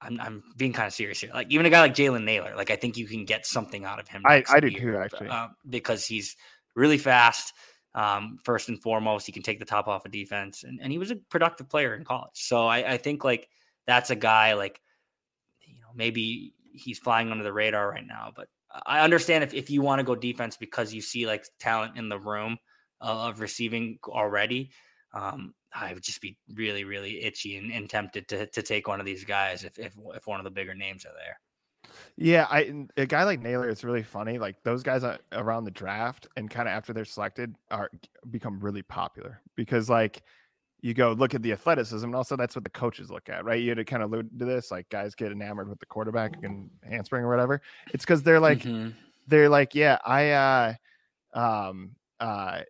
I'm 0.02 0.20
I'm 0.20 0.42
being 0.56 0.72
kind 0.72 0.86
of 0.86 0.92
serious 0.92 1.20
here. 1.20 1.30
Like 1.32 1.48
even 1.50 1.66
a 1.66 1.70
guy 1.70 1.80
like 1.80 1.94
Jalen 1.94 2.24
Nailor, 2.24 2.54
like 2.56 2.70
I 2.70 2.76
think 2.76 2.96
you 2.96 3.06
can 3.06 3.24
get 3.24 3.46
something 3.46 3.84
out 3.84 4.00
of 4.00 4.08
him. 4.08 4.22
I- 4.24 4.44
I 4.48 4.60
do 4.60 4.68
year, 4.68 4.92
too, 4.92 4.98
actually. 4.98 5.28
um, 5.28 5.54
because 5.68 6.06
he's 6.06 6.36
really 6.74 6.98
fast. 6.98 7.54
Um, 7.94 8.38
first 8.42 8.70
and 8.70 8.80
foremost, 8.80 9.26
he 9.26 9.32
can 9.32 9.42
take 9.42 9.58
the 9.58 9.66
top 9.66 9.86
off 9.86 10.06
of 10.06 10.12
defense, 10.12 10.64
and, 10.64 10.80
and 10.82 10.90
he 10.90 10.96
was 10.96 11.10
a 11.10 11.16
productive 11.16 11.68
player 11.68 11.94
in 11.94 12.04
college. 12.04 12.30
So 12.34 12.66
I, 12.66 12.92
I 12.92 12.96
think 12.96 13.22
like 13.22 13.48
that's 13.86 14.08
a 14.10 14.16
guy 14.16 14.54
like 14.54 14.80
you 15.60 15.80
know 15.80 15.88
maybe 15.94 16.54
he's 16.72 16.98
flying 16.98 17.30
under 17.30 17.44
the 17.44 17.52
radar 17.52 17.90
right 17.90 18.06
now, 18.06 18.32
but 18.34 18.48
I 18.86 19.00
understand 19.00 19.44
if, 19.44 19.52
if 19.52 19.68
you 19.68 19.82
want 19.82 20.00
to 20.00 20.04
go 20.04 20.14
defense 20.14 20.56
because 20.56 20.94
you 20.94 21.02
see 21.02 21.26
like 21.26 21.44
talent 21.60 21.98
in 21.98 22.08
the 22.08 22.18
room 22.18 22.56
uh, 23.02 23.28
of 23.28 23.40
receiving 23.40 23.98
already. 24.08 24.70
Um, 25.12 25.52
I 25.74 25.94
would 25.94 26.02
just 26.02 26.20
be 26.20 26.36
really, 26.54 26.84
really 26.84 27.22
itchy 27.22 27.56
and, 27.56 27.72
and 27.72 27.88
tempted 27.88 28.28
to, 28.28 28.46
to 28.46 28.62
take 28.62 28.88
one 28.88 29.00
of 29.00 29.06
these 29.06 29.24
guys 29.24 29.64
if, 29.64 29.78
if 29.78 29.94
if 30.14 30.26
one 30.26 30.40
of 30.40 30.44
the 30.44 30.50
bigger 30.50 30.74
names 30.74 31.04
are 31.06 31.14
there. 31.14 31.38
Yeah, 32.16 32.46
I 32.50 32.86
a 32.96 33.06
guy 33.06 33.24
like 33.24 33.40
Nailor, 33.40 33.68
is 33.68 33.84
really 33.84 34.02
funny. 34.02 34.38
Like 34.38 34.62
those 34.62 34.82
guys 34.82 35.02
around 35.32 35.64
the 35.64 35.70
draft 35.70 36.26
and 36.36 36.50
kind 36.50 36.68
of 36.68 36.72
after 36.72 36.92
they're 36.92 37.04
selected 37.04 37.54
are 37.70 37.90
become 38.30 38.60
really 38.60 38.82
popular 38.82 39.40
because 39.56 39.88
like 39.88 40.22
you 40.80 40.94
go 40.94 41.12
look 41.12 41.34
at 41.34 41.42
the 41.42 41.52
athleticism 41.52 42.04
and 42.04 42.14
also 42.14 42.36
that's 42.36 42.56
what 42.56 42.64
the 42.64 42.70
coaches 42.70 43.10
look 43.10 43.28
at, 43.28 43.44
right? 43.44 43.60
You 43.62 43.70
had 43.70 43.78
to 43.78 43.84
kind 43.84 44.02
of 44.02 44.12
allude 44.12 44.38
to 44.38 44.44
this, 44.44 44.70
like 44.70 44.88
guys 44.88 45.14
get 45.14 45.32
enamored 45.32 45.68
with 45.68 45.78
the 45.78 45.86
quarterback 45.86 46.36
and 46.42 46.70
handspring 46.82 47.24
or 47.24 47.30
whatever. 47.30 47.62
It's 47.92 48.04
because 48.04 48.22
they're 48.22 48.40
like 48.40 48.64
Mhm. 48.64 48.94
they're 49.28 49.48
like, 49.48 49.74
yeah, 49.74 49.98
I 50.04 50.30
uh 50.30 50.74
um 51.34 51.96
uh 52.20 52.62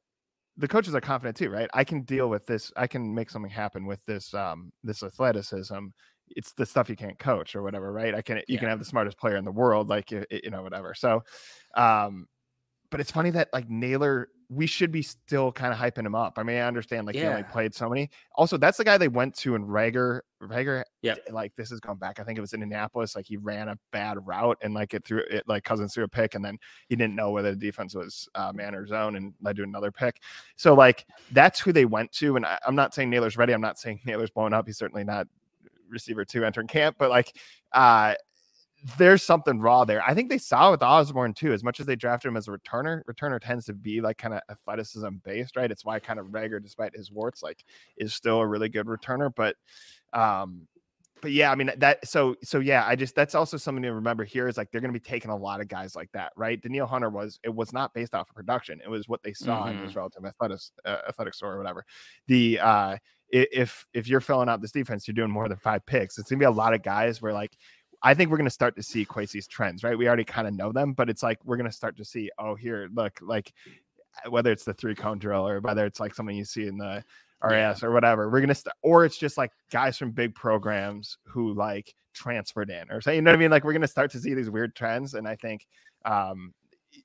the 0.62 0.68
coaches 0.68 0.94
are 0.94 1.03
confident 1.03 1.37
too, 1.37 1.51
right? 1.51 1.68
I 1.75 1.85
can 1.85 2.05
deal 2.05 2.31
with 2.31 2.46
this. 2.46 2.72
I 2.77 2.87
can 2.88 3.14
make 3.14 3.31
something 3.31 3.51
happen 3.51 3.87
with 3.87 4.05
this 4.07 4.35
um 4.35 4.72
this 4.85 5.03
athleticism. 5.05 5.88
It's 6.31 6.55
the 6.55 6.66
stuff 6.66 6.88
you 6.90 6.96
can't 6.96 7.18
coach 7.18 7.57
or 7.57 7.62
whatever, 7.62 7.92
right? 7.92 8.14
I 8.14 8.22
can 8.22 8.42
you 8.48 8.59
Yeah. 8.59 8.61
can 8.61 8.70
have 8.70 8.81
the 8.81 8.87
smartest 8.87 9.18
player 9.18 9.37
in 9.37 9.44
the 9.44 9.53
world, 9.53 9.90
like 9.90 10.12
you, 10.12 10.25
you 10.31 10.51
know 10.51 10.62
whatever. 10.62 10.94
So, 10.94 11.22
um, 11.77 12.29
but 12.90 13.01
it's 13.01 13.11
funny 13.12 13.31
that 13.31 13.51
like 13.53 13.68
Naylor, 13.70 14.29
we 14.53 14.67
should 14.67 14.93
be 14.93 15.01
still 15.03 15.51
kind 15.51 15.73
of 15.73 15.79
hyping 15.79 16.05
him 16.05 16.15
up. 16.15 16.35
I 16.37 16.43
mean, 16.43 16.57
I 16.57 16.62
understand 16.62 17.07
like 17.07 17.17
he 17.17 17.25
only 17.25 17.43
played 17.45 17.75
so 17.75 17.88
many. 17.88 18.11
Also, 18.35 18.59
that's 18.59 18.77
the 18.77 18.85
guy 18.85 18.99
they 18.99 19.09
went 19.09 19.35
to 19.37 19.55
in 19.55 19.67
Rager. 19.67 20.21
Rager, 20.43 20.83
yeah. 21.01 21.15
like 21.31 21.55
this 21.57 21.71
has 21.71 21.81
gone 21.81 21.97
back. 21.97 22.21
I 22.21 22.25
think 22.25 22.37
it 22.37 22.43
was 22.43 22.53
in 22.53 22.62
Indianapolis. 22.62 23.17
Like 23.17 23.25
he 23.27 23.38
ran 23.38 23.69
a 23.69 23.79
bad 23.93 24.19
route 24.27 24.59
and 24.61 24.75
like 24.75 24.93
it 24.93 25.05
threw 25.05 25.23
it 25.31 25.45
like 25.47 25.65
Cousins 25.65 25.95
threw 25.95 26.05
a 26.05 26.09
pick, 26.09 26.35
and 26.35 26.45
then 26.45 26.59
he 26.88 26.97
didn't 26.97 27.17
know 27.17 27.31
whether 27.31 27.51
the 27.51 27.57
defense 27.57 27.95
was 27.95 28.29
uh, 28.35 28.53
man 28.53 28.75
or 28.75 28.87
zone, 28.87 29.17
and 29.17 29.33
led 29.41 29.57
to 29.57 29.62
another 29.62 29.91
pick. 29.91 30.21
So 30.57 30.75
like 30.75 31.07
that's 31.31 31.59
who 31.59 31.73
they 31.73 31.87
went 31.87 32.12
to. 32.12 32.37
And 32.37 32.45
I, 32.45 32.59
I'm 32.67 32.75
not 32.75 32.95
saying 32.95 33.09
Nailor's 33.09 33.38
ready. 33.38 33.55
I'm 33.55 33.61
not 33.61 33.79
saying 33.79 34.01
Nailor's 34.07 34.31
blown 34.31 34.53
up. 34.53 34.67
He's 34.67 34.79
certainly 34.79 35.05
not 35.05 35.29
receiver 35.88 36.25
two 36.25 36.45
entering 36.45 36.67
camp, 36.67 36.97
but 36.99 37.11
like 37.11 37.37
uh 37.73 38.15
there's 38.99 39.23
something 39.23 39.61
raw 39.61 39.85
there. 39.85 40.03
I 40.07 40.14
think 40.14 40.29
they 40.29 40.38
saw 40.38 40.71
with 40.71 40.83
Osborn 40.83 41.35
too, 41.35 41.53
as 41.53 41.62
much 41.62 41.79
as 41.79 41.87
they 41.87 41.97
drafted 41.97 42.29
him 42.29 42.37
as 42.37 42.49
a 42.49 42.51
returner. 42.51 43.03
Returner 43.05 43.40
tends 43.40 43.66
to 43.66 43.73
be 43.73 44.01
like 44.01 44.18
kind 44.18 44.35
of 44.35 44.40
athleticism 44.51 45.16
based, 45.25 45.57
right? 45.57 45.71
It's 45.71 45.85
why 45.85 46.01
kind 46.01 46.18
of 46.18 46.27
Rager, 46.27 46.62
despite 46.62 46.97
his 46.97 47.11
warts, 47.11 47.42
like 47.42 47.64
is 47.97 48.12
still 48.12 48.40
a 48.40 48.47
really 48.47 48.68
good 48.68 48.87
returner. 48.87 49.33
But 49.35 49.57
um, 50.12 50.66
but 51.21 51.31
yeah, 51.31 51.53
I 51.53 51.55
mean 51.55 51.71
that 51.79 52.07
so 52.07 52.35
so 52.42 52.59
yeah, 52.59 52.85
I 52.87 52.97
just 52.97 53.14
that's 53.14 53.37
also 53.37 53.57
something 53.57 53.83
to 53.85 53.92
remember 53.92 54.25
here 54.25 54.49
is 54.49 54.57
like 54.57 54.71
they're 54.73 54.81
gonna 54.81 54.92
be 54.92 55.01
taking 55.01 55.31
a 55.31 55.37
lot 55.37 55.61
of 55.61 55.68
guys 55.68 55.95
like 55.95 56.11
that, 56.12 56.33
right? 56.37 56.61
Danielle 56.61 56.88
Hunter 56.88 57.09
was 57.09 57.38
it 57.45 57.55
was 57.55 57.73
not 57.73 57.95
based 57.95 58.14
off 58.14 58.29
of 58.29 58.35
production, 58.35 58.81
it 58.85 58.90
was 58.90 59.09
what 59.09 59.23
they 59.23 59.33
saw 59.33 59.68
in 59.68 59.79
his 59.79 59.95
relative 59.95 60.25
athletics 60.25 60.73
uh, 60.85 60.99
athletic 61.09 61.35
score 61.35 61.55
or 61.55 61.59
whatever. 61.59 61.85
The 62.27 62.59
uh 62.61 62.97
if 63.31 63.87
if 63.95 64.09
you're 64.09 64.21
filling 64.21 64.49
out 64.49 64.61
this 64.61 64.73
defense, 64.73 65.07
you're 65.07 65.14
doing 65.14 65.31
more 65.31 65.49
than 65.49 65.57
five 65.57 65.87
picks. 65.87 66.18
It's 66.18 66.29
gonna 66.29 66.40
be 66.40 66.45
a 66.45 66.51
lot 66.51 66.75
of 66.75 66.83
guys 66.83 67.23
where 67.23 67.33
like 67.33 67.57
I 68.03 68.15
think 68.15 68.31
we're 68.31 68.37
going 68.37 68.47
to 68.47 68.51
start 68.51 68.75
to 68.77 68.83
see 68.83 69.07
Kwesi's 69.07 69.47
trends, 69.47 69.85
right? 69.85 69.97
We 69.97 70.09
already 70.09 70.25
kind 70.25 70.49
of 70.49 70.55
know 70.55 70.73
them, 70.73 70.93
but 70.93 71.09
it's 71.09 71.23
like 71.23 71.38
we're 71.45 71.57
going 71.57 71.71
to 71.71 71.77
start 71.77 71.97
to 71.99 72.05
see, 72.05 72.31
oh, 72.38 72.55
here, 72.55 72.88
look, 72.93 73.19
like 73.23 73.53
whether 74.29 74.51
it's 74.51 74.65
the 74.65 74.75
three 74.75 74.95
cone 74.95 75.19
drill 75.19 75.47
or 75.47 75.61
whether 75.61 75.87
it's 75.87 76.01
like 76.01 76.15
something 76.15 76.37
you 76.37 76.45
see 76.45 76.67
in 76.67 76.77
the 76.77 77.05
RAS 77.43 77.83
or 77.83 77.93
whatever, 77.93 78.29
we're 78.29 78.41
going 78.41 78.49
to 78.49 78.55
start, 78.55 78.77
or 78.83 79.05
it's 79.05 79.17
just 79.19 79.38
like 79.38 79.53
guys 79.71 79.97
from 79.97 80.11
big 80.11 80.35
programs 80.35 81.19
who 81.25 81.55
like 81.55 81.95
transferred 82.12 82.71
in 82.71 82.91
or 82.91 83.01
so, 83.01 83.11
you 83.11 83.23
know 83.23 83.31
what 83.31 83.37
I 83.37 83.41
mean? 83.41 83.51
Like 83.51 83.65
we're 83.65 83.73
going 83.73 83.83
to 83.83 83.88
start 83.88 84.11
to 84.12 84.21
see 84.21 84.35
these 84.35 84.51
weird 84.51 84.75
trends. 84.75 85.15
And 85.15 85.27
I 85.27 85.37
think, 85.37 85.67
um, 86.05 86.53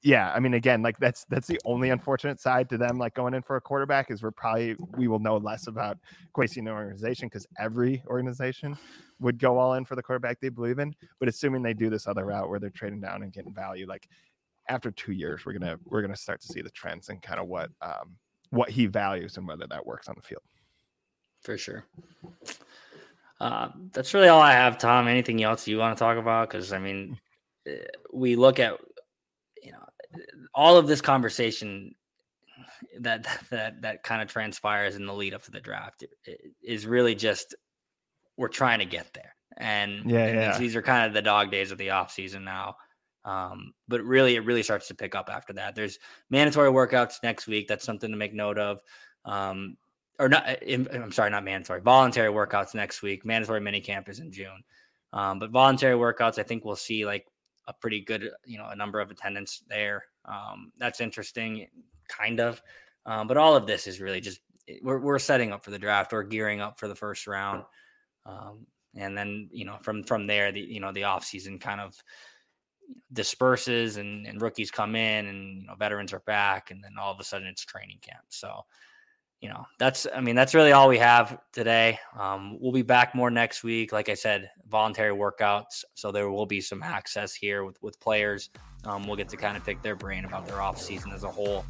yeah, 0.02 0.32
I 0.34 0.40
mean, 0.40 0.54
again, 0.54 0.82
like 0.82 0.98
that's 1.00 1.26
that's 1.26 1.48
the 1.48 1.60
only 1.66 1.90
unfortunate 1.90 2.40
side 2.40 2.70
to 2.70 2.78
them, 2.78 2.98
like 2.98 3.14
going 3.14 3.34
in 3.34 3.42
for 3.42 3.56
a 3.56 3.62
quarterback, 3.62 4.12
is 4.12 4.22
we're 4.22 4.32
probably 4.32 4.76
we 4.96 5.08
will 5.08 5.20
know 5.20 5.38
less 5.38 5.68
about 5.68 5.98
Kwesi 6.36 6.66
organization 6.68 7.28
because 7.28 7.48
every 7.58 8.04
organization 8.08 8.78
would 9.20 9.40
go 9.40 9.58
all 9.58 9.74
in 9.74 9.86
for 9.86 9.96
the 9.96 10.04
quarterback 10.04 10.40
they 10.40 10.50
believe 10.50 10.80
in. 10.80 10.94
But 11.20 11.30
assuming 11.30 11.62
they 11.62 11.74
do 11.74 11.90
this 11.90 12.08
other 12.08 12.26
route 12.26 12.50
where 12.50 12.60
they're 12.60 12.70
trading 12.70 13.02
down 13.02 13.24
and 13.24 13.32
getting 13.32 13.54
value, 13.54 13.88
like 13.88 14.08
after 14.70 14.92
two 14.92 15.14
years, 15.14 15.46
we're 15.46 15.54
gonna 15.54 15.78
we're 15.86 16.02
gonna 16.02 16.16
start 16.16 16.42
to 16.42 16.48
see 16.48 16.62
the 16.62 16.70
trends 16.72 17.10
and 17.10 17.22
kind 17.22 17.40
of 17.40 17.48
what 17.48 17.70
um 17.82 18.16
what 18.50 18.70
he 18.70 18.86
values 18.86 19.38
and 19.38 19.48
whether 19.48 19.68
that 19.68 19.86
works 19.86 20.08
on 20.08 20.16
the 20.16 20.22
field. 20.22 20.44
for 21.44 21.58
sure. 21.58 21.86
Uh, 23.40 23.70
that's 23.92 24.14
really 24.14 24.30
all 24.30 24.42
I 24.42 24.54
have, 24.54 24.78
Tom. 24.78 25.08
Anything 25.08 25.44
else 25.44 25.68
you 25.68 25.78
want 25.78 25.96
to 25.96 26.00
talk 26.00 26.18
about? 26.18 26.50
Because 26.50 26.74
I 26.74 26.80
mean, 26.80 27.20
uh, 27.70 27.74
we 28.12 28.36
look 28.36 28.60
at 28.60 28.80
all 30.54 30.78
of 30.78 30.88
this 30.88 31.02
conversation 31.02 31.94
that 33.00 33.28
that 33.50 33.82
that 33.82 34.04
kind 34.04 34.22
of 34.22 34.28
transpires 34.28 34.96
in 34.96 35.06
the 35.06 35.14
lead 35.14 35.34
up 35.34 35.44
to 35.44 35.52
the 35.52 35.60
draft 35.60 36.04
is 36.64 36.86
really 36.86 37.16
just 37.16 37.56
we're 38.38 38.48
trying 38.48 38.80
to 38.80 38.86
get 38.86 39.14
there, 39.14 39.36
and 39.58 40.10
Yeah, 40.10 40.26
and 40.26 40.36
yeah. 40.36 40.58
these 40.58 40.76
are 40.76 40.82
kind 40.82 41.08
of 41.08 41.14
the 41.14 41.22
dog 41.22 41.52
days 41.52 41.72
of 41.72 41.78
the 41.78 41.90
off 41.92 42.12
season 42.12 42.44
now. 42.44 42.76
Um, 43.26 43.74
but 43.88 44.02
really, 44.04 44.36
it 44.36 44.46
really 44.46 44.64
starts 44.64 44.88
to 44.88 44.96
pick 44.96 45.14
up 45.16 45.30
after 45.30 45.54
that. 45.54 45.76
There's 45.76 46.00
mandatory 46.30 46.70
workouts 46.70 47.16
next 47.24 47.46
week. 47.48 47.68
That's 47.68 47.84
something 47.84 48.10
to 48.10 48.16
make 48.18 48.34
note 48.34 48.58
of. 48.58 48.80
Um, 49.26 49.76
or 50.20 50.30
not, 50.30 50.64
im- 50.64 50.88
I'm 50.94 51.12
sorry, 51.12 51.30
not 51.30 51.44
mandatory, 51.44 51.82
voluntary 51.82 52.32
workouts 52.32 52.74
next 52.74 53.02
week. 53.02 53.26
Mandatory 53.26 53.60
mini 53.60 53.82
camp 53.82 54.08
is 54.08 54.20
in 54.20 54.32
June. 54.32 54.64
Um, 55.14 55.40
but 55.40 55.52
voluntary 55.52 55.96
workouts, 55.96 56.40
I 56.40 56.44
think 56.44 56.64
we'll 56.64 56.76
see 56.76 57.06
like 57.06 57.28
a 57.68 57.74
pretty 57.74 58.02
good, 58.02 58.30
you 58.46 58.58
know, 58.58 58.68
a 58.70 58.76
number 58.76 59.00
of 59.00 59.12
attendance 59.12 59.64
there. 59.70 60.04
Um, 60.26 60.72
that's 60.78 61.02
interesting, 61.02 61.68
kind 62.08 62.40
of. 62.40 62.62
Um, 63.06 63.28
but 63.28 63.38
all 63.38 63.56
of 63.56 63.68
this 63.68 63.88
is 63.88 64.02
really 64.02 64.22
just 64.22 64.40
we're, 64.82 65.00
we're 65.00 65.20
setting 65.20 65.52
up 65.52 65.64
for 65.64 65.72
the 65.72 65.80
draft. 65.80 66.12
We're 66.12 66.24
gearing 66.24 66.62
up 66.62 66.80
for 66.80 66.88
the 66.88 66.96
first 66.96 67.28
round. 67.28 67.64
Um, 68.26 68.68
and 68.96 69.18
then, 69.18 69.50
you 69.52 69.66
know, 69.66 69.78
from, 69.82 70.04
from 70.04 70.28
there, 70.28 70.52
the, 70.52 70.60
you 70.60 70.80
know, 70.80 70.92
the 70.92 71.06
off 71.06 71.24
season 71.24 71.60
kind 71.60 71.80
of 71.80 71.96
disperses 73.14 73.98
and, 73.98 74.26
and 74.26 74.42
rookies 74.42 74.72
come 74.72 74.96
in 74.96 75.28
and, 75.28 75.62
you 75.62 75.68
know, 75.68 75.76
veterans 75.76 76.14
are 76.14 76.22
back. 76.22 76.72
And 76.72 76.84
then 76.84 76.94
all 77.00 77.14
of 77.14 77.20
a 77.20 77.24
sudden 77.24 77.48
it's 77.48 77.64
training 77.64 78.00
camp. 78.02 78.26
So, 78.30 78.62
you 79.42 79.50
know, 79.50 79.66
that's, 79.78 80.08
I 80.16 80.20
mean, 80.20 80.36
that's 80.36 80.56
really 80.56 80.72
all 80.72 80.88
we 80.88 80.98
have 80.98 81.40
today. 81.52 82.00
Um, 82.18 82.58
we'll 82.60 82.72
be 82.72 82.82
back 82.82 83.14
more 83.14 83.30
next 83.30 83.64
week. 83.64 83.92
Like 83.92 84.10
I 84.10 84.16
said, 84.16 84.50
voluntary 84.68 85.16
workouts. 85.16 85.84
So 85.94 86.12
there 86.12 86.30
will 86.30 86.48
be 86.48 86.60
some 86.60 86.82
access 86.82 87.36
here 87.36 87.64
with, 87.64 87.82
with 87.84 88.00
players. 88.00 88.50
Um, 88.86 89.06
we'll 89.06 89.16
get 89.16 89.30
to 89.30 89.38
kind 89.38 89.56
of 89.56 89.64
pick 89.64 89.82
their 89.84 89.96
brain 89.96 90.26
about 90.26 90.48
their 90.48 90.62
off 90.62 90.82
season 90.82 91.12
as 91.12 91.24
a 91.24 91.30
whole. 91.30 91.66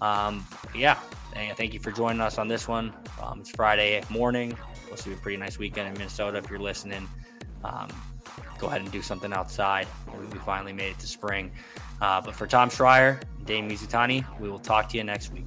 Um, 0.00 0.46
yeah, 0.74 0.94
thank 1.56 1.74
you 1.74 1.80
for 1.80 1.90
joining 1.90 2.20
us 2.20 2.38
on 2.38 2.48
this 2.48 2.66
one. 2.68 2.92
Um, 3.22 3.40
it's 3.40 3.50
Friday 3.50 4.02
morning. 4.08 4.56
To 4.96 5.08
be 5.08 5.14
a 5.14 5.18
pretty 5.18 5.36
nice 5.36 5.58
weekend 5.58 5.88
in 5.88 5.94
Minnesota. 5.94 6.38
If 6.38 6.50
you're 6.50 6.58
listening, 6.58 7.08
um, 7.64 7.88
go 8.58 8.66
ahead 8.66 8.80
and 8.80 8.90
do 8.90 9.02
something 9.02 9.32
outside. 9.32 9.86
We, 10.32 10.38
finally 10.40 10.72
made 10.72 10.92
it 10.92 10.98
to 10.98 11.06
spring. 11.06 11.52
Uh, 12.00 12.20
but 12.20 12.34
for 12.34 12.46
Tom 12.46 12.70
Schreier, 12.70 13.22
Dane 13.44 13.70
Mizutani, 13.70 14.24
we 14.40 14.50
will 14.50 14.58
talk 14.58 14.88
to 14.88 14.96
you 14.96 15.04
next 15.04 15.32
week. 15.32 15.46